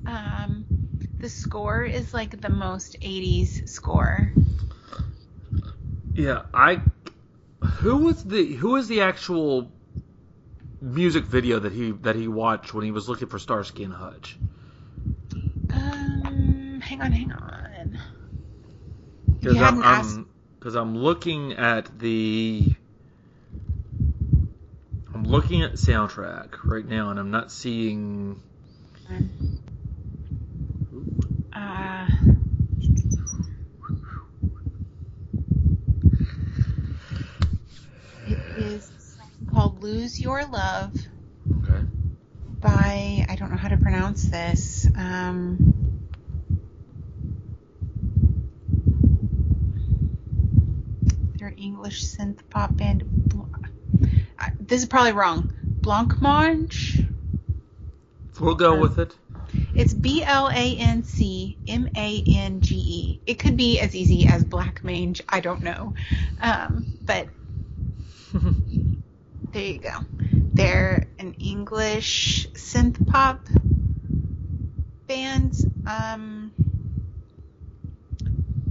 um 0.07 0.65
the 1.21 1.29
score 1.29 1.85
is 1.85 2.15
like 2.15 2.41
the 2.41 2.49
most 2.51 2.97
80s 3.03 3.63
score. 3.69 4.33
Yeah, 6.15 6.43
I. 6.55 6.83
Who 7.81 7.99
was 7.99 8.23
the 8.25 8.55
Who 8.57 8.71
was 8.73 8.89
the 8.89 9.01
actual 9.03 9.71
music 10.81 11.25
video 11.25 11.59
that 11.61 11.73
he 11.73 11.93
that 11.93 12.17
he 12.17 12.29
watched 12.29 12.75
when 12.75 12.85
he 12.85 12.91
was 12.91 13.09
looking 13.09 13.29
for 13.29 13.39
Starsky 13.39 13.85
and 13.85 13.95
Hutch? 13.95 14.39
Um, 15.73 16.81
hang 16.83 17.01
on, 17.03 17.13
hang 17.13 17.33
on. 17.33 17.99
Because 19.41 19.61
I'm, 19.61 19.83
asked- 19.83 20.21
I'm, 20.63 20.77
I'm 20.77 20.97
looking 20.97 21.53
at 21.55 21.99
the. 21.99 22.75
I'm 25.37 25.43
looking 25.43 25.61
at 25.65 25.75
soundtrack 25.75 26.65
right 26.65 26.89
now, 26.89 27.11
and 27.11 27.21
I'm 27.21 27.31
not 27.31 27.53
seeing. 27.53 28.41
Uh, 31.53 32.07
it 38.27 38.39
is 38.57 38.91
called 39.53 39.83
"Lose 39.83 40.19
Your 40.19 40.47
Love" 40.47 40.95
Okay. 41.59 41.85
by 42.63 43.27
I 43.29 43.37
don't 43.39 43.51
know 43.51 43.59
how 43.59 43.69
to 43.69 43.77
pronounce 43.77 44.25
this. 44.31 44.89
Um, 44.97 46.01
their 51.39 51.53
English 51.59 52.07
synth 52.07 52.39
pop 52.49 52.75
band. 52.75 53.05
I- 54.39 54.53
This 54.61 54.83
is 54.83 54.89
probably 54.89 55.13
wrong. 55.13 55.53
Blancmange. 55.81 57.05
We'll 58.41 58.55
go 58.55 58.79
with 58.79 58.99
it. 58.99 59.15
It's 59.75 59.93
B 59.95 60.23
L 60.23 60.49
A 60.49 60.77
N 60.77 61.03
C 61.05 61.59
M 61.69 61.89
A 61.97 62.25
N 62.29 62.61
G 62.61 62.75
E. 62.75 63.21
It 63.27 63.39
could 63.39 63.57
be 63.57 63.79
as 63.81 63.95
easy 63.95 64.27
as 64.27 64.45
black 64.45 64.83
mange. 64.85 65.23
I 65.29 65.41
don't 65.41 65.63
know. 65.63 65.95
Um, 66.41 66.87
but 67.05 67.29
there 69.53 69.63
you 69.63 69.79
go. 69.79 69.93
They're 70.55 71.07
an 71.19 71.35
English 71.35 72.49
synth 72.55 73.07
pop 73.07 73.47
band. 75.07 75.55
Um, 75.87 76.53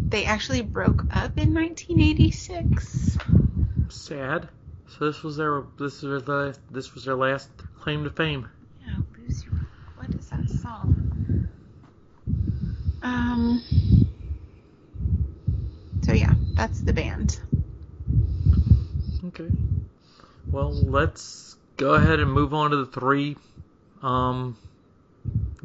they 0.10 0.26
actually 0.26 0.62
broke 0.62 1.04
up 1.12 1.38
in 1.38 1.54
1986. 1.54 3.18
Sad. 3.90 4.50
So 4.88 5.06
this 5.06 5.24
was 5.24 5.38
their 5.38 5.64
this 5.78 6.02
was 6.02 6.24
their 6.24 6.54
this 6.72 6.94
was 6.94 7.06
their 7.06 7.16
last 7.16 7.50
claim 7.82 8.04
to 8.04 8.10
fame. 8.10 8.48
Yeah, 8.86 8.98
your. 9.18 9.44
What 9.98 10.10
is 10.10 10.30
that 10.30 10.50
song? 10.50 11.50
Um. 13.02 13.62
So 16.04 16.14
yeah, 16.14 16.34
that's 16.54 16.82
the 16.82 16.94
band. 16.94 17.40
Okay. 19.28 19.50
Well, 20.52 20.72
let's 20.72 21.58
go 21.78 21.96
ahead 21.96 22.20
and 22.20 22.32
move 22.32 22.54
on 22.54 22.72
to 22.72 22.78
the 22.78 22.86
three, 22.86 23.36
um, 24.02 24.56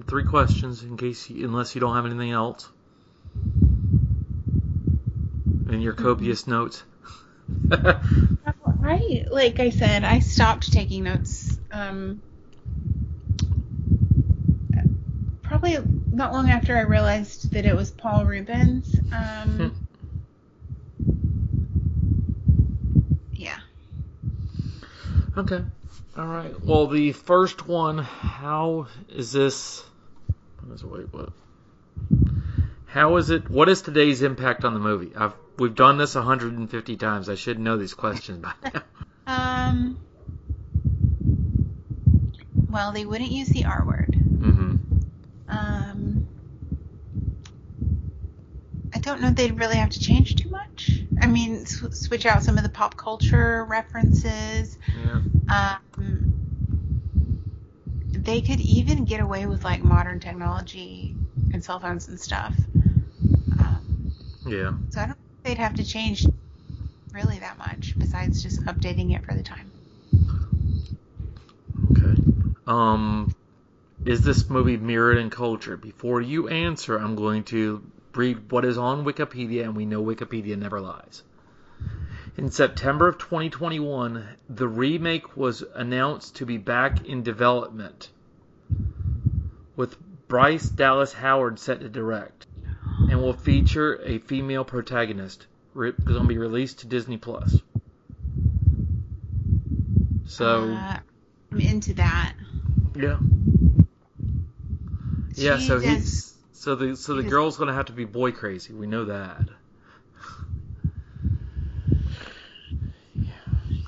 three 0.09 0.25
questions 0.25 0.83
in 0.83 0.97
case 0.97 1.29
you, 1.31 1.47
unless 1.47 1.75
you 1.75 1.81
don't 1.81 1.95
have 1.95 2.07
anything 2.07 2.31
else 2.33 2.69
in 5.69 5.81
your 5.81 5.93
mm-hmm. 5.93 6.05
copious 6.05 6.47
notes. 6.47 6.83
Right. 8.81 9.27
Like 9.31 9.61
I 9.61 9.71
said, 9.71 10.05
I 10.05 10.21
stopped 10.21 10.73
taking 10.73 11.05
notes 11.05 11.59
um, 11.71 12.21
probably 15.51 15.79
not 16.13 16.33
long 16.33 16.49
after 16.49 16.77
I 16.77 16.83
realized 16.83 17.51
that 17.53 17.67
it 17.67 17.75
was 17.75 17.91
Paul 17.91 18.25
Reubens. 18.25 18.99
Um, 19.13 19.75
yeah. 23.33 23.59
Okay. 25.37 25.61
All 26.17 26.27
right. 26.27 26.55
Well, 26.65 26.87
the 26.87 27.13
first 27.13 27.67
one, 27.67 27.99
how 27.99 28.87
is 29.09 29.33
this? 29.33 29.85
What 30.61 30.75
is 30.75 30.83
it? 30.83 30.87
Wait, 30.87 31.13
what? 31.13 31.31
How 32.91 33.17
is 33.19 33.31
it? 33.31 33.49
What 33.49 33.69
is 33.69 33.83
today's 33.83 34.21
impact 34.23 34.65
on 34.65 34.75
the 34.75 34.81
movie? 34.81 35.13
I've 35.15 35.35
we've 35.57 35.75
done 35.75 35.97
this 35.97 36.17
150 36.17 36.97
times. 36.97 37.29
I 37.29 37.37
should 37.37 37.61
know 37.61 37.77
these 37.77 37.95
questions 37.95 38.39
by 38.39 38.53
now. 38.65 38.83
Um. 39.27 39.97
Well, 42.69 42.91
they 42.91 43.05
wouldn't 43.05 43.31
use 43.31 43.49
the 43.49 43.65
R 43.65 43.85
word. 43.87 44.13
Mm-hmm. 44.13 44.77
Um. 45.49 46.27
I 48.93 48.99
don't 48.99 49.21
know 49.21 49.29
if 49.29 49.37
they'd 49.37 49.57
really 49.57 49.77
have 49.77 49.91
to 49.91 50.01
change 50.01 50.35
too 50.35 50.51
much. 50.51 50.91
I 51.21 51.29
mean, 51.29 51.65
sw- 51.67 51.95
switch 51.95 52.27
out 52.27 52.43
some 52.43 52.57
of 52.57 52.65
the 52.65 52.71
pop 52.71 52.97
culture 52.97 53.65
references. 53.67 54.77
Yeah. 55.05 55.21
Um, 55.49 56.33
they 58.11 58.41
could 58.41 58.61
even 58.61 59.05
get 59.05 59.21
away 59.21 59.47
with 59.47 59.63
like 59.63 59.85
modern 59.85 60.19
technology 60.19 61.15
and 61.53 61.65
cell 61.65 61.79
phones 61.79 62.09
and 62.09 62.19
stuff. 62.19 62.55
Yeah. 64.47 64.75
so 64.91 65.01
I 65.01 65.07
don't 65.07 65.17
think 65.17 65.43
they'd 65.45 65.59
have 65.59 65.75
to 65.75 65.85
change 65.85 66.27
really 67.13 67.39
that 67.41 67.59
much 67.59 67.99
besides 67.99 68.43
just 68.43 68.65
updating 68.65 69.15
it 69.15 69.25
for 69.25 69.35
the 69.35 69.43
time. 69.43 69.71
Okay. 71.93 72.21
Um, 72.67 73.35
is 74.05 74.23
this 74.23 74.49
movie 74.49 74.77
mirrored 74.77 75.19
in 75.19 75.31
culture? 75.31 75.77
Before 75.77 76.21
you 76.21 76.49
answer, 76.49 76.97
I'm 76.97 77.17
going 77.17 77.45
to 77.45 77.83
read 78.15 78.51
what 78.51 78.65
is 78.65 78.79
on 78.79 79.05
Wikipedia, 79.05 79.65
and 79.65 79.77
we 79.77 79.87
know 79.87 80.03
Wikipedia 80.03 80.57
never 80.57 80.81
lies. 80.81 81.23
In 82.37 82.51
September 82.51 83.09
of 83.09 83.19
2021, 83.19 84.25
the 84.49 84.69
remake 84.69 85.37
was 85.37 85.63
announced 85.75 86.37
to 86.37 86.47
be 86.47 86.57
back 86.57 87.05
in 87.05 87.23
development, 87.23 88.11
with 89.77 89.97
Bryce 90.29 90.69
Dallas 90.69 91.13
Howard 91.13 91.59
set 91.59 91.81
to 91.81 91.89
direct, 91.89 92.47
and 93.09 93.23
will 93.23 93.33
feature 93.33 94.01
a 94.05 94.19
female 94.19 94.65
protagonist. 94.65 95.47
Re- 95.73 95.93
going 95.93 96.23
to 96.23 96.29
be 96.29 96.39
released 96.39 96.81
to 96.81 96.87
Disney 96.87 97.17
Plus. 97.17 97.61
So. 100.27 100.73
Uh, 100.73 100.99
I'm 101.53 101.61
into 101.61 101.95
that. 101.95 102.35
Yeah. 102.97 103.19
Yeah, 105.35 105.59
so 105.59 105.79
he's 105.79 106.35
so 106.53 106.75
the 106.75 106.97
so 106.97 107.15
the 107.15 107.23
girl's 107.23 107.57
gonna 107.57 107.73
have 107.73 107.87
to 107.87 107.93
be 107.93 108.05
boy 108.05 108.33
crazy. 108.33 108.73
We 108.75 108.87
know 108.87 109.07
that. 109.07 109.43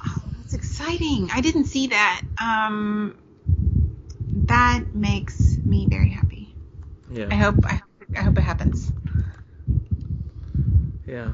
Oh, 0.04 0.22
that's 0.38 0.54
exciting. 0.54 1.28
I 1.32 1.40
didn't 1.40 1.64
see 1.66 1.88
that. 1.88 2.22
Um, 2.40 3.16
that 4.46 4.94
makes 4.94 5.58
me 5.64 5.86
very 5.88 6.10
happy. 6.10 6.54
Yeah. 7.10 7.28
I 7.30 7.34
hope 7.34 7.56
I, 7.64 7.72
hope- 7.74 8.16
I 8.16 8.20
hope 8.20 8.38
it 8.38 8.42
happens. 8.42 8.91
Yeah. 11.12 11.32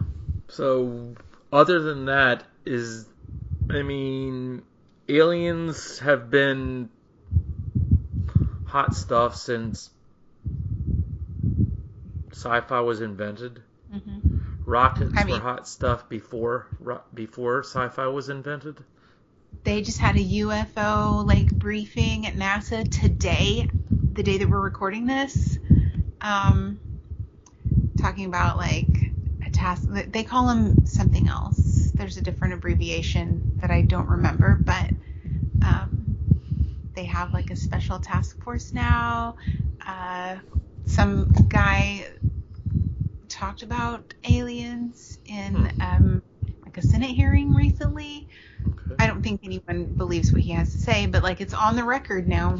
So 0.48 1.14
other 1.52 1.80
than 1.80 2.06
that 2.06 2.42
is 2.66 3.06
I 3.70 3.82
mean 3.82 4.62
aliens 5.08 6.00
have 6.00 6.30
been 6.30 6.88
hot 8.64 8.92
stuff 8.92 9.36
since 9.36 9.90
sci-fi 12.32 12.80
was 12.80 13.00
invented. 13.00 13.62
hmm 13.92 14.18
Rockets 14.66 15.16
I 15.16 15.24
were 15.24 15.38
hot 15.38 15.68
stuff 15.68 16.08
before 16.08 16.66
before 17.14 17.62
sci-fi 17.62 18.08
was 18.08 18.28
invented. 18.30 18.76
They 19.62 19.80
just 19.82 20.00
had 20.00 20.16
a 20.16 20.24
UFO 20.42 21.24
like 21.24 21.56
briefing 21.60 22.26
at 22.26 22.34
NASA 22.34 22.90
today, 22.90 23.68
the 24.14 24.24
day 24.24 24.38
that 24.38 24.50
we're 24.50 24.60
recording 24.60 25.06
this. 25.06 25.58
Um, 26.20 26.80
talking 27.96 28.26
about 28.26 28.56
like 28.56 28.87
task. 29.58 29.88
They 29.88 30.22
call 30.22 30.46
them 30.46 30.86
something 30.86 31.28
else. 31.28 31.90
There's 31.94 32.16
a 32.16 32.22
different 32.22 32.54
abbreviation 32.54 33.58
that 33.60 33.70
I 33.70 33.82
don't 33.82 34.08
remember, 34.08 34.54
but 34.64 34.90
um, 35.64 36.16
they 36.94 37.04
have 37.04 37.32
like 37.34 37.50
a 37.50 37.56
special 37.56 37.98
task 37.98 38.42
force 38.42 38.72
now. 38.72 39.36
Uh, 39.84 40.36
some 40.86 41.32
guy 41.48 42.06
talked 43.28 43.62
about 43.62 44.14
aliens 44.28 45.18
in 45.26 45.72
um, 45.80 46.22
like 46.64 46.78
a 46.78 46.82
Senate 46.82 47.10
hearing 47.10 47.52
recently. 47.54 48.28
I 48.98 49.06
don't 49.06 49.22
think 49.22 49.40
anyone 49.44 49.84
believes 49.84 50.32
what 50.32 50.40
he 50.40 50.52
has 50.52 50.72
to 50.72 50.78
say, 50.78 51.06
but 51.06 51.22
like 51.22 51.40
it's 51.40 51.54
on 51.54 51.76
the 51.76 51.84
record 51.84 52.28
now. 52.28 52.58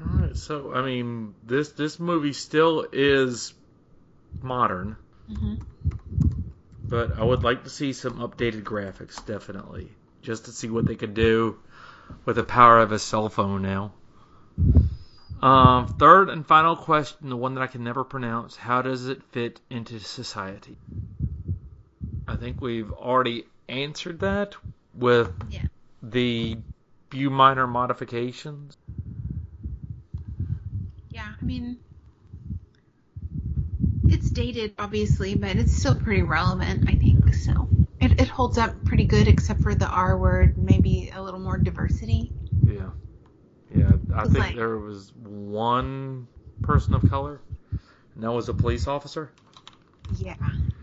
All 0.00 0.20
right, 0.20 0.27
so 0.38 0.72
I 0.74 0.82
mean, 0.82 1.34
this 1.42 1.70
this 1.70 1.98
movie 1.98 2.32
still 2.32 2.86
is 2.92 3.52
modern, 4.42 4.96
hmm 5.28 5.54
but 6.88 7.18
I 7.18 7.24
would 7.24 7.42
like 7.42 7.64
to 7.64 7.70
see 7.70 7.92
some 7.92 8.14
updated 8.14 8.62
graphics, 8.62 9.24
definitely, 9.26 9.88
just 10.22 10.46
to 10.46 10.52
see 10.52 10.68
what 10.68 10.86
they 10.86 10.96
could 10.96 11.14
do 11.14 11.58
with 12.24 12.36
the 12.36 12.44
power 12.44 12.78
of 12.78 12.92
a 12.92 12.98
cell 12.98 13.28
phone 13.28 13.62
now. 13.62 13.92
Um, 15.42 15.86
third 15.86 16.30
and 16.30 16.46
final 16.46 16.74
question, 16.76 17.28
the 17.28 17.36
one 17.36 17.54
that 17.54 17.62
I 17.62 17.66
can 17.66 17.84
never 17.84 18.04
pronounce: 18.04 18.56
How 18.56 18.82
does 18.82 19.08
it 19.08 19.22
fit 19.32 19.60
into 19.70 20.00
society? 20.00 20.76
I 22.26 22.36
think 22.36 22.60
we've 22.60 22.92
already 22.92 23.44
answered 23.68 24.20
that 24.20 24.56
with 24.94 25.30
Yeah. 25.50 25.62
the 26.02 26.58
few 27.10 27.30
minor 27.30 27.66
modifications. 27.66 28.76
I 31.40 31.44
mean, 31.44 31.78
it's 34.08 34.30
dated, 34.30 34.74
obviously, 34.78 35.34
but 35.34 35.56
it's 35.56 35.74
still 35.74 35.94
pretty 35.94 36.22
relevant, 36.22 36.84
I 36.88 36.94
think. 36.94 37.34
So 37.34 37.68
it, 38.00 38.20
it 38.20 38.28
holds 38.28 38.58
up 38.58 38.84
pretty 38.84 39.04
good, 39.04 39.28
except 39.28 39.60
for 39.62 39.74
the 39.74 39.88
R 39.88 40.16
word, 40.18 40.58
maybe 40.58 41.10
a 41.14 41.22
little 41.22 41.40
more 41.40 41.58
diversity. 41.58 42.32
Yeah. 42.66 42.90
Yeah, 43.74 43.96
I 44.14 44.22
think 44.24 44.38
like- 44.38 44.56
there 44.56 44.78
was 44.78 45.12
one 45.14 46.26
person 46.62 46.94
of 46.94 47.08
color, 47.08 47.40
and 48.14 48.24
that 48.24 48.32
was 48.32 48.48
a 48.48 48.54
police 48.54 48.86
officer. 48.86 49.30
Yeah, 50.16 50.36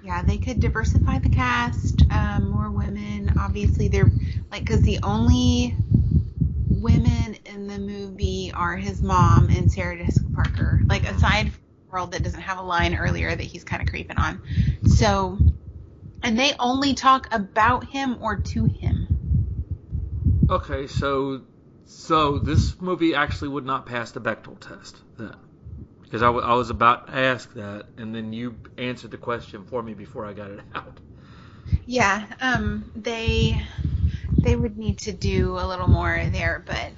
yeah, 0.04 0.22
they 0.22 0.38
could 0.38 0.60
diversify 0.60 1.18
the 1.18 1.30
cast, 1.30 2.06
um, 2.12 2.52
more 2.52 2.70
women. 2.70 3.34
Obviously, 3.38 3.88
they're 3.88 4.12
like 4.52 4.64
because 4.66 4.84
the 4.84 5.00
only 5.02 5.76
women 6.86 7.36
in 7.46 7.68
the 7.68 7.80
movie 7.80 8.52
are 8.54 8.78
his 8.78 9.02
mom 9.02 9.50
and 9.50 9.72
Sarah 9.72 9.98
Jessica 9.98 10.30
Parker. 10.36 10.84
Like 10.88 11.04
aside 11.10 11.52
from 11.52 11.62
the 11.88 11.92
world 11.92 12.12
that 12.12 12.22
doesn't 12.22 12.42
have 12.42 12.60
a 12.60 12.62
line 12.62 12.96
earlier 12.96 13.36
that 13.36 13.44
he's 13.44 13.64
kind 13.64 13.82
of 13.82 13.88
creeping 13.88 14.18
on. 14.18 14.40
So, 14.86 15.40
and 16.22 16.38
they 16.38 16.54
only 16.60 16.94
talk 16.94 17.28
about 17.34 17.86
him 17.86 18.20
or 18.22 18.38
to 18.38 18.66
him. 18.66 19.08
Okay, 20.48 20.86
so 20.86 21.42
so 21.88 22.38
this 22.38 22.80
movie 22.80 23.16
actually 23.16 23.48
would 23.48 23.66
not 23.66 23.88
pass 23.88 24.12
the 24.12 24.22
Bechdel 24.22 24.60
test 24.60 25.02
then, 25.18 25.36
because 26.04 26.22
I, 26.22 26.28
w- 26.28 26.46
I 26.46 26.54
was 26.54 26.70
about 26.70 27.08
to 27.08 27.16
ask 27.16 27.52
that, 27.56 27.88
and 27.98 28.14
then 28.14 28.32
you 28.32 28.58
answered 28.78 29.10
the 29.10 29.18
question 29.18 29.66
for 29.66 29.82
me 29.82 29.96
before 29.96 30.24
I 30.26 30.34
got 30.34 30.52
it 30.52 30.60
out. 30.76 31.00
Yeah, 31.88 32.26
um, 32.42 32.92
they 32.96 33.60
they 34.46 34.56
would 34.56 34.78
need 34.78 35.00
to 35.00 35.12
do 35.12 35.58
a 35.60 35.66
little 35.68 35.88
more 35.88 36.24
there, 36.32 36.64
but 36.66 36.92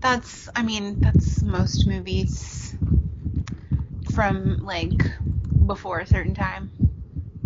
that's 0.00 0.48
I 0.54 0.62
mean 0.62 1.00
that's 1.00 1.42
most 1.42 1.86
movies 1.86 2.76
from 4.14 4.58
like 4.64 5.00
before 5.66 6.00
a 6.00 6.06
certain 6.06 6.34
time. 6.34 6.70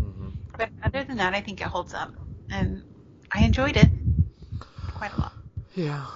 Mm-hmm. 0.00 0.28
But 0.56 0.70
other 0.82 1.04
than 1.04 1.18
that, 1.18 1.34
I 1.34 1.40
think 1.40 1.60
it 1.60 1.66
holds 1.68 1.94
up, 1.94 2.14
and 2.50 2.82
I 3.32 3.44
enjoyed 3.44 3.76
it 3.76 3.88
quite 4.94 5.12
a 5.12 5.20
lot. 5.20 5.32
Yeah. 5.74 6.06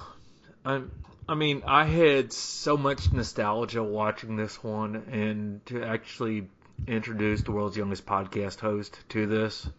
I 0.65 0.81
I 1.29 1.35
mean, 1.35 1.63
I 1.65 1.85
had 1.85 2.33
so 2.33 2.75
much 2.75 3.11
nostalgia 3.13 3.83
watching 3.83 4.35
this 4.35 4.61
one 4.61 4.95
and 5.11 5.65
to 5.67 5.83
actually 5.83 6.49
introduce 6.87 7.43
the 7.43 7.51
world's 7.51 7.77
youngest 7.77 8.05
podcast 8.05 8.59
host 8.59 8.99
to 9.09 9.27
this. 9.27 9.69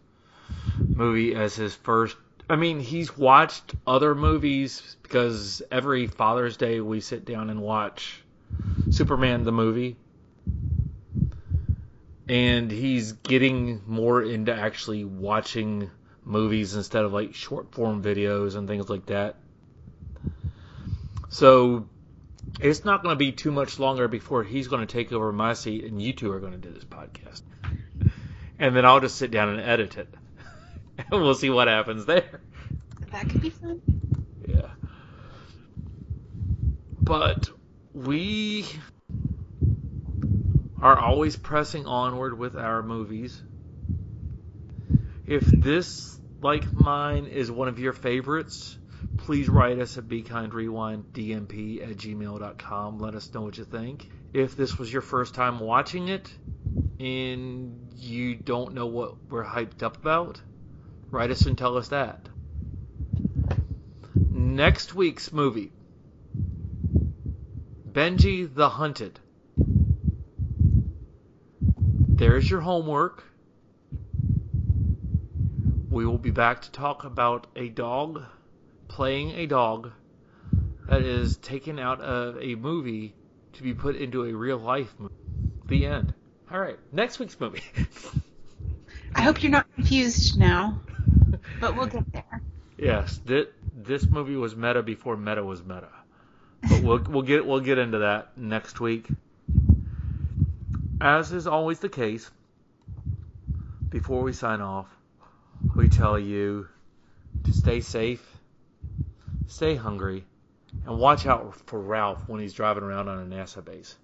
movie 0.87 1.35
as 1.35 1.55
his 1.55 1.75
first. 1.75 2.17
I 2.47 2.55
mean, 2.55 2.79
he's 2.79 3.17
watched 3.17 3.73
other 3.87 4.13
movies 4.13 4.97
because 5.01 5.63
every 5.71 6.07
Father's 6.07 6.57
Day 6.57 6.79
we 6.79 7.01
sit 7.01 7.25
down 7.25 7.49
and 7.49 7.61
watch 7.61 8.21
Superman 8.91 9.43
the 9.43 9.51
movie. 9.51 9.97
And 12.27 12.71
he's 12.71 13.13
getting 13.13 13.81
more 13.87 14.21
into 14.21 14.53
actually 14.53 15.05
watching 15.05 15.89
movies 16.23 16.75
instead 16.75 17.03
of 17.03 17.13
like 17.13 17.33
short 17.33 17.71
form 17.71 18.03
videos 18.03 18.55
and 18.55 18.67
things 18.67 18.89
like 18.89 19.07
that. 19.07 19.35
So 21.29 21.87
it's 22.59 22.85
not 22.85 23.03
going 23.03 23.13
to 23.13 23.17
be 23.19 23.31
too 23.31 23.51
much 23.51 23.79
longer 23.79 24.07
before 24.07 24.43
he's 24.43 24.67
going 24.67 24.85
to 24.85 24.91
take 24.91 25.11
over 25.11 25.31
my 25.31 25.53
seat 25.53 25.83
and 25.83 26.01
you 26.01 26.13
two 26.13 26.31
are 26.31 26.39
going 26.39 26.53
to 26.53 26.59
do 26.59 26.71
this 26.71 26.83
podcast. 26.83 27.41
And 28.57 28.75
then 28.75 28.85
I'll 28.85 28.99
just 28.99 29.17
sit 29.17 29.31
down 29.31 29.49
and 29.49 29.59
edit 29.59 29.97
it. 29.97 30.13
And 30.97 31.07
we'll 31.11 31.35
see 31.35 31.49
what 31.49 31.67
happens 31.67 32.05
there. 32.05 32.41
That 33.11 33.29
could 33.29 33.41
be 33.41 33.49
fun. 33.49 33.81
Yeah. 34.47 34.71
But 37.01 37.49
we 37.93 38.65
are 40.81 40.99
always 40.99 41.35
pressing 41.35 41.85
onward 41.85 42.37
with 42.37 42.55
our 42.55 42.83
movies. 42.83 43.41
If 45.25 45.45
this, 45.45 46.19
like 46.41 46.71
mine, 46.73 47.25
is 47.25 47.49
one 47.49 47.67
of 47.67 47.79
your 47.79 47.93
favorites, 47.93 48.77
please 49.17 49.49
write 49.49 49.79
us 49.79 49.97
at 49.97 50.05
BeKindRewindDMP 50.05 51.89
at 51.89 51.97
gmail.com. 51.97 52.99
Let 52.99 53.15
us 53.15 53.33
know 53.33 53.41
what 53.41 53.57
you 53.57 53.65
think. 53.65 54.07
If 54.33 54.57
this 54.57 54.77
was 54.77 54.91
your 54.91 55.01
first 55.01 55.33
time 55.33 55.59
watching 55.59 56.09
it 56.09 56.31
and 56.99 57.89
you 57.95 58.35
don't 58.35 58.73
know 58.73 58.87
what 58.87 59.15
we're 59.29 59.45
hyped 59.45 59.81
up 59.81 59.97
about, 59.97 60.41
write 61.11 61.31
us 61.31 61.45
and 61.45 61.57
tell 61.57 61.77
us 61.77 61.89
that. 61.89 62.27
Next 64.15 64.93
week's 64.93 65.31
movie 65.31 65.71
Benji 67.95 68.53
the 68.53 68.67
Hunted. 68.67 69.21
There's 72.09 72.49
your 72.49 72.59
homework. 72.59 73.23
We 75.89 76.05
will 76.05 76.17
be 76.17 76.31
back 76.31 76.63
to 76.63 76.71
talk 76.71 77.05
about 77.05 77.47
a 77.55 77.69
dog 77.69 78.23
playing 78.89 79.31
a 79.31 79.45
dog 79.45 79.93
that 80.89 81.03
is 81.03 81.37
taken 81.37 81.79
out 81.79 82.01
of 82.01 82.37
a 82.41 82.55
movie 82.55 83.15
to 83.53 83.63
be 83.63 83.73
put 83.73 83.95
into 83.95 84.25
a 84.25 84.33
real 84.33 84.57
life 84.57 84.93
movie. 84.99 85.13
The 85.65 85.85
end. 85.85 86.13
All 86.51 86.59
right, 86.59 86.77
next 86.91 87.19
week's 87.19 87.39
movie. 87.39 87.63
I 89.15 89.21
hope 89.21 89.41
you're 89.41 89.53
not 89.53 89.73
confused 89.75 90.37
now, 90.37 90.81
but 91.59 91.75
we'll 91.75 91.87
get 91.87 92.11
there. 92.11 92.41
yes, 92.77 93.19
this, 93.25 93.47
this 93.75 94.05
movie 94.05 94.35
was 94.35 94.55
meta 94.55 94.81
before 94.83 95.17
meta 95.17 95.43
was 95.43 95.63
meta. 95.63 95.89
But 96.69 96.83
we'll 96.83 97.03
we'll 97.09 97.21
get 97.21 97.45
we'll 97.45 97.59
get 97.59 97.77
into 97.77 97.99
that 97.99 98.37
next 98.37 98.79
week. 98.79 99.07
As 101.01 101.31
is 101.31 101.45
always 101.45 101.79
the 101.79 101.89
case, 101.89 102.31
before 103.89 104.23
we 104.23 104.33
sign 104.33 104.61
off, 104.61 104.87
we 105.75 105.89
tell 105.89 106.17
you 106.17 106.67
to 107.43 107.53
stay 107.53 107.81
safe, 107.81 108.25
stay 109.47 109.75
hungry, 109.75 110.25
and 110.85 110.97
watch 110.97 111.25
out 111.25 111.55
for 111.67 111.79
Ralph 111.79 112.27
when 112.27 112.39
he's 112.41 112.53
driving 112.53 112.83
around 112.83 113.07
on 113.09 113.19
a 113.19 113.35
NASA 113.35 113.63
base. 113.63 113.95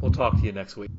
We'll 0.00 0.12
talk 0.12 0.38
to 0.38 0.44
you 0.44 0.52
next 0.52 0.76
week. 0.76 0.90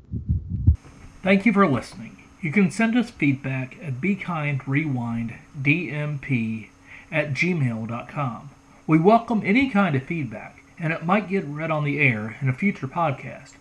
Thank 1.22 1.46
you 1.46 1.52
for 1.52 1.66
listening. 1.66 2.17
You 2.40 2.52
can 2.52 2.70
send 2.70 2.96
us 2.96 3.10
feedback 3.10 3.76
at 3.82 4.00
BeKindRewindDMP 4.00 6.68
at 7.10 7.32
gmail.com. 7.32 8.50
We 8.86 9.00
welcome 9.00 9.42
any 9.44 9.68
kind 9.70 9.96
of 9.96 10.04
feedback, 10.04 10.62
and 10.78 10.92
it 10.92 11.04
might 11.04 11.28
get 11.28 11.44
read 11.44 11.72
on 11.72 11.82
the 11.82 11.98
air 11.98 12.36
in 12.40 12.48
a 12.48 12.52
future 12.52 12.86
podcast. 12.86 13.54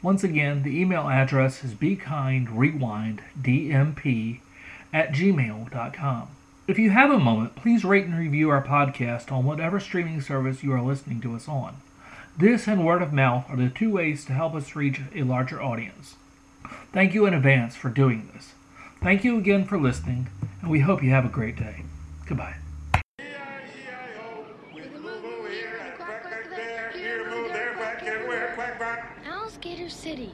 Once 0.00 0.24
again, 0.24 0.62
the 0.62 0.80
email 0.80 1.06
address 1.06 1.62
is 1.62 1.74
BeKindRewindDMP 1.74 4.40
at 4.94 5.12
gmail.com. 5.12 6.28
If 6.66 6.78
you 6.78 6.88
have 6.90 7.10
a 7.10 7.18
moment, 7.18 7.56
please 7.56 7.84
rate 7.84 8.06
and 8.06 8.18
review 8.18 8.48
our 8.48 8.64
podcast 8.64 9.30
on 9.30 9.44
whatever 9.44 9.78
streaming 9.78 10.22
service 10.22 10.62
you 10.62 10.72
are 10.72 10.80
listening 10.80 11.20
to 11.20 11.34
us 11.34 11.46
on. 11.46 11.76
This 12.38 12.66
and 12.66 12.86
word 12.86 13.02
of 13.02 13.12
mouth 13.12 13.44
are 13.50 13.56
the 13.56 13.68
two 13.68 13.90
ways 13.90 14.24
to 14.24 14.32
help 14.32 14.54
us 14.54 14.74
reach 14.74 15.02
a 15.14 15.24
larger 15.24 15.60
audience. 15.60 16.16
Thank 16.92 17.14
you 17.14 17.26
in 17.26 17.34
advance 17.34 17.76
for 17.76 17.88
doing 17.88 18.30
this. 18.32 18.54
Thank 19.02 19.24
you 19.24 19.38
again 19.38 19.64
for 19.64 19.78
listening, 19.78 20.28
and 20.60 20.70
we 20.70 20.80
hope 20.80 21.02
you 21.02 21.10
have 21.10 21.24
a 21.24 21.28
great 21.28 21.56
day. 21.56 21.82
Goodbye. 22.26 22.56
Alligator 29.64 29.88
City. 29.88 30.32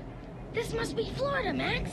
This 0.52 0.74
must 0.74 0.96
be 0.96 1.08
Florida, 1.16 1.52
Max. 1.52 1.90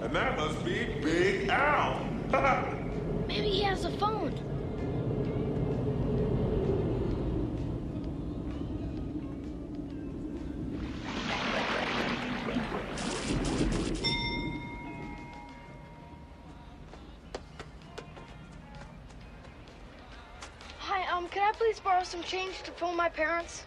And 0.00 0.14
that 0.14 0.36
must 0.36 0.64
be 0.64 0.84
Big 1.02 1.48
Al. 1.48 2.06
Maybe 3.28 3.48
he 3.48 3.62
has 3.62 3.84
a 3.84 3.90
phone. 3.98 4.32
Some 22.16 22.24
change 22.24 22.62
to 22.62 22.70
phone 22.72 22.96
my 22.96 23.10
parents? 23.10 23.64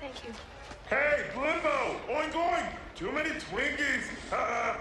Thank 0.00 0.24
you. 0.24 0.32
hey, 0.88 1.24
Blimbo! 1.34 1.96
Oink 2.08 2.32
oink! 2.32 2.72
Too 2.94 3.10
many 3.10 3.30
Twinkies! 3.30 4.04
Uh, 4.32 4.76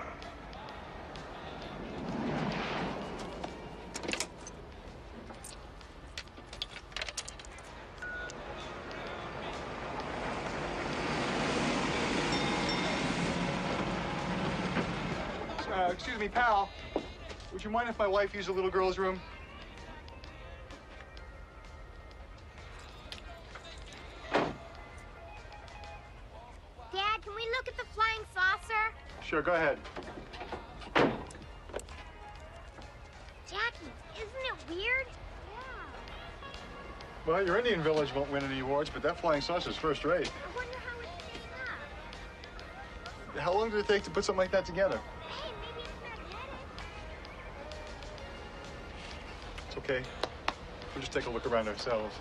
excuse 15.91 16.19
me, 16.19 16.27
pal. 16.27 16.69
Would 17.51 17.63
you 17.63 17.69
mind 17.69 17.89
if 17.89 17.99
my 17.99 18.07
wife 18.07 18.33
used 18.33 18.47
the 18.47 18.53
little 18.53 18.69
girl's 18.69 18.97
room? 18.97 19.19
Dad, 26.93 27.21
can 27.21 27.35
we 27.35 27.43
look 27.57 27.67
at 27.67 27.75
the 27.75 27.83
flying 27.93 28.21
saucer? 28.33 28.93
Sure, 29.21 29.41
go 29.41 29.53
ahead. 29.53 29.77
Jackie, 33.47 33.91
isn't 34.15 34.29
it 34.29 34.69
weird? 34.69 35.07
Well, 37.25 37.45
your 37.45 37.57
Indian 37.57 37.83
village 37.83 38.15
won't 38.15 38.31
win 38.31 38.43
any 38.43 38.61
awards, 38.61 38.89
but 38.89 39.03
that 39.03 39.19
flying 39.19 39.41
saucer's 39.41 39.75
first 39.75 40.05
rate. 40.05 40.31
I 40.31 40.55
wonder 40.55 40.77
how 40.77 40.99
it's 41.01 41.09
made 43.35 43.37
up. 43.37 43.43
How 43.43 43.53
long 43.53 43.69
did 43.69 43.79
it 43.79 43.87
take 43.87 44.03
to 44.03 44.09
put 44.09 44.23
something 44.23 44.39
like 44.39 44.51
that 44.51 44.65
together? 44.65 45.01
Okay. 49.91 50.03
We'll 50.93 51.01
just 51.01 51.11
take 51.11 51.25
a 51.25 51.29
look 51.29 51.45
around 51.45 51.67
ourselves. 51.67 52.15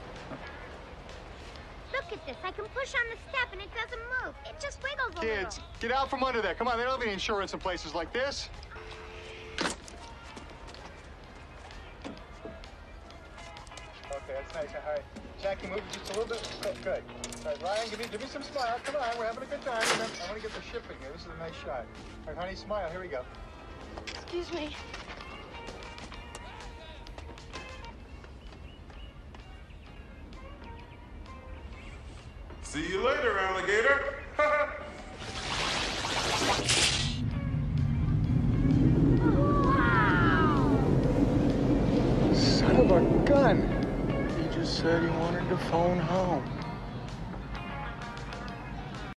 Look 1.92 2.12
at 2.12 2.26
this. 2.26 2.36
I 2.44 2.52
can 2.52 2.64
push 2.66 2.94
on 2.94 3.00
the 3.10 3.16
step 3.28 3.52
and 3.52 3.60
it 3.60 3.68
doesn't 3.74 4.00
move. 4.24 4.34
It 4.46 4.60
just 4.60 4.82
wiggles 4.82 5.12
a 5.16 5.20
Kids, 5.20 5.56
little. 5.56 5.80
get 5.80 5.92
out 5.92 6.10
from 6.10 6.22
under 6.22 6.40
there. 6.40 6.54
Come 6.54 6.68
on, 6.68 6.78
they 6.78 6.84
don't 6.84 6.92
have 6.92 7.02
any 7.02 7.12
insurance 7.12 7.52
in 7.52 7.58
places 7.58 7.94
like 7.94 8.12
this. 8.12 8.48
Okay, 9.60 9.72
that's 14.28 14.54
nice. 14.54 14.68
All 14.86 14.92
right. 14.92 15.02
Jackie, 15.42 15.68
move 15.68 15.82
just 15.92 16.14
a 16.14 16.20
little 16.20 16.28
bit. 16.28 16.48
Good, 16.62 16.76
good. 16.84 17.02
All 17.44 17.52
right, 17.52 17.62
Ryan, 17.62 17.90
give 17.90 17.98
me, 17.98 18.04
give 18.10 18.20
me 18.20 18.26
some 18.28 18.42
smile. 18.42 18.78
Come 18.84 18.96
on, 18.96 19.18
we're 19.18 19.26
having 19.26 19.42
a 19.42 19.46
good 19.46 19.62
time. 19.62 19.82
Remember, 19.92 20.14
I 20.22 20.30
want 20.30 20.42
to 20.42 20.48
get 20.48 20.54
the 20.54 20.62
shipping 20.62 20.96
here. 21.00 21.10
This 21.12 21.22
is 21.22 21.28
a 21.34 21.38
nice 21.38 21.54
shot. 21.64 21.86
All 22.26 22.34
right, 22.34 22.36
honey, 22.36 22.54
smile. 22.54 22.88
Here 22.90 23.00
we 23.00 23.08
go. 23.08 23.24
Excuse 24.06 24.52
me. 24.52 24.76
See 32.72 32.88
you 32.88 33.02
later, 33.02 33.36
alligator. 33.36 34.14
Son 42.32 42.76
of 42.76 42.92
a 42.92 43.00
gun. 43.24 43.66
He 44.38 44.44
just 44.54 44.78
said 44.78 45.02
he 45.02 45.08
wanted 45.08 45.48
to 45.48 45.56
phone 45.56 45.98
home. 45.98 46.48